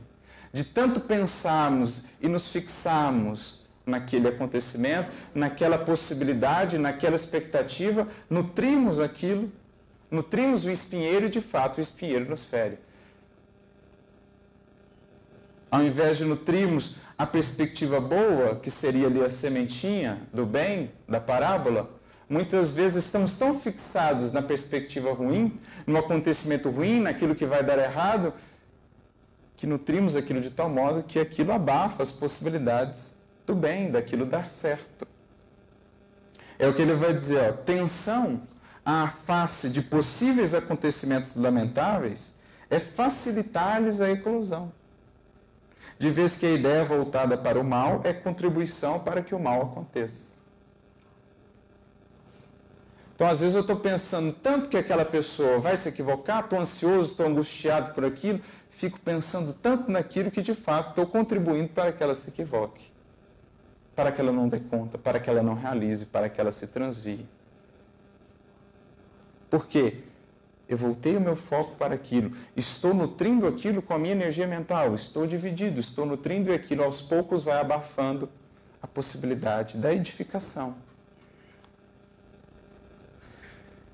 De 0.54 0.64
tanto 0.64 1.00
pensarmos 1.00 2.06
e 2.20 2.28
nos 2.28 2.50
fixarmos 2.50 3.66
naquele 3.86 4.28
acontecimento, 4.28 5.12
naquela 5.34 5.78
possibilidade, 5.78 6.78
naquela 6.78 7.16
expectativa, 7.16 8.08
nutrimos 8.30 9.00
aquilo, 9.00 9.52
nutrimos 10.10 10.66
o 10.66 10.70
espinheiro 10.70 11.28
e 11.28 11.30
de 11.30 11.42
fato 11.42 11.78
o 11.78 11.82
espinheiro 11.82 12.30
nos 12.30 12.46
fere. 12.46 12.78
Ao 15.70 15.82
invés 15.82 16.18
de 16.18 16.26
nutrirmos 16.26 16.96
a 17.18 17.26
perspectiva 17.26 18.00
boa, 18.00 18.58
que 18.58 18.70
seria 18.70 19.08
ali 19.08 19.24
a 19.24 19.30
sementinha 19.30 20.22
do 20.34 20.46
bem, 20.46 20.92
da 21.08 21.22
parábola, 21.22 21.90
muitas 22.32 22.72
vezes 22.72 23.04
estamos 23.04 23.38
tão 23.38 23.60
fixados 23.60 24.32
na 24.32 24.42
perspectiva 24.42 25.12
ruim, 25.12 25.60
no 25.86 25.98
acontecimento 25.98 26.70
ruim, 26.70 27.02
naquilo 27.02 27.36
que 27.36 27.46
vai 27.46 27.62
dar 27.62 27.78
errado, 27.78 28.34
que 29.58 29.68
nutrimos 29.68 30.16
aquilo 30.16 30.40
de 30.40 30.50
tal 30.50 30.70
modo 30.70 31.04
que 31.04 31.20
aquilo 31.20 31.52
abafa 31.52 32.02
as 32.02 32.12
possibilidades 32.12 33.20
do 33.46 33.54
bem, 33.54 33.92
daquilo 33.92 34.26
dar 34.26 34.48
certo. 34.48 35.06
É 36.58 36.66
o 36.66 36.74
que 36.74 36.82
ele 36.82 36.96
vai 36.96 37.14
dizer, 37.14 37.50
ó, 37.50 37.52
tensão 37.52 38.44
à 38.86 39.10
face 39.10 39.70
de 39.70 39.82
possíveis 39.82 40.54
acontecimentos 40.54 41.36
lamentáveis 41.36 42.40
é 42.70 42.80
facilitar-lhes 42.80 44.00
a 44.00 44.10
eclosão. 44.10 44.72
De 46.00 46.10
vez 46.10 46.38
que 46.38 46.46
a 46.46 46.52
ideia 46.52 46.86
voltada 46.86 47.38
para 47.38 47.60
o 47.60 47.64
mal 47.64 48.00
é 48.06 48.14
contribuição 48.14 49.02
para 49.02 49.22
que 49.22 49.36
o 49.36 49.40
mal 49.40 49.64
aconteça. 49.64 50.31
Então, 53.22 53.30
às 53.30 53.39
vezes, 53.39 53.53
eu 53.53 53.61
estou 53.61 53.76
pensando 53.76 54.34
tanto 54.34 54.67
que 54.67 54.76
aquela 54.76 55.05
pessoa 55.05 55.59
vai 55.59 55.78
se 55.78 55.88
equivocar, 55.88 56.43
estou 56.43 56.59
ansioso, 56.59 57.11
estou 57.11 57.28
angustiado 57.28 57.93
por 57.93 58.03
aquilo, 58.03 58.41
fico 58.72 58.99
pensando 58.99 59.53
tanto 59.53 59.91
naquilo 59.91 60.32
que, 60.32 60.41
de 60.41 60.55
fato, 60.55 60.89
estou 60.89 61.05
contribuindo 61.05 61.69
para 61.69 61.93
que 61.93 62.01
ela 62.01 62.15
se 62.15 62.32
equivoque 62.32 62.89
para 63.95 64.11
que 64.11 64.19
ela 64.19 64.32
não 64.32 64.47
dê 64.47 64.59
conta, 64.59 64.97
para 64.97 65.19
que 65.19 65.30
ela 65.30 65.43
não 65.43 65.53
realize, 65.53 66.07
para 66.07 66.28
que 66.30 66.41
ela 66.41 66.51
se 66.51 66.65
transvie. 66.65 67.28
Por 69.51 69.67
quê? 69.67 69.99
Eu 70.67 70.76
voltei 70.76 71.15
o 71.15 71.22
meu 71.22 71.36
foco 71.36 71.76
para 71.76 71.93
aquilo. 71.93 72.36
Estou 72.57 72.91
nutrindo 72.91 73.45
aquilo 73.45 73.84
com 73.84 73.93
a 73.93 73.99
minha 73.99 74.13
energia 74.13 74.47
mental. 74.47 74.95
Estou 74.95 75.28
dividido, 75.28 75.80
estou 75.80 76.07
nutrindo 76.07 76.51
aquilo. 76.51 76.84
Aos 76.84 77.03
poucos 77.03 77.43
vai 77.43 77.59
abafando 77.59 78.28
a 78.82 78.88
possibilidade 78.88 79.78
da 79.78 79.93
edificação. 79.93 80.76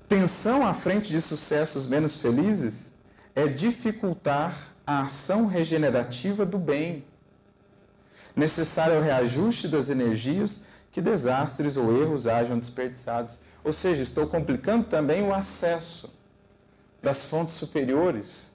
Tensão 0.08 0.66
à 0.66 0.72
frente 0.72 1.10
de 1.10 1.20
sucessos 1.20 1.86
menos 1.86 2.18
felizes 2.18 2.94
é 3.34 3.46
dificultar 3.46 4.72
a 4.86 5.02
ação 5.02 5.46
regenerativa 5.46 6.46
do 6.46 6.58
bem, 6.58 7.04
necessário 8.34 8.96
ao 8.96 9.02
reajuste 9.02 9.68
das 9.68 9.90
energias 9.90 10.64
que 10.90 11.02
desastres 11.02 11.76
ou 11.76 11.94
erros 11.94 12.26
hajam 12.26 12.58
desperdiçados. 12.58 13.38
Ou 13.62 13.70
seja, 13.70 14.02
estou 14.02 14.26
complicando 14.26 14.86
também 14.86 15.22
o 15.22 15.34
acesso 15.34 16.10
das 17.02 17.26
fontes 17.26 17.56
superiores, 17.56 18.54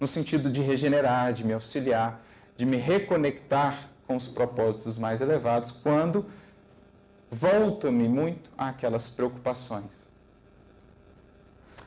no 0.00 0.08
sentido 0.08 0.50
de 0.50 0.60
regenerar, 0.60 1.32
de 1.32 1.44
me 1.44 1.52
auxiliar, 1.52 2.20
de 2.56 2.66
me 2.66 2.76
reconectar 2.76 3.88
com 4.08 4.16
os 4.16 4.26
propósitos 4.26 4.98
mais 4.98 5.20
elevados, 5.20 5.70
quando 5.70 6.26
volto-me 7.30 8.08
muito 8.08 8.50
àquelas 8.58 9.08
preocupações. 9.08 10.07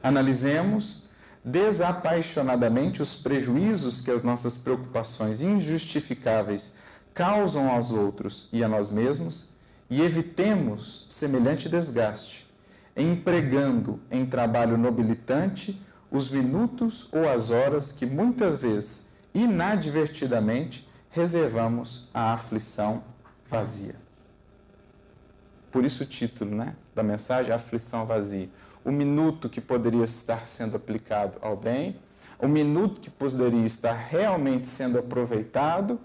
Analisemos 0.03 1.03
desapaixonadamente 1.43 3.01
os 3.01 3.15
prejuízos 3.15 4.01
que 4.01 4.11
as 4.11 4.23
nossas 4.23 4.57
preocupações 4.57 5.41
injustificáveis 5.41 6.75
causam 7.13 7.69
aos 7.69 7.91
outros 7.91 8.47
e 8.53 8.63
a 8.63 8.67
nós 8.67 8.89
mesmos, 8.89 9.49
e 9.89 10.01
evitemos 10.01 11.07
semelhante 11.09 11.67
desgaste, 11.67 12.47
empregando 12.95 13.99
em 14.09 14.25
trabalho 14.25 14.77
nobilitante 14.77 15.81
os 16.09 16.29
minutos 16.29 17.09
ou 17.11 17.27
as 17.29 17.49
horas 17.49 17.91
que 17.91 18.05
muitas 18.05 18.59
vezes, 18.59 19.07
inadvertidamente, 19.33 20.87
reservamos 21.09 22.09
à 22.13 22.33
aflição 22.33 23.03
vazia. 23.49 23.95
Por 25.71 25.85
isso 25.85 26.03
o 26.03 26.05
título 26.05 26.53
né, 26.53 26.75
da 26.93 27.01
mensagem, 27.01 27.53
Aflição 27.53 28.05
Vazia. 28.05 28.49
O 28.83 28.91
minuto 28.91 29.49
que 29.49 29.61
poderia 29.61 30.03
estar 30.03 30.45
sendo 30.47 30.75
aplicado 30.75 31.37
ao 31.41 31.55
bem, 31.55 31.99
o 32.39 32.47
minuto 32.47 32.99
que 32.99 33.09
poderia 33.09 33.65
estar 33.65 33.93
realmente 33.93 34.67
sendo 34.67 34.97
aproveitado 34.97 35.99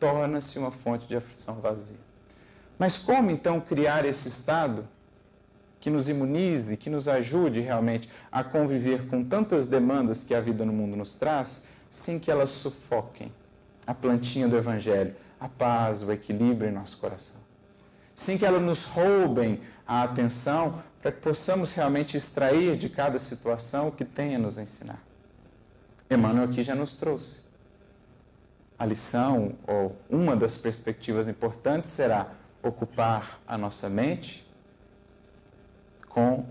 torna-se 0.00 0.58
uma 0.58 0.70
fonte 0.70 1.06
de 1.06 1.16
aflição 1.16 1.56
vazia. 1.56 1.96
Mas 2.78 2.98
como 2.98 3.30
então 3.30 3.60
criar 3.60 4.04
esse 4.04 4.28
estado 4.28 4.86
que 5.80 5.90
nos 5.90 6.08
imunize, 6.08 6.78
que 6.78 6.88
nos 6.88 7.06
ajude 7.06 7.60
realmente 7.60 8.08
a 8.32 8.42
conviver 8.42 9.06
com 9.06 9.22
tantas 9.22 9.66
demandas 9.66 10.24
que 10.24 10.34
a 10.34 10.40
vida 10.40 10.64
no 10.64 10.72
mundo 10.72 10.96
nos 10.96 11.14
traz, 11.14 11.66
sem 11.90 12.18
que 12.18 12.30
elas 12.30 12.50
sufoquem 12.50 13.30
a 13.86 13.92
plantinha 13.94 14.48
do 14.48 14.56
Evangelho, 14.56 15.14
a 15.38 15.46
paz, 15.46 16.02
o 16.02 16.10
equilíbrio 16.10 16.70
em 16.70 16.72
nosso 16.72 16.96
coração? 16.96 17.40
Sem 18.14 18.38
que 18.38 18.46
elas 18.46 18.62
nos 18.62 18.86
roubem 18.86 19.60
a 19.86 20.02
atenção 20.02 20.82
para 21.02 21.12
que 21.12 21.20
possamos 21.20 21.74
realmente 21.74 22.16
extrair 22.16 22.76
de 22.76 22.88
cada 22.88 23.18
situação 23.18 23.88
o 23.88 23.92
que 23.92 24.04
tem 24.04 24.34
a 24.34 24.38
nos 24.38 24.56
ensinar. 24.56 25.02
Emmanuel 26.10 26.44
aqui 26.44 26.62
já 26.62 26.74
nos 26.74 26.96
trouxe 26.96 27.44
a 28.78 28.84
lição, 28.84 29.54
ou 29.66 29.96
uma 30.10 30.36
das 30.36 30.58
perspectivas 30.58 31.28
importantes, 31.28 31.90
será 31.90 32.32
ocupar 32.62 33.40
a 33.46 33.56
nossa 33.56 33.88
mente 33.88 34.46
com 36.08 36.46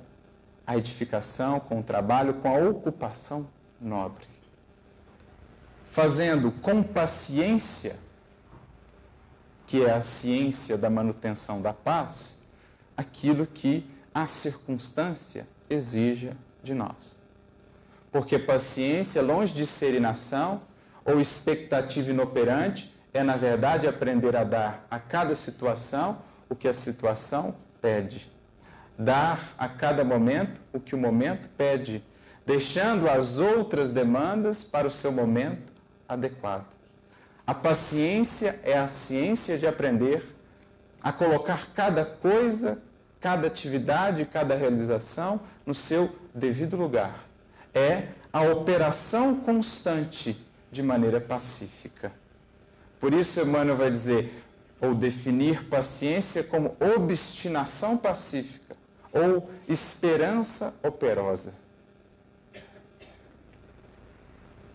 a 0.66 0.78
edificação, 0.78 1.60
com 1.60 1.80
o 1.80 1.84
trabalho, 1.84 2.36
com 2.36 2.48
a 2.48 2.70
ocupação 2.70 3.50
nobre. 3.80 4.26
Fazendo 5.88 6.52
com 6.52 6.82
paciência, 6.82 8.00
que 9.68 9.84
é 9.84 9.92
a 9.92 10.02
ciência 10.02 10.78
da 10.78 10.90
manutenção 10.90 11.62
da 11.62 11.74
paz, 11.74 12.43
aquilo 12.96 13.48
que 13.48 13.86
a 14.14 14.28
circunstância 14.28 15.48
exija 15.70 16.36
de 16.64 16.74
nós. 16.74 17.18
Porque 18.12 18.38
paciência, 18.38 19.22
longe 19.22 19.54
de 19.54 19.66
ser 19.66 19.96
inação, 19.96 20.62
ou 21.06 21.20
expectativa 21.20 22.12
inoperante 22.12 22.94
é, 23.14 23.24
na 23.24 23.36
verdade, 23.36 23.88
aprender 23.88 24.36
a 24.36 24.44
dar 24.44 24.88
a 24.90 25.00
cada 25.00 25.36
situação 25.36 26.20
o 26.50 26.56
que 26.56 26.68
a 26.68 26.74
situação 26.74 27.56
pede. 27.82 28.32
Dar 28.98 29.54
a 29.58 29.68
cada 29.68 30.04
momento 30.04 30.62
o 30.72 30.80
que 30.80 30.96
o 30.96 30.98
momento 30.98 31.50
pede, 31.58 32.04
deixando 32.46 33.10
as 33.10 33.38
outras 33.38 33.94
demandas 33.94 34.64
para 34.64 34.88
o 34.88 34.92
seu 34.92 35.12
momento 35.12 35.74
adequado. 36.08 36.68
A 37.46 37.54
paciência 37.54 38.60
é 38.64 38.78
a 38.78 38.88
ciência 38.88 39.58
de 39.58 39.68
aprender 39.68 40.33
a 41.04 41.12
colocar 41.12 41.74
cada 41.76 42.06
coisa, 42.06 42.82
cada 43.20 43.48
atividade, 43.48 44.26
cada 44.26 44.56
realização 44.56 45.42
no 45.66 45.76
seu 45.76 46.16
devido 46.34 46.78
lugar. 46.78 47.26
É 47.74 48.08
a 48.32 48.42
operação 48.42 49.36
constante 49.36 50.42
de 50.72 50.82
maneira 50.82 51.20
pacífica. 51.20 52.12
Por 53.00 53.14
isso, 53.14 53.42
Emmanuel 53.42 53.76
vai 53.76 53.92
dizer, 53.92 54.44
ou 54.80 54.96
definir 54.96 55.66
paciência 55.66 56.44
como 56.44 56.76
obstinação 56.80 57.98
pacífica, 57.98 58.76
ou 59.12 59.50
esperança 59.68 60.74
operosa. 60.82 61.54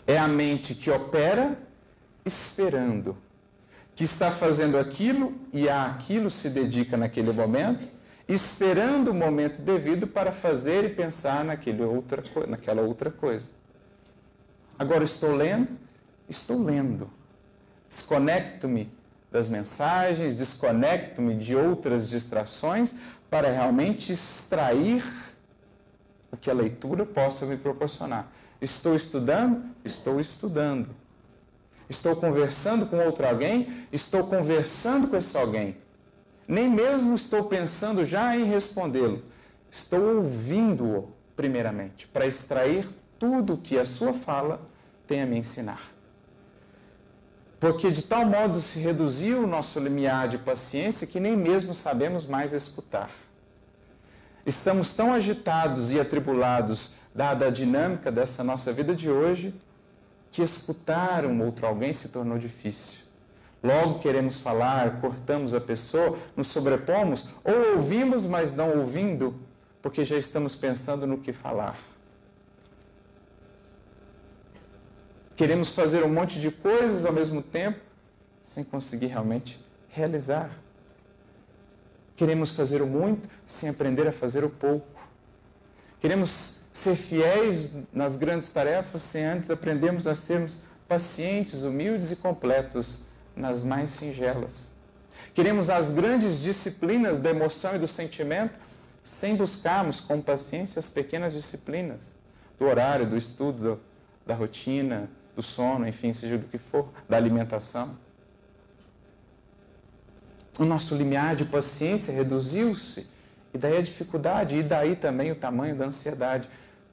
É 0.07 0.17
a 0.17 0.29
mente 0.29 0.75
que 0.75 0.91
opera 0.91 1.59
esperando, 2.25 3.17
que 3.99 4.05
está 4.05 4.31
fazendo 4.31 4.79
aquilo 4.79 5.35
e 5.53 5.69
a 5.69 5.87
aquilo 5.87 6.31
se 6.31 6.49
dedica 6.51 6.97
naquele 6.97 7.33
momento, 7.33 7.89
esperando 8.29 9.09
o 9.09 9.15
momento 9.15 9.61
devido 9.61 10.07
para 10.07 10.31
fazer 10.31 10.85
e 10.85 10.89
pensar 10.89 11.45
naquele 11.45 11.83
outra, 11.83 12.23
naquela 12.47 12.81
outra 12.81 13.11
coisa. 13.11 13.51
Agora 14.79 15.03
estou 15.03 15.35
lendo? 15.35 15.77
Estou 16.29 16.63
lendo. 16.63 17.11
Desconecto-me 17.89 18.89
das 19.33 19.49
mensagens, 19.49 20.37
desconecto-me 20.37 21.35
de 21.35 21.57
outras 21.57 22.09
distrações 22.09 22.95
para 23.29 23.51
realmente 23.51 24.13
extrair 24.13 25.05
o 26.31 26.37
que 26.37 26.49
a 26.49 26.55
leitura 26.55 27.05
possa 27.05 27.47
me 27.47 27.57
proporcionar. 27.57 28.31
Estou 28.61 28.95
estudando? 28.95 29.65
Estou 29.85 30.21
estudando. 30.21 30.89
Estou 31.89 32.17
conversando 32.17 32.87
com 32.87 32.99
outro 32.99 33.27
alguém? 33.27 33.87
Estou 33.93 34.25
conversando 34.25 35.09
com 35.09 35.17
esse 35.17 35.37
alguém. 35.37 35.77
Nem 36.47 36.69
mesmo 36.69 37.15
estou 37.15 37.45
pensando 37.45 38.05
já 38.05 38.37
em 38.37 38.45
respondê-lo. 38.45 39.23
Estou 39.71 40.17
ouvindo-o, 40.17 41.11
primeiramente, 41.37 42.07
para 42.07 42.27
extrair 42.27 42.89
tudo 43.19 43.55
o 43.55 43.59
que 43.59 43.79
a 43.79 43.85
sua 43.85 44.13
fala 44.13 44.61
tem 45.07 45.23
a 45.23 45.27
me 45.27 45.39
ensinar. 45.39 45.93
Porque 47.59 47.91
de 47.91 48.03
tal 48.03 48.25
modo 48.25 48.61
se 48.61 48.79
reduziu 48.79 49.43
o 49.43 49.47
nosso 49.47 49.81
limiar 49.81 50.29
de 50.29 50.39
paciência 50.39 51.07
que 51.07 51.19
nem 51.19 51.37
mesmo 51.37 51.75
sabemos 51.75 52.25
mais 52.27 52.53
escutar. 52.53 53.11
Estamos 54.47 54.95
tão 54.95 55.13
agitados 55.13 55.93
e 55.93 55.99
atribulados, 55.99 56.95
dada 57.15 57.49
a 57.49 57.51
dinâmica 57.51 58.13
dessa 58.13 58.45
nossa 58.45 58.73
vida 58.73 58.95
de 58.95 59.11
hoje, 59.11 59.53
que 60.31 60.43
escutar 60.43 61.25
um 61.25 61.45
outro 61.45 61.67
alguém 61.67 61.93
se 61.93 62.11
tornou 62.11 62.39
difícil. 62.39 63.09
Logo 63.63 63.99
queremos 63.99 64.41
falar, 64.41 65.01
cortamos 65.01 65.53
a 65.53 65.61
pessoa, 65.61 66.19
nos 66.37 66.47
sobrepomos, 66.49 67.31
ou 67.43 67.77
ouvimos, 67.77 68.25
mas 68.25 68.55
não 68.55 68.79
ouvindo, 68.79 69.35
porque 69.83 70.05
já 70.05 70.17
estamos 70.17 70.55
pensando 70.55 71.07
no 71.07 71.19
que 71.19 71.33
falar. 71.33 71.77
Queremos 75.35 75.73
fazer 75.73 76.05
um 76.05 76.13
monte 76.13 76.41
de 76.41 76.51
coisas 76.51 77.05
ao 77.05 77.13
mesmo 77.13 77.43
tempo, 77.43 77.81
sem 78.43 78.65
conseguir 78.65 79.07
realmente 79.07 79.65
realizar. 79.89 80.51
Queremos 82.17 82.55
fazer 82.55 82.83
o 82.83 82.87
muito 82.87 83.29
sem 83.47 83.69
aprender 83.69 84.07
a 84.07 84.13
fazer 84.13 84.45
o 84.45 84.51
pouco. 84.51 85.01
Queremos 86.01 86.58
ser 86.79 86.95
fiéis 86.95 87.73
nas 87.93 88.17
grandes 88.17 88.53
tarefas 88.53 89.03
sem 89.03 89.25
antes 89.25 89.51
aprendermos 89.51 90.07
a 90.07 90.15
sermos 90.15 90.63
pacientes, 90.87 91.65
humildes 91.65 92.13
e 92.13 92.17
completos 92.17 93.07
nas 93.35 93.65
mais 93.65 93.91
singelas. 93.91 94.75
Queremos 95.35 95.69
as 95.69 95.93
grandes 95.93 96.41
disciplinas 96.41 97.21
da 97.21 97.31
emoção 97.31 97.75
e 97.75 97.79
do 97.81 97.89
sentimento 97.89 98.59
sem 99.03 99.35
buscarmos 99.35 99.99
com 100.01 100.21
paciência 100.21 100.79
as 100.79 100.89
pequenas 100.89 101.33
disciplinas 101.33 102.15
do 102.59 102.67
horário, 102.67 103.07
do 103.07 103.17
estudo, 103.17 103.81
da 104.25 104.35
rotina, 104.35 105.11
do 105.35 105.43
sono, 105.43 105.87
enfim, 105.87 106.13
seja 106.13 106.39
do 106.39 106.47
que 106.47 106.59
for, 106.59 106.89
da 107.09 107.17
alimentação. 107.17 107.97
O 110.59 110.65
nosso 110.65 110.95
limiar 110.95 111.35
de 111.35 111.45
paciência 111.45 112.13
reduziu-se, 112.13 113.07
e 113.55 113.59
daí 113.59 113.79
a 113.79 113.83
dificuldade, 113.83 114.57
e 114.57 114.63
daí 114.63 114.95
também 114.95 115.31
o 115.33 115.37
tamanho 115.37 115.75
da 115.75 115.87
ansiedade, 115.87 116.49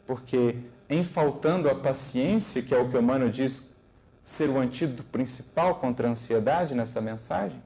porque 0.06 0.56
em 0.89 1.03
faltando 1.03 1.70
a 1.70 1.76
paciência, 1.76 2.62
que 2.62 2.74
é 2.74 2.78
o 2.78 2.89
que 2.89 2.95
o 2.95 3.01
Emmanuel 3.01 3.32
diz 3.32 3.76
ser 4.22 4.49
o 4.49 4.60
antídoto 4.60 5.03
principal 5.03 5.76
contra 5.76 6.08
a 6.08 6.12
ansiedade 6.12 6.74
nessa 6.76 7.01
mensagem, 7.01 7.62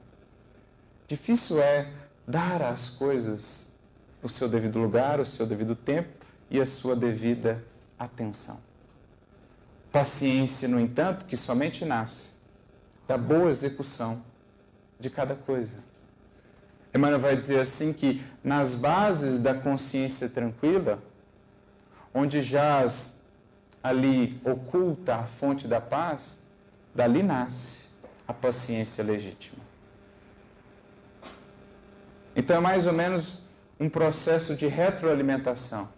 difícil 1.06 1.60
é 1.60 1.90
dar 2.26 2.62
às 2.62 2.90
coisas 2.90 3.72
o 4.22 4.28
seu 4.28 4.48
devido 4.48 4.78
lugar, 4.78 5.20
o 5.20 5.26
seu 5.26 5.46
devido 5.46 5.74
tempo 5.74 6.10
e 6.50 6.60
a 6.60 6.66
sua 6.66 6.94
devida 6.94 7.64
atenção. 7.98 8.60
Paciência, 9.90 10.68
no 10.68 10.78
entanto, 10.78 11.26
que 11.26 11.36
somente 11.36 11.84
nasce 11.84 12.32
da 13.08 13.18
boa 13.18 13.50
execução 13.50 14.22
de 14.98 15.10
cada 15.10 15.34
coisa. 15.34 15.78
Emmanuel 16.94 17.20
vai 17.20 17.36
dizer 17.36 17.60
assim 17.60 17.92
que 17.92 18.22
nas 18.42 18.76
bases 18.76 19.42
da 19.42 19.54
consciência 19.54 20.28
tranquila, 20.28 21.02
onde 22.14 22.42
jaz 22.42 23.20
ali 23.82 24.40
oculta 24.44 25.16
a 25.16 25.24
fonte 25.24 25.66
da 25.66 25.80
paz, 25.80 26.42
dali 26.94 27.22
nasce 27.22 27.86
a 28.26 28.32
paciência 28.32 29.02
legítima. 29.02 29.62
Então 32.36 32.56
é 32.56 32.60
mais 32.60 32.86
ou 32.86 32.92
menos 32.92 33.44
um 33.78 33.88
processo 33.88 34.54
de 34.54 34.66
retroalimentação 34.66 35.88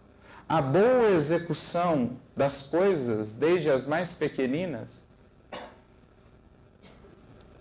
a 0.53 0.61
boa 0.61 1.11
execução 1.13 2.11
das 2.37 2.65
coisas, 2.65 3.33
desde 3.33 3.71
as 3.71 3.87
mais 3.87 4.13
pequeninas, 4.13 5.01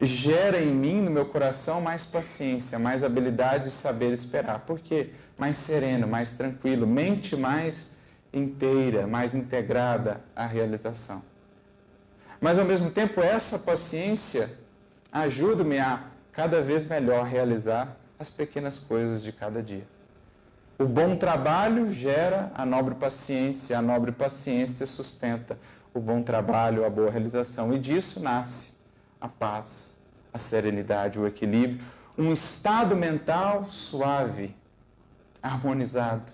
gera 0.01 0.61
em 0.61 0.73
mim, 0.73 1.01
no 1.01 1.09
meu 1.09 1.25
coração, 1.25 1.79
mais 1.79 2.05
paciência, 2.05 2.77
mais 2.77 3.01
habilidade 3.01 3.65
de 3.65 3.71
saber 3.71 4.11
esperar. 4.11 4.59
Por 4.65 4.77
quê? 4.77 5.11
Mais 5.37 5.55
sereno, 5.55 6.05
mais 6.05 6.33
tranquilo, 6.33 6.85
mente 6.85 7.33
mais 7.33 7.90
inteira, 8.33 9.05
mais 9.05 9.35
integrada 9.35 10.21
à 10.35 10.45
realização. 10.45 11.21
Mas, 12.39 12.57
ao 12.57 12.65
mesmo 12.65 12.89
tempo, 12.89 13.21
essa 13.21 13.59
paciência 13.59 14.57
ajuda-me 15.11 15.77
a 15.77 16.03
cada 16.31 16.61
vez 16.61 16.87
melhor 16.87 17.25
realizar 17.25 17.97
as 18.17 18.29
pequenas 18.29 18.77
coisas 18.77 19.21
de 19.21 19.31
cada 19.31 19.61
dia. 19.61 19.85
O 20.79 20.85
bom 20.85 21.15
trabalho 21.15 21.91
gera 21.91 22.51
a 22.55 22.65
nobre 22.65 22.95
paciência, 22.95 23.77
a 23.77 23.81
nobre 23.81 24.11
paciência 24.11 24.87
sustenta 24.87 25.57
o 25.93 25.99
bom 25.99 26.23
trabalho, 26.23 26.85
a 26.85 26.89
boa 26.89 27.11
realização. 27.11 27.73
E 27.73 27.79
disso 27.79 28.19
nasce 28.19 28.75
a 29.19 29.27
paz, 29.27 29.95
a 30.33 30.39
serenidade, 30.39 31.19
o 31.19 31.27
equilíbrio, 31.27 31.85
um 32.17 32.33
estado 32.33 32.95
mental 32.95 33.67
suave, 33.69 34.55
harmonizado, 35.41 36.31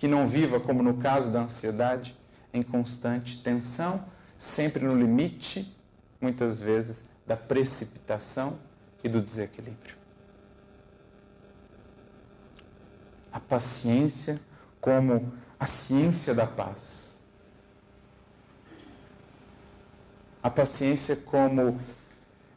que 0.00 0.08
não 0.08 0.26
viva, 0.26 0.58
como 0.58 0.82
no 0.82 0.94
caso 0.94 1.30
da 1.30 1.42
ansiedade, 1.42 2.16
em 2.52 2.62
constante 2.62 3.40
tensão, 3.40 4.04
sempre 4.36 4.84
no 4.84 4.98
limite, 4.98 5.72
muitas 6.20 6.58
vezes, 6.58 7.08
da 7.24 7.36
precipitação 7.36 8.58
e 9.04 9.08
do 9.08 9.22
desequilíbrio. 9.22 10.00
a 13.32 13.38
paciência 13.38 14.40
como 14.80 15.32
a 15.58 15.66
ciência 15.66 16.34
da 16.34 16.46
paz. 16.46 17.20
A 20.42 20.50
paciência 20.50 21.16
como 21.16 21.78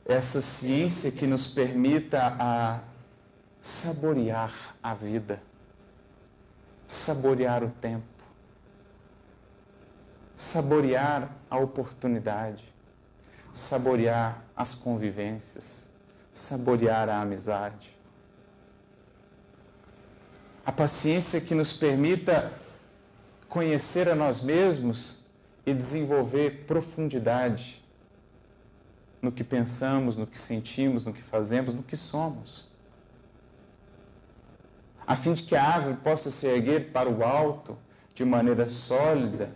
essa 0.05 0.41
ciência 0.41 1.11
que 1.11 1.27
nos 1.27 1.47
permita 1.47 2.35
a 2.39 2.79
saborear 3.61 4.75
a 4.81 4.93
vida, 4.93 5.41
saborear 6.93 7.63
o 7.63 7.69
tempo, 7.69 8.03
saborear 10.35 11.29
a 11.49 11.57
oportunidade, 11.57 12.63
saborear 13.53 14.43
as 14.55 14.73
convivências, 14.73 15.87
saborear 16.33 17.09
a 17.09 17.21
amizade 17.21 17.93
a 20.65 20.71
paciência 20.71 21.41
que 21.41 21.53
nos 21.53 21.73
permita 21.73 22.51
conhecer 23.49 24.09
a 24.09 24.15
nós 24.15 24.41
mesmos 24.41 25.21
e 25.65 25.73
desenvolver 25.73 26.65
profundidade 26.65 27.83
no 29.21 29.31
que 29.31 29.43
pensamos, 29.43 30.17
no 30.17 30.25
que 30.25 30.39
sentimos, 30.39 31.05
no 31.05 31.13
que 31.13 31.21
fazemos, 31.21 31.73
no 31.73 31.83
que 31.83 31.95
somos. 31.95 32.67
A 35.05 35.15
fim 35.15 35.33
de 35.33 35.43
que 35.43 35.55
a 35.55 35.63
árvore 35.63 35.97
possa 35.97 36.31
se 36.31 36.47
erguer 36.47 36.91
para 36.91 37.09
o 37.09 37.23
alto 37.23 37.77
de 38.13 38.23
maneira 38.23 38.69
sólida, 38.69 39.51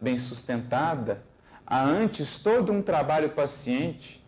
bem 0.00 0.18
sustentada, 0.18 1.22
há 1.66 1.82
antes 1.82 2.38
todo 2.38 2.72
um 2.72 2.82
trabalho 2.82 3.30
paciente 3.30 4.22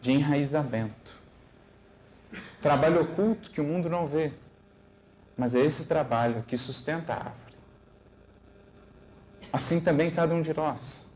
de 0.00 0.12
enraizamento. 0.12 1.16
Trabalho 2.60 3.02
oculto 3.02 3.50
que 3.50 3.60
o 3.60 3.64
mundo 3.64 3.88
não 3.88 4.06
vê 4.06 4.32
mas 5.38 5.54
é 5.54 5.60
esse 5.60 5.86
trabalho 5.86 6.42
que 6.48 6.58
sustenta 6.58 7.12
a 7.12 7.16
árvore. 7.16 7.54
Assim 9.52 9.80
também 9.80 10.10
cada 10.10 10.34
um 10.34 10.42
de 10.42 10.52
nós. 10.52 11.12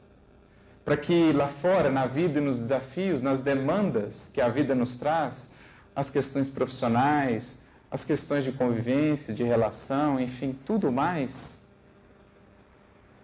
Para 0.84 0.96
que 0.96 1.32
lá 1.32 1.48
fora, 1.48 1.90
na 1.90 2.06
vida 2.06 2.38
e 2.38 2.40
nos 2.40 2.58
desafios, 2.58 3.20
nas 3.20 3.42
demandas 3.42 4.30
que 4.32 4.40
a 4.40 4.48
vida 4.48 4.76
nos 4.76 4.94
traz, 4.94 5.52
as 5.94 6.08
questões 6.08 6.48
profissionais, 6.48 7.61
as 7.92 8.02
questões 8.02 8.42
de 8.42 8.50
convivência, 8.52 9.34
de 9.34 9.44
relação, 9.44 10.18
enfim, 10.18 10.58
tudo 10.64 10.90
mais, 10.90 11.62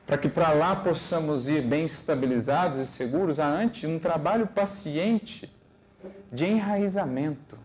para 0.07 0.19
que 0.19 0.29
para 0.29 0.53
lá 0.53 0.77
possamos 0.77 1.49
ir 1.49 1.63
bem 1.63 1.87
estabilizados 1.87 2.79
e 2.79 2.87
seguros, 2.87 3.41
há 3.41 3.47
antes 3.47 3.89
um 3.89 3.99
trabalho 3.99 4.47
paciente 4.47 5.51
de 6.31 6.45
enraizamento, 6.45 7.59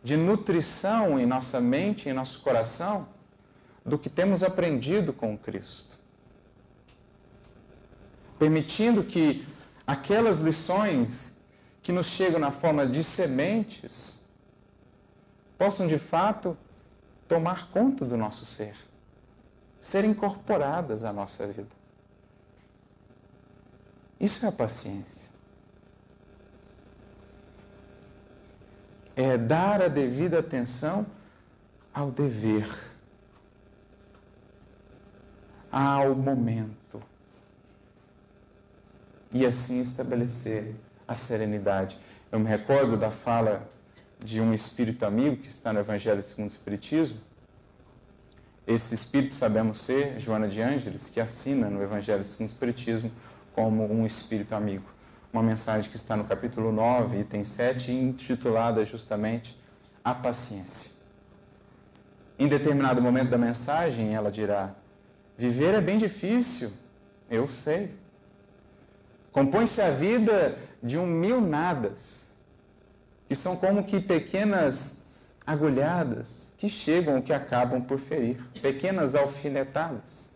de 0.00 0.16
nutrição 0.16 1.18
em 1.18 1.26
nossa 1.26 1.60
mente, 1.60 2.08
em 2.08 2.12
nosso 2.12 2.42
coração, 2.42 3.08
do 3.84 3.98
que 3.98 4.08
temos 4.08 4.44
aprendido 4.44 5.12
com 5.12 5.36
Cristo. 5.36 5.98
Permitindo 8.38 9.02
que 9.02 9.44
aquelas 9.84 10.38
lições 10.38 11.40
que 11.82 11.90
nos 11.90 12.06
chegam 12.06 12.38
na 12.38 12.52
forma 12.52 12.86
de 12.86 13.02
sementes 13.02 14.17
possam 15.58 15.88
de 15.88 15.98
fato 15.98 16.56
tomar 17.26 17.68
conta 17.70 18.04
do 18.06 18.16
nosso 18.16 18.46
ser, 18.46 18.74
ser 19.80 20.04
incorporadas 20.04 21.04
à 21.04 21.12
nossa 21.12 21.46
vida. 21.46 21.68
Isso 24.18 24.46
é 24.46 24.48
a 24.48 24.52
paciência. 24.52 25.28
É 29.14 29.36
dar 29.36 29.82
a 29.82 29.88
devida 29.88 30.38
atenção 30.38 31.04
ao 31.92 32.10
dever, 32.10 32.68
ao 35.70 36.14
momento. 36.14 37.02
E 39.32 39.44
assim 39.44 39.80
estabelecer 39.80 40.74
a 41.06 41.14
serenidade. 41.14 41.98
Eu 42.30 42.38
me 42.38 42.48
recordo 42.48 42.96
da 42.96 43.10
fala 43.10 43.68
de 44.22 44.40
um 44.40 44.52
espírito 44.52 45.04
amigo 45.04 45.36
que 45.36 45.48
está 45.48 45.72
no 45.72 45.80
Evangelho 45.80 46.22
segundo 46.22 46.50
o 46.50 46.52
Espiritismo. 46.52 47.20
Esse 48.66 48.94
espírito 48.94 49.34
sabemos 49.34 49.80
ser, 49.80 50.18
Joana 50.18 50.48
de 50.48 50.60
Ângeles, 50.60 51.08
que 51.08 51.20
assina 51.20 51.70
no 51.70 51.82
Evangelho 51.82 52.24
segundo 52.24 52.48
o 52.48 52.52
Espiritismo 52.52 53.10
como 53.54 53.90
um 53.90 54.04
espírito 54.04 54.54
amigo. 54.54 54.84
Uma 55.32 55.42
mensagem 55.42 55.90
que 55.90 55.96
está 55.96 56.16
no 56.16 56.24
capítulo 56.24 56.72
9, 56.72 57.20
item 57.20 57.44
7, 57.44 57.92
intitulada 57.92 58.84
justamente 58.84 59.58
A 60.04 60.14
Paciência. 60.14 60.98
Em 62.38 62.46
determinado 62.46 63.02
momento 63.02 63.30
da 63.30 63.38
mensagem, 63.38 64.14
ela 64.14 64.30
dirá: 64.30 64.74
Viver 65.36 65.74
é 65.74 65.80
bem 65.80 65.98
difícil, 65.98 66.72
eu 67.28 67.48
sei. 67.48 67.94
Compõe-se 69.32 69.80
a 69.80 69.90
vida 69.90 70.56
de 70.82 70.96
um 70.96 71.06
mil 71.06 71.40
nadas, 71.40 72.27
que 73.28 73.34
são 73.34 73.54
como 73.56 73.84
que 73.84 74.00
pequenas 74.00 75.04
agulhadas 75.46 76.52
que 76.56 76.68
chegam, 76.68 77.22
que 77.22 77.32
acabam 77.32 77.80
por 77.80 77.98
ferir, 77.98 78.42
pequenas 78.60 79.14
alfinetadas. 79.14 80.34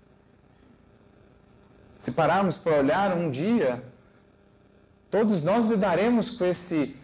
Se 1.99 2.13
pararmos 2.13 2.57
para 2.57 2.79
olhar 2.79 3.17
um 3.17 3.31
dia, 3.31 3.83
todos 5.11 5.43
nós 5.43 5.69
lidaremos 5.69 6.31
com 6.31 6.45
esse 6.45 6.97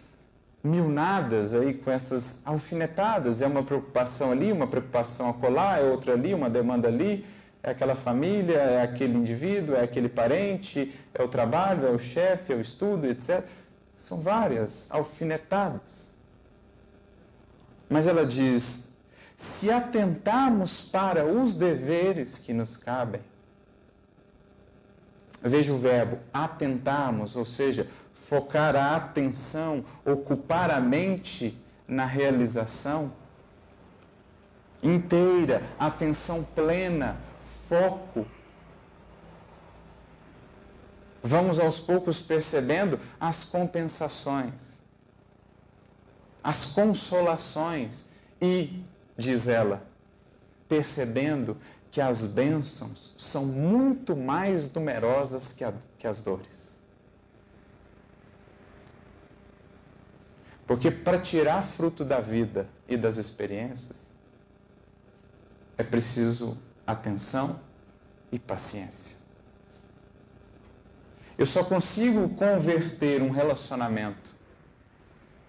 mil 0.63 0.89
nadas 0.89 1.53
aí, 1.53 1.73
com 1.73 1.89
essas 1.89 2.45
alfinetadas. 2.45 3.41
É 3.41 3.47
uma 3.47 3.63
preocupação 3.63 4.31
ali, 4.31 4.51
uma 4.51 4.67
preocupação 4.67 5.29
acolá, 5.29 5.79
é 5.79 5.83
outra 5.83 6.13
ali, 6.13 6.33
uma 6.33 6.49
demanda 6.49 6.87
ali, 6.87 7.25
é 7.63 7.71
aquela 7.71 7.95
família, 7.95 8.57
é 8.57 8.81
aquele 8.81 9.17
indivíduo, 9.17 9.75
é 9.75 9.83
aquele 9.83 10.09
parente, 10.09 10.93
é 11.13 11.21
o 11.23 11.27
trabalho, 11.27 11.87
é 11.87 11.91
o 11.91 11.99
chefe, 11.99 12.53
é 12.53 12.55
o 12.55 12.61
estudo, 12.61 13.07
etc. 13.07 13.43
São 13.99 14.21
várias 14.21 14.87
alfinetadas. 14.89 16.09
Mas 17.87 18.07
ela 18.07 18.25
diz: 18.25 18.95
se 19.37 19.69
atentarmos 19.69 20.89
para 20.89 21.23
os 21.25 21.53
deveres 21.53 22.39
que 22.39 22.53
nos 22.53 22.75
cabem, 22.75 23.21
Veja 25.41 25.71
o 25.71 25.77
verbo 25.77 26.19
atentarmos, 26.33 27.35
ou 27.35 27.45
seja, 27.45 27.87
focar 28.27 28.75
a 28.75 28.95
atenção, 28.95 29.85
ocupar 30.05 30.69
a 30.69 30.79
mente 30.81 31.57
na 31.87 32.05
realização 32.05 33.11
inteira, 34.83 35.63
atenção 35.79 36.43
plena, 36.43 37.17
foco. 37.67 38.25
Vamos 41.21 41.59
aos 41.59 41.79
poucos 41.79 42.21
percebendo 42.21 42.99
as 43.19 43.43
compensações, 43.43 44.81
as 46.41 46.65
consolações 46.65 48.05
e, 48.41 48.83
diz 49.17 49.47
ela, 49.47 49.85
percebendo 50.69 51.57
que 51.91 51.99
as 51.99 52.21
bênçãos 52.21 53.13
são 53.17 53.45
muito 53.45 54.15
mais 54.15 54.71
numerosas 54.71 55.51
que, 55.51 55.63
a, 55.63 55.73
que 55.97 56.07
as 56.07 56.21
dores. 56.21 56.79
Porque 60.65 60.91
para 60.91 61.19
tirar 61.19 61.63
fruto 61.63 62.05
da 62.05 62.19
vida 62.19 62.69
e 62.87 62.95
das 62.95 63.17
experiências, 63.17 64.07
é 65.77 65.83
preciso 65.83 66.57
atenção 66.85 67.59
e 68.31 68.37
paciência. 68.37 69.18
Eu 71.39 71.45
só 71.45 71.63
consigo 71.63 72.27
converter 72.35 73.21
um 73.21 73.29
relacionamento 73.29 74.35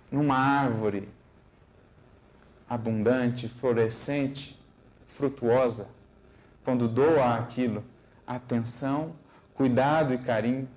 numa 0.08 0.36
árvore 0.36 1.08
abundante, 2.68 3.48
florescente, 3.48 4.56
frutuosa, 5.08 5.88
quando 6.62 6.86
dou 6.86 7.20
aquilo 7.20 7.82
atenção, 8.24 9.16
cuidado 9.52 10.14
e 10.14 10.18
carinho 10.18 10.68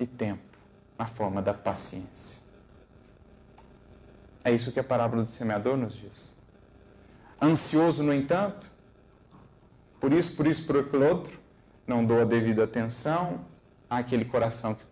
e 0.00 0.04
tempo, 0.04 0.58
na 0.98 1.06
forma 1.06 1.40
da 1.40 1.54
paciência. 1.54 2.40
É 4.42 4.50
isso 4.50 4.72
que 4.72 4.80
a 4.80 4.84
parábola 4.84 5.22
do 5.22 5.30
semeador 5.30 5.76
nos 5.76 5.94
diz. 5.94 6.34
Ansioso, 7.40 8.02
no 8.02 8.12
entanto, 8.12 8.68
por 10.00 10.12
isso, 10.12 10.34
por 10.34 10.44
isso, 10.48 10.66
por 10.66 10.80
aquele 10.80 11.04
outro, 11.04 11.38
não 11.86 12.04
dou 12.04 12.20
a 12.20 12.24
devida 12.24 12.64
atenção 12.64 13.48
àquele 13.90 14.24
coração 14.24 14.72
que 14.72 14.84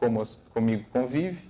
comigo 0.50 0.84
convive 0.90 1.48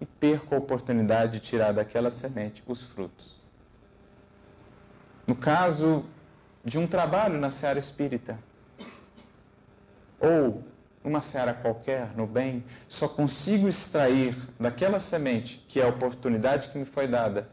e 0.00 0.06
perco 0.06 0.54
a 0.54 0.58
oportunidade 0.58 1.32
de 1.32 1.40
tirar 1.40 1.72
daquela 1.72 2.12
semente 2.12 2.62
os 2.64 2.82
frutos. 2.82 3.42
No 5.26 5.34
caso 5.34 6.04
de 6.64 6.78
um 6.78 6.86
trabalho 6.86 7.40
na 7.40 7.50
seara 7.50 7.78
espírita, 7.78 8.38
ou 10.20 10.62
numa 11.02 11.20
seara 11.20 11.52
qualquer, 11.52 12.16
no 12.16 12.26
bem, 12.26 12.64
só 12.88 13.08
consigo 13.08 13.68
extrair 13.68 14.36
daquela 14.58 15.00
semente, 15.00 15.64
que 15.68 15.80
é 15.80 15.84
a 15.84 15.88
oportunidade 15.88 16.68
que 16.68 16.78
me 16.78 16.84
foi 16.84 17.08
dada, 17.08 17.50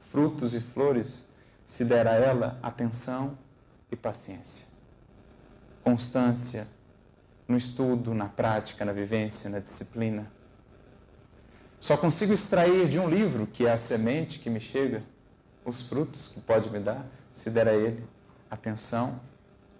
frutos 0.00 0.54
e 0.54 0.60
flores, 0.60 1.28
se 1.66 1.84
der 1.84 2.06
a 2.06 2.14
ela 2.14 2.58
atenção 2.62 3.36
e 3.90 3.96
paciência. 3.96 4.66
Constância 5.82 6.66
no 7.48 7.56
estudo, 7.56 8.12
na 8.12 8.26
prática, 8.26 8.84
na 8.84 8.92
vivência, 8.92 9.48
na 9.48 9.58
disciplina. 9.58 10.30
Só 11.80 11.96
consigo 11.96 12.32
extrair 12.32 12.88
de 12.88 12.98
um 12.98 13.08
livro, 13.08 13.46
que 13.46 13.66
é 13.66 13.72
a 13.72 13.76
semente 13.76 14.38
que 14.38 14.50
me 14.50 14.60
chega, 14.60 15.02
os 15.64 15.82
frutos 15.82 16.28
que 16.28 16.40
pode 16.40 16.70
me 16.70 16.78
dar, 16.78 17.06
se 17.32 17.50
der 17.50 17.66
a 17.66 17.74
ele 17.74 18.04
atenção 18.50 19.20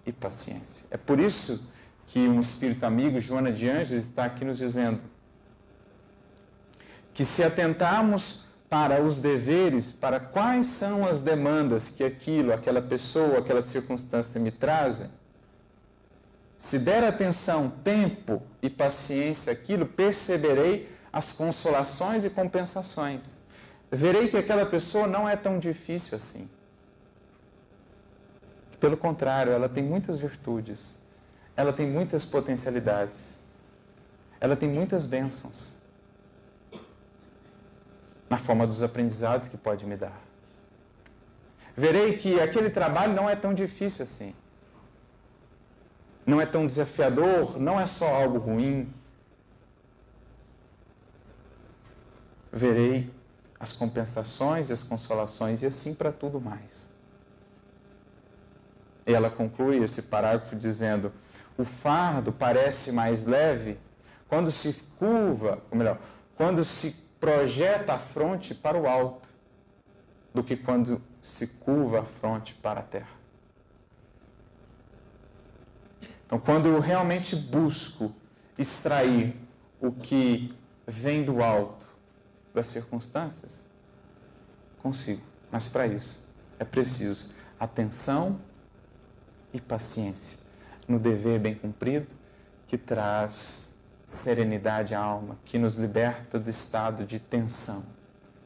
e 0.05 0.11
paciência. 0.11 0.87
É 0.89 0.97
por 0.97 1.19
isso 1.19 1.71
que 2.07 2.19
um 2.19 2.39
espírito 2.39 2.85
amigo, 2.85 3.19
Joana 3.19 3.51
de 3.51 3.69
Anjos, 3.69 4.03
está 4.07 4.25
aqui 4.25 4.43
nos 4.43 4.57
dizendo 4.57 5.01
que 7.13 7.23
se 7.23 7.43
atentarmos 7.43 8.45
para 8.69 9.01
os 9.01 9.19
deveres, 9.19 9.91
para 9.91 10.19
quais 10.19 10.67
são 10.67 11.07
as 11.07 11.21
demandas 11.21 11.89
que 11.89 12.03
aquilo, 12.03 12.53
aquela 12.53 12.81
pessoa, 12.81 13.39
aquela 13.39 13.61
circunstância 13.61 14.39
me 14.39 14.51
trazem, 14.51 15.09
se 16.59 16.77
der 16.77 17.05
atenção, 17.05 17.69
tempo 17.69 18.43
e 18.61 18.69
paciência 18.69 19.53
àquilo, 19.53 19.85
perceberei 19.85 20.93
as 21.11 21.31
consolações 21.31 22.25
e 22.25 22.29
compensações. 22.29 23.39
Verei 23.89 24.27
que 24.27 24.35
aquela 24.35 24.65
pessoa 24.65 25.07
não 25.07 25.27
é 25.27 25.37
tão 25.37 25.57
difícil 25.57 26.17
assim. 26.17 26.49
Pelo 28.77 28.97
contrário, 28.97 29.53
ela 29.53 29.69
tem 29.69 29.81
muitas 29.81 30.17
virtudes, 30.17 31.01
ela 31.55 31.71
tem 31.71 31.87
muitas 31.87 32.25
potencialidades, 32.25 33.39
ela 34.41 34.55
tem 34.55 34.67
muitas 34.67 35.05
bênçãos 35.05 35.77
na 38.29 38.37
forma 38.37 38.67
dos 38.67 38.83
aprendizados 38.83 39.47
que 39.47 39.57
pode 39.57 39.85
me 39.85 39.95
dar. 39.95 40.21
Verei 41.75 42.17
que 42.17 42.37
aquele 42.37 42.69
trabalho 42.69 43.13
não 43.13 43.29
é 43.29 43.35
tão 43.35 43.53
difícil 43.53 44.03
assim. 44.03 44.35
Não 46.29 46.39
é 46.39 46.45
tão 46.45 46.67
desafiador, 46.67 47.59
não 47.59 47.79
é 47.79 47.85
só 47.85 48.07
algo 48.07 48.37
ruim. 48.37 48.93
Verei 52.51 53.11
as 53.59 53.71
compensações 53.71 54.69
e 54.69 54.73
as 54.73 54.83
consolações 54.83 55.61
e 55.61 55.65
assim 55.65 55.93
para 55.93 56.11
tudo 56.11 56.39
mais 56.39 56.89
ela 59.13 59.29
conclui 59.29 59.83
esse 59.83 60.03
parágrafo 60.03 60.55
dizendo: 60.55 61.11
o 61.57 61.65
fardo 61.65 62.31
parece 62.31 62.91
mais 62.91 63.25
leve 63.25 63.77
quando 64.27 64.51
se 64.51 64.73
curva, 64.97 65.61
ou 65.71 65.77
melhor, 65.77 65.97
quando 66.35 66.63
se 66.63 66.91
projeta 67.19 67.93
a 67.93 67.97
fronte 67.97 68.53
para 68.53 68.77
o 68.77 68.87
alto 68.87 69.27
do 70.33 70.43
que 70.43 70.55
quando 70.55 71.01
se 71.21 71.47
curva 71.47 72.01
a 72.01 72.05
fronte 72.05 72.53
para 72.53 72.79
a 72.79 72.83
terra. 72.83 73.18
Então, 76.29 76.39
quando 76.39 76.67
eu 76.67 76.79
realmente 76.79 77.35
busco 77.35 78.13
extrair 78.55 79.35
o 79.81 79.91
que 79.91 80.55
vem 80.85 81.23
do 81.23 81.41
alto 81.41 81.87
das 82.53 82.67
circunstâncias, 82.67 83.67
consigo. 84.77 85.23
Mas 85.51 85.69
para 85.69 85.87
isso 85.87 86.29
é 86.59 86.63
preciso 86.63 87.33
atenção 87.59 88.39
e 89.51 89.59
paciência 89.59 90.37
no 90.87 90.99
dever 90.99 91.39
bem 91.39 91.55
cumprido 91.55 92.15
que 92.67 92.77
traz 92.77 93.75
serenidade 94.05 94.93
à 94.93 95.01
alma, 95.01 95.35
que 95.43 95.57
nos 95.57 95.77
liberta 95.77 96.37
do 96.37 96.47
estado 96.47 97.05
de 97.05 97.17
tensão 97.17 97.83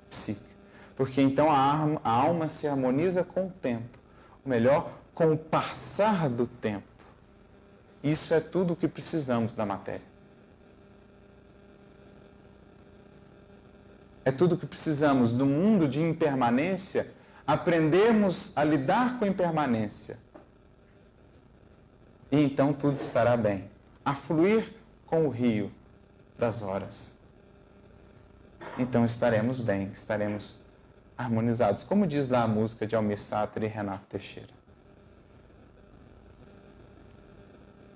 psíquica. 0.10 0.56
Porque 0.96 1.22
então 1.22 1.52
a 1.52 1.60
alma, 1.60 2.02
a 2.02 2.12
alma 2.12 2.48
se 2.48 2.66
harmoniza 2.66 3.26
com 3.26 3.48
o 3.48 3.52
tempo, 3.52 4.00
ou 4.46 4.50
melhor, 4.50 4.90
com 5.14 5.34
o 5.34 5.38
passar 5.38 6.30
do 6.30 6.48
tempo. 6.48 6.93
Isso 8.04 8.34
é 8.34 8.42
tudo 8.42 8.74
o 8.74 8.76
que 8.76 8.88
precisamos 8.88 9.56
da 9.56 9.66
matéria. 9.66 10.06
É 14.26 14.32
tudo 14.32 14.56
o 14.56 14.58
que 14.58 14.66
precisamos 14.66 15.32
do 15.32 15.46
mundo 15.46 15.88
de 15.88 16.02
impermanência, 16.02 17.12
aprendermos 17.48 18.58
a 18.58 18.64
lidar 18.64 19.18
com 19.18 19.26
a 19.26 19.28
impermanência. 19.28 20.18
E 22.32 22.42
então 22.42 22.74
tudo 22.74 22.96
estará 22.96 23.38
bem. 23.38 23.70
A 24.04 24.14
fluir 24.14 24.74
com 25.06 25.26
o 25.26 25.30
rio 25.30 25.72
das 26.38 26.62
horas. 26.62 27.18
Então 28.78 29.06
estaremos 29.06 29.60
bem, 29.60 29.90
estaremos 29.94 30.62
harmonizados, 31.18 31.84
como 31.84 32.08
diz 32.08 32.28
lá 32.28 32.44
a 32.44 32.48
música 32.48 32.88
de 32.88 32.96
Almir 32.96 33.20
Sater 33.20 33.64
e 33.64 33.68
Renato 33.68 34.06
Teixeira. 34.10 34.53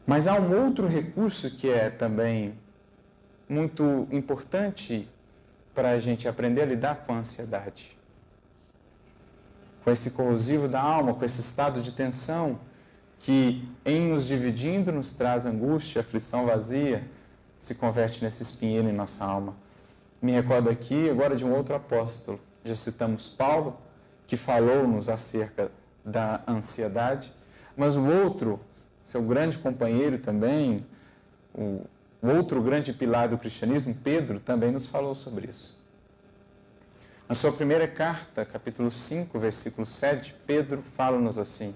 Mas 0.08 0.26
há 0.26 0.36
um 0.40 0.66
outro 0.66 0.88
recurso 0.88 1.52
que 1.52 1.70
é 1.70 1.90
também 1.90 2.58
muito 3.50 4.08
importante 4.10 5.06
para 5.76 5.92
a 5.92 6.00
gente 6.00 6.30
aprender 6.30 6.62
a 6.62 6.66
lidar 6.66 7.04
com 7.06 7.14
a 7.14 7.18
ansiedade. 7.18 7.98
Com 9.84 9.92
esse 9.92 10.12
corrosivo 10.12 10.70
da 10.70 10.82
alma, 10.82 11.14
com 11.14 11.26
esse 11.26 11.42
estado 11.42 11.82
de 11.82 11.92
tensão 11.92 12.58
que, 13.20 13.70
em 13.86 14.14
nos 14.14 14.26
dividindo, 14.26 14.94
nos 14.94 15.12
traz 15.12 15.46
angústia, 15.46 16.00
aflição 16.00 16.46
vazia, 16.46 17.04
se 17.60 17.76
converte 17.76 18.24
nesse 18.24 18.44
espinheiro 18.44 18.88
em 18.88 18.94
nossa 18.94 19.26
alma. 19.26 19.56
Me 20.22 20.32
recordo 20.32 20.70
aqui 20.70 21.10
agora 21.10 21.36
de 21.36 21.44
um 21.44 21.54
outro 21.54 21.76
apóstolo, 21.76 22.40
já 22.64 22.76
citamos 22.76 23.28
Paulo, 23.28 23.78
que 24.26 24.38
falou-nos 24.38 25.10
acerca 25.10 25.70
da 26.04 26.42
ansiedade, 26.48 27.34
mas 27.76 27.98
o 27.98 28.06
outro, 28.06 28.60
seu 29.08 29.22
grande 29.22 29.58
companheiro 29.58 30.18
também, 30.18 30.86
o 31.54 31.80
outro 32.22 32.62
grande 32.62 32.92
pilar 32.92 33.30
do 33.30 33.38
cristianismo, 33.38 33.96
Pedro, 34.04 34.38
também 34.38 34.70
nos 34.70 34.86
falou 34.86 35.16
sobre 35.16 35.50
isso. 35.50 35.82
Na 37.26 37.34
sua 37.34 37.54
primeira 37.54 37.88
carta, 37.88 38.44
capítulo 38.44 38.92
5, 38.92 39.40
versículo 39.40 39.88
7, 39.88 40.36
Pedro 40.46 40.84
fala-nos 40.98 41.40
assim: 41.40 41.74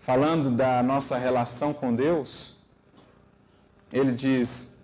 falando 0.00 0.50
da 0.50 0.82
nossa 0.82 1.16
relação 1.16 1.72
com 1.72 1.94
Deus, 1.94 2.56
ele 3.92 4.10
diz: 4.10 4.76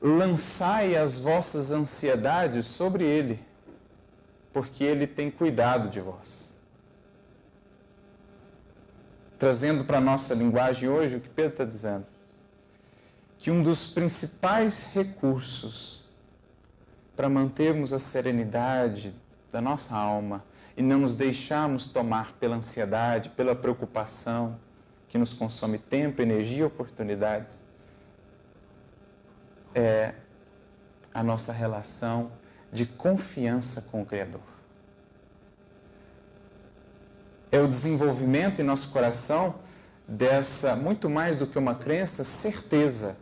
lançai 0.00 0.96
as 0.96 1.18
vossas 1.18 1.70
ansiedades 1.70 2.64
sobre 2.64 3.04
Ele, 3.04 3.38
porque 4.54 4.84
Ele 4.84 5.06
tem 5.06 5.30
cuidado 5.30 5.90
de 5.90 6.00
vós. 6.00 6.45
Trazendo 9.38 9.84
para 9.84 9.98
a 9.98 10.00
nossa 10.00 10.34
linguagem 10.34 10.88
hoje 10.88 11.16
o 11.16 11.20
que 11.20 11.28
Pedro 11.28 11.52
está 11.52 11.64
dizendo, 11.64 12.06
que 13.38 13.50
um 13.50 13.62
dos 13.62 13.92
principais 13.92 14.84
recursos 14.92 16.04
para 17.14 17.28
mantermos 17.28 17.92
a 17.92 17.98
serenidade 17.98 19.14
da 19.52 19.60
nossa 19.60 19.94
alma 19.94 20.44
e 20.76 20.82
não 20.82 21.00
nos 21.00 21.14
deixarmos 21.14 21.90
tomar 21.90 22.32
pela 22.32 22.56
ansiedade, 22.56 23.30
pela 23.30 23.54
preocupação 23.54 24.58
que 25.08 25.18
nos 25.18 25.32
consome 25.32 25.78
tempo, 25.78 26.20
energia 26.20 26.58
e 26.58 26.64
oportunidades, 26.64 27.62
é 29.74 30.14
a 31.12 31.22
nossa 31.22 31.52
relação 31.52 32.30
de 32.72 32.84
confiança 32.84 33.82
com 33.82 34.02
o 34.02 34.06
Criador. 34.06 34.55
É 37.56 37.58
o 37.58 37.66
desenvolvimento 37.66 38.60
em 38.60 38.62
nosso 38.62 38.90
coração 38.90 39.54
dessa, 40.06 40.76
muito 40.76 41.08
mais 41.08 41.38
do 41.38 41.46
que 41.46 41.56
uma 41.56 41.74
crença, 41.74 42.22
certeza 42.22 43.16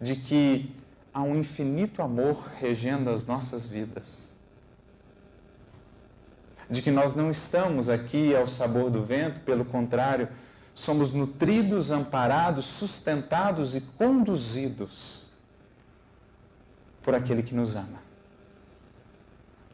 de 0.00 0.14
que 0.14 0.72
há 1.12 1.20
um 1.20 1.36
infinito 1.36 2.00
amor 2.00 2.46
regendo 2.60 3.10
as 3.10 3.26
nossas 3.26 3.68
vidas. 3.68 4.32
De 6.70 6.80
que 6.80 6.92
nós 6.92 7.16
não 7.16 7.32
estamos 7.32 7.88
aqui 7.88 8.32
ao 8.36 8.46
sabor 8.46 8.90
do 8.90 9.02
vento, 9.02 9.40
pelo 9.40 9.64
contrário, 9.64 10.28
somos 10.72 11.12
nutridos, 11.12 11.90
amparados, 11.90 12.64
sustentados 12.64 13.74
e 13.74 13.80
conduzidos 13.80 15.26
por 17.02 17.12
aquele 17.12 17.42
que 17.42 17.56
nos 17.56 17.74
ama. 17.74 17.98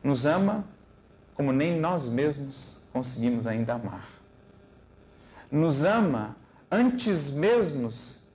Nos 0.02 0.24
ama 0.24 0.64
como 1.34 1.52
nem 1.52 1.78
nós 1.78 2.08
mesmos 2.08 2.82
conseguimos 2.94 3.44
ainda 3.48 3.74
amar. 3.74 4.08
Nos 5.50 5.84
ama 5.84 6.36
antes 6.70 7.32
mesmo 7.32 7.90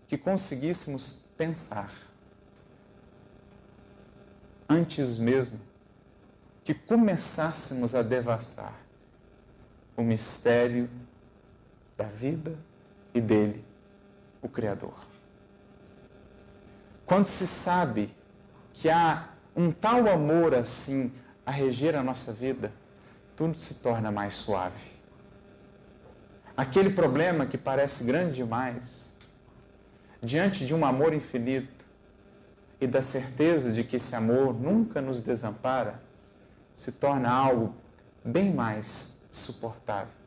que 0.06 0.18
conseguíssemos 0.18 1.24
pensar. 1.38 1.90
Antes 4.68 5.18
mesmo 5.18 5.62
que 6.62 6.74
começássemos 6.74 7.96
a 7.96 8.02
devassar 8.02 8.74
o 9.96 10.04
mistério 10.04 10.90
da 11.98 12.04
vida 12.06 12.54
e 13.14 13.22
dele, 13.22 13.64
o 14.42 14.50
Criador. 14.50 14.94
Quando 17.06 17.28
se 17.28 17.48
sabe 17.48 18.14
que 18.74 18.90
há 18.90 19.30
um 19.56 19.72
tal 19.72 20.08
amor 20.10 20.54
assim 20.54 21.14
a 21.46 21.52
reger 21.52 21.96
a 21.96 22.04
nossa 22.04 22.34
vida, 22.34 22.72
tudo 23.40 23.56
se 23.56 23.76
torna 23.76 24.12
mais 24.12 24.34
suave. 24.34 25.00
Aquele 26.58 26.90
problema 26.90 27.46
que 27.46 27.58
parece 27.58 28.04
grande 28.04 28.34
demais, 28.34 29.16
diante 30.22 30.66
de 30.66 30.76
um 30.76 30.86
amor 30.86 31.14
infinito 31.14 31.86
e 32.82 32.86
da 32.86 33.02
certeza 33.02 33.72
de 33.72 33.86
que 33.86 33.96
esse 33.96 34.14
amor 34.14 34.54
nunca 34.54 35.02
nos 35.02 35.22
desampara, 35.22 36.04
se 36.76 36.92
torna 36.92 37.32
algo 37.32 37.74
bem 38.26 38.54
mais 38.54 39.22
suportável 39.32 40.20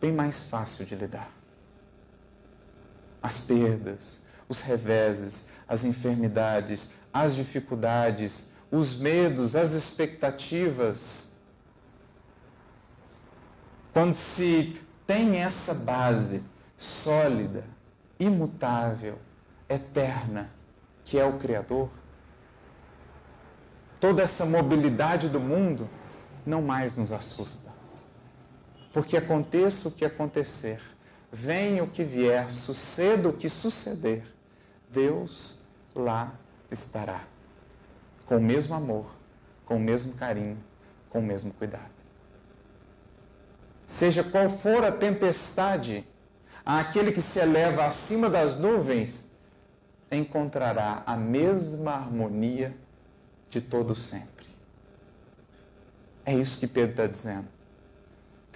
bem 0.00 0.12
mais 0.12 0.48
fácil 0.48 0.84
de 0.84 0.94
lidar. 0.94 1.30
As 3.22 3.40
perdas, 3.40 4.22
os 4.48 4.60
reveses, 4.60 5.50
as 5.66 5.84
enfermidades, 5.84 6.94
as 7.12 7.34
dificuldades, 7.34 8.52
os 8.70 8.98
medos, 8.98 9.56
as 9.56 9.72
expectativas. 9.72 11.27
Quando 13.98 14.14
se 14.14 14.80
tem 15.04 15.38
essa 15.38 15.74
base 15.74 16.44
sólida, 16.76 17.64
imutável, 18.16 19.18
eterna, 19.68 20.52
que 21.04 21.18
é 21.18 21.24
o 21.24 21.36
Criador, 21.40 21.90
toda 23.98 24.22
essa 24.22 24.46
mobilidade 24.46 25.28
do 25.28 25.40
mundo 25.40 25.90
não 26.46 26.62
mais 26.62 26.96
nos 26.96 27.10
assusta. 27.10 27.72
Porque 28.92 29.16
aconteça 29.16 29.88
o 29.88 29.90
que 29.90 30.04
acontecer, 30.04 30.80
venha 31.32 31.82
o 31.82 31.90
que 31.90 32.04
vier, 32.04 32.52
suceda 32.52 33.28
o 33.28 33.32
que 33.32 33.48
suceder, 33.48 34.22
Deus 34.88 35.66
lá 35.92 36.34
estará. 36.70 37.24
Com 38.26 38.36
o 38.36 38.40
mesmo 38.40 38.76
amor, 38.76 39.10
com 39.66 39.74
o 39.74 39.80
mesmo 39.80 40.14
carinho, 40.14 40.56
com 41.10 41.18
o 41.18 41.22
mesmo 41.22 41.52
cuidado. 41.52 41.97
Seja 43.88 44.22
qual 44.22 44.48
for 44.48 44.84
a 44.84 44.92
tempestade, 44.92 46.06
aquele 46.64 47.10
que 47.10 47.20
se 47.20 47.40
eleva 47.40 47.86
acima 47.86 48.30
das 48.30 48.60
nuvens 48.60 49.32
encontrará 50.12 51.02
a 51.04 51.16
mesma 51.16 51.94
harmonia 51.94 52.72
de 53.50 53.60
todo 53.60 53.96
sempre. 53.96 54.46
É 56.24 56.32
isso 56.32 56.60
que 56.60 56.68
Pedro 56.68 56.90
está 56.90 57.06
dizendo 57.08 57.58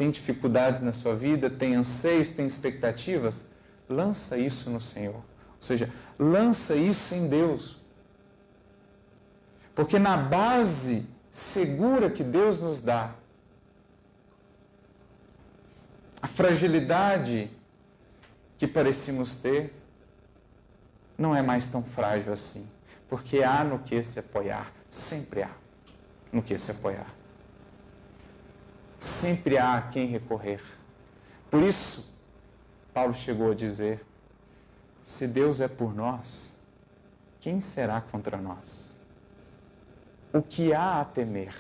tem 0.03 0.11
dificuldades 0.11 0.83
na 0.83 0.93
sua 0.93 1.14
vida, 1.14 1.49
tem 1.49 1.76
anseios, 1.76 2.35
tem 2.35 2.47
expectativas, 2.47 3.51
lança 3.89 4.37
isso 4.37 4.68
no 4.68 4.80
Senhor. 4.80 5.14
Ou 5.14 5.22
seja, 5.61 5.93
lança 6.18 6.74
isso 6.74 7.14
em 7.14 7.28
Deus. 7.28 7.80
Porque 9.74 9.99
na 9.99 10.16
base 10.16 11.07
segura 11.30 12.11
que 12.11 12.24
Deus 12.24 12.61
nos 12.61 12.83
dá, 12.83 13.14
a 16.23 16.29
fragilidade 16.29 17.51
que 18.57 18.68
parecemos 18.68 19.43
ter 19.43 19.75
não 21.18 21.35
é 21.35 21.43
mais 21.43 21.70
tão 21.73 21.83
frágil 21.83 22.33
assim. 22.33 22.70
Porque 23.09 23.43
há 23.43 23.64
no 23.64 23.81
que 23.81 24.01
se 24.05 24.20
apoiar, 24.20 24.73
sempre 24.89 25.43
há 25.43 25.51
no 26.33 26.41
que 26.41 26.57
se 26.57 26.70
apoiar. 26.70 27.12
Sempre 29.01 29.59
há 29.59 29.75
a 29.75 29.83
quem 29.83 30.07
recorrer. 30.07 30.62
Por 31.51 31.61
isso, 31.61 32.16
Paulo 32.95 33.12
chegou 33.12 33.51
a 33.51 33.55
dizer: 33.55 34.07
se 35.03 35.27
Deus 35.27 35.61
é 35.61 35.66
por 35.66 35.93
nós, 35.93 36.57
quem 37.41 37.61
será 37.61 38.01
contra 38.01 38.37
nós? 38.37 38.97
O 40.33 40.41
que 40.41 40.73
há 40.73 41.01
a 41.01 41.05
temer? 41.05 41.55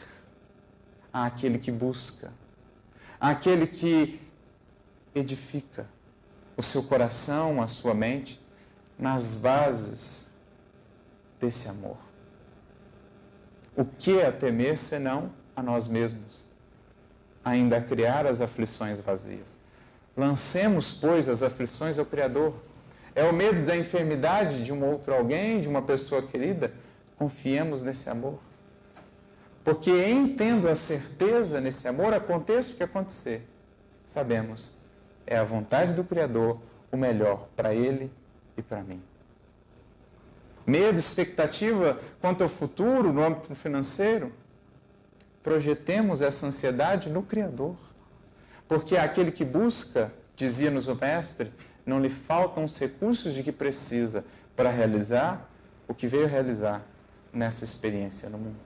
Há 1.12 1.26
aquele 1.26 1.58
que 1.58 1.70
busca, 1.70 2.32
há 3.20 3.30
aquele 3.30 3.66
que 3.66 4.31
edifica 5.14 5.86
o 6.56 6.62
seu 6.62 6.82
coração, 6.82 7.62
a 7.62 7.66
sua 7.66 7.94
mente, 7.94 8.40
nas 8.98 9.34
bases 9.34 10.30
desse 11.40 11.68
amor. 11.68 11.96
O 13.76 13.84
que 13.84 14.18
é 14.18 14.26
a 14.26 14.32
temer 14.32 14.76
senão 14.76 15.32
a 15.56 15.62
nós 15.62 15.88
mesmos? 15.88 16.44
Ainda 17.44 17.78
a 17.78 17.80
criar 17.80 18.26
as 18.26 18.40
aflições 18.40 19.00
vazias. 19.00 19.58
Lancemos, 20.16 20.98
pois, 21.00 21.28
as 21.28 21.42
aflições 21.42 21.98
ao 21.98 22.04
Criador 22.04 22.54
é 23.14 23.24
o 23.24 23.32
medo 23.32 23.64
da 23.64 23.76
enfermidade 23.76 24.62
de 24.62 24.72
um 24.72 24.84
outro 24.84 25.14
alguém, 25.14 25.60
de 25.60 25.68
uma 25.68 25.82
pessoa 25.82 26.22
querida? 26.22 26.72
Confiemos 27.16 27.82
nesse 27.82 28.08
amor. 28.08 28.38
Porque 29.64 29.90
em 29.90 30.34
tendo 30.34 30.68
a 30.68 30.76
certeza 30.76 31.60
nesse 31.60 31.86
amor, 31.88 32.12
aconteça 32.12 32.72
o 32.72 32.76
que 32.76 32.82
acontecer, 32.82 33.48
sabemos, 34.04 34.76
é 35.26 35.36
a 35.36 35.44
vontade 35.44 35.92
do 35.94 36.04
Criador 36.04 36.58
o 36.90 36.96
melhor 36.96 37.48
para 37.56 37.74
ele 37.74 38.12
e 38.56 38.62
para 38.62 38.82
mim. 38.82 39.02
Medo, 40.66 40.98
expectativa 40.98 41.98
quanto 42.20 42.42
ao 42.42 42.48
futuro 42.48 43.12
no 43.12 43.24
âmbito 43.24 43.54
financeiro? 43.54 44.32
Projetemos 45.42 46.22
essa 46.22 46.46
ansiedade 46.46 47.10
no 47.10 47.22
Criador. 47.22 47.76
Porque 48.68 48.96
aquele 48.96 49.32
que 49.32 49.44
busca, 49.44 50.12
dizia-nos 50.36 50.86
o 50.86 50.94
Mestre, 50.94 51.52
não 51.84 52.00
lhe 52.00 52.10
faltam 52.10 52.64
os 52.64 52.78
recursos 52.78 53.34
de 53.34 53.42
que 53.42 53.50
precisa 53.50 54.24
para 54.54 54.70
realizar 54.70 55.48
o 55.88 55.94
que 55.94 56.06
veio 56.06 56.28
realizar 56.28 56.82
nessa 57.32 57.64
experiência 57.64 58.28
no 58.28 58.38
mundo. 58.38 58.60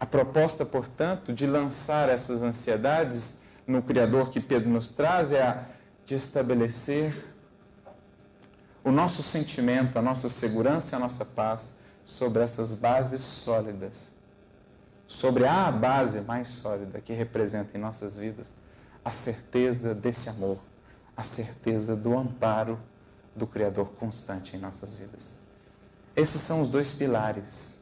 A 0.00 0.06
proposta, 0.06 0.64
portanto, 0.64 1.32
de 1.32 1.46
lançar 1.46 2.08
essas 2.08 2.42
ansiedades 2.42 3.41
no 3.66 3.82
Criador 3.82 4.30
que 4.30 4.40
Pedro 4.40 4.70
nos 4.70 4.90
traz 4.90 5.32
é 5.32 5.42
a 5.42 5.64
de 6.04 6.14
estabelecer 6.14 7.14
o 8.84 8.90
nosso 8.90 9.22
sentimento, 9.22 9.98
a 9.98 10.02
nossa 10.02 10.28
segurança 10.28 10.94
e 10.94 10.96
a 10.96 10.98
nossa 10.98 11.24
paz 11.24 11.74
sobre 12.04 12.42
essas 12.42 12.74
bases 12.74 13.22
sólidas, 13.22 14.12
sobre 15.06 15.46
a 15.46 15.70
base 15.70 16.20
mais 16.22 16.48
sólida 16.48 17.00
que 17.00 17.12
representa 17.12 17.76
em 17.76 17.80
nossas 17.80 18.16
vidas 18.16 18.52
a 19.04 19.10
certeza 19.10 19.94
desse 19.94 20.28
amor 20.28 20.58
a 21.16 21.22
certeza 21.22 21.94
do 21.94 22.16
amparo 22.16 22.78
do 23.34 23.46
Criador 23.46 23.86
constante 23.92 24.56
em 24.56 24.60
nossas 24.60 24.94
vidas. 24.94 25.38
Esses 26.14 26.40
são 26.40 26.60
os 26.60 26.68
dois 26.68 26.94
pilares 26.94 27.80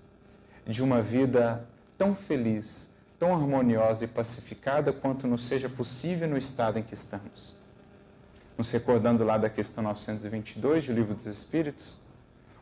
de 0.67 0.83
uma 0.83 1.03
vida 1.03 1.67
tão 1.97 2.15
feliz, 2.15 2.90
tão 3.21 3.35
harmoniosa 3.35 4.07
e 4.07 4.09
pacificada 4.09 4.95
quanto 4.95 5.27
nos 5.27 5.45
seja 5.45 5.69
possível 5.69 6.27
no 6.27 6.39
estado 6.39 6.79
em 6.79 6.83
que 6.83 6.95
estamos. 6.95 7.55
Nos 8.57 8.71
recordando 8.71 9.23
lá 9.25 9.37
da 9.37 9.51
questão 9.51 9.85
922 9.85 10.87
do 10.87 10.95
Livro 10.95 11.15
dos 11.15 11.27
Espíritos, 11.27 11.99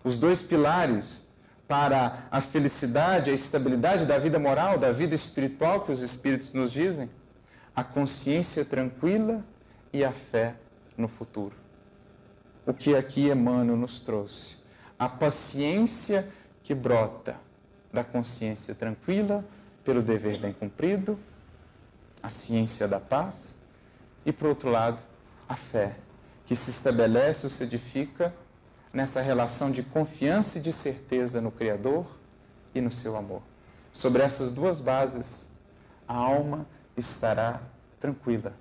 os 0.03 0.19
dois 0.19 0.43
pilares 0.43 1.29
para 1.69 2.27
a 2.29 2.41
felicidade, 2.41 3.31
a 3.31 3.33
estabilidade 3.33 4.05
da 4.05 4.19
vida 4.19 4.37
moral, 4.37 4.79
da 4.79 4.91
vida 4.91 5.15
espiritual 5.15 5.83
que 5.83 5.93
os 5.93 6.01
Espíritos 6.01 6.53
nos 6.53 6.73
dizem, 6.73 7.09
a 7.77 7.85
consciência 7.85 8.65
tranquila 8.65 9.45
e 9.93 10.03
a 10.03 10.11
fé 10.11 10.57
no 10.97 11.07
futuro. 11.07 11.55
O 12.67 12.75
que 12.75 12.97
aqui 12.97 13.31
Emmanuel 13.31 13.77
nos 13.77 14.01
trouxe. 14.01 14.57
A 14.99 15.09
paciência 15.09 16.29
que 16.65 16.75
brota 16.75 17.37
da 17.93 18.03
consciência 18.03 18.75
tranquila 18.75 19.45
pelo 19.89 20.03
dever 20.03 20.37
bem 20.37 20.53
cumprido, 20.53 21.19
a 22.23 22.29
ciência 22.29 22.87
da 22.87 23.01
paz, 23.01 23.57
e, 24.27 24.31
por 24.31 24.49
outro 24.49 24.69
lado, 24.69 25.03
a 25.49 25.57
fé, 25.57 25.97
que 26.45 26.55
se 26.55 26.69
estabelece 26.69 27.47
ou 27.47 27.51
se 27.51 27.65
edifica 27.65 28.35
nessa 28.93 29.23
relação 29.23 29.71
de 29.71 29.83
confiança 29.83 30.59
e 30.59 30.61
de 30.61 30.75
certeza 30.75 31.41
no 31.41 31.51
Criador 31.51 32.05
e 32.75 32.83
no 32.83 32.93
seu 32.93 33.17
amor. 33.17 33.41
Sobre 33.91 34.23
essas 34.23 34.55
duas 34.55 34.79
bases, 34.79 35.49
a 36.07 36.13
alma 36.13 36.67
estará 36.95 37.63
tranquila 37.99 38.53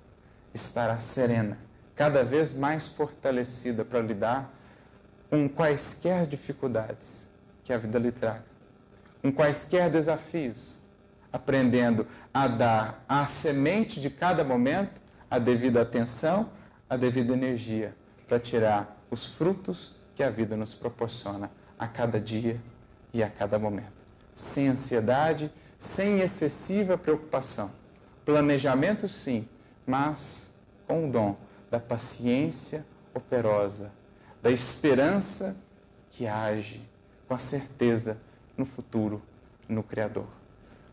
estará 0.54 0.98
serena, 0.98 1.58
cada 1.94 2.24
vez 2.24 2.56
mais 2.56 2.86
fortalecida 2.88 3.84
para 3.84 4.00
lidar 4.00 4.50
com 5.28 5.46
quaisquer 5.46 6.26
dificuldades 6.26 7.28
que 7.64 7.70
a 7.70 7.76
vida 7.76 7.98
lhe 7.98 8.10
traga, 8.10 8.46
com 9.20 9.30
quaisquer 9.30 9.90
desafios, 9.90 10.77
aprendendo 11.32 12.06
a 12.32 12.48
dar 12.48 13.04
à 13.08 13.26
semente 13.26 14.00
de 14.00 14.10
cada 14.10 14.42
momento 14.44 15.00
a 15.30 15.38
devida 15.38 15.82
atenção, 15.82 16.50
a 16.88 16.96
devida 16.96 17.32
energia 17.32 17.94
para 18.26 18.38
tirar 18.38 18.96
os 19.10 19.26
frutos 19.26 19.96
que 20.14 20.22
a 20.22 20.30
vida 20.30 20.56
nos 20.56 20.74
proporciona 20.74 21.50
a 21.78 21.86
cada 21.86 22.20
dia 22.20 22.60
e 23.12 23.22
a 23.22 23.28
cada 23.30 23.58
momento. 23.58 23.92
Sem 24.34 24.68
ansiedade, 24.68 25.50
sem 25.78 26.20
excessiva 26.20 26.98
preocupação. 26.98 27.70
Planejamento, 28.24 29.08
sim, 29.08 29.48
mas 29.86 30.52
com 30.86 31.08
o 31.08 31.10
dom 31.10 31.36
da 31.70 31.78
paciência 31.78 32.84
operosa, 33.14 33.92
da 34.42 34.50
esperança 34.50 35.56
que 36.10 36.26
age 36.26 36.80
com 37.26 37.34
a 37.34 37.38
certeza 37.38 38.20
no 38.56 38.64
futuro, 38.64 39.22
no 39.68 39.82
Criador. 39.82 40.37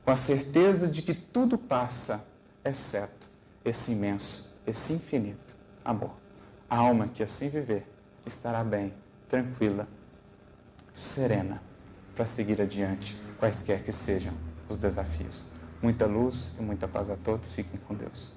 Com 0.05 0.11
a 0.11 0.15
certeza 0.15 0.87
de 0.87 1.01
que 1.01 1.15
tudo 1.15 1.57
passa, 1.57 2.23
exceto 2.63 3.27
esse 3.65 3.93
imenso, 3.93 4.55
esse 4.67 4.93
infinito 4.93 5.55
amor. 5.83 6.11
A 6.69 6.77
alma 6.77 7.07
que 7.07 7.23
assim 7.23 7.49
viver 7.49 7.87
estará 8.23 8.63
bem, 8.63 8.93
tranquila, 9.27 9.87
serena, 10.93 11.59
para 12.15 12.23
seguir 12.23 12.61
adiante, 12.61 13.19
quaisquer 13.39 13.83
que 13.83 13.91
sejam 13.91 14.33
os 14.69 14.77
desafios. 14.77 15.47
Muita 15.81 16.05
luz 16.05 16.55
e 16.59 16.61
muita 16.61 16.87
paz 16.87 17.09
a 17.09 17.15
todos. 17.15 17.53
Fiquem 17.53 17.79
com 17.87 17.95
Deus. 17.95 18.34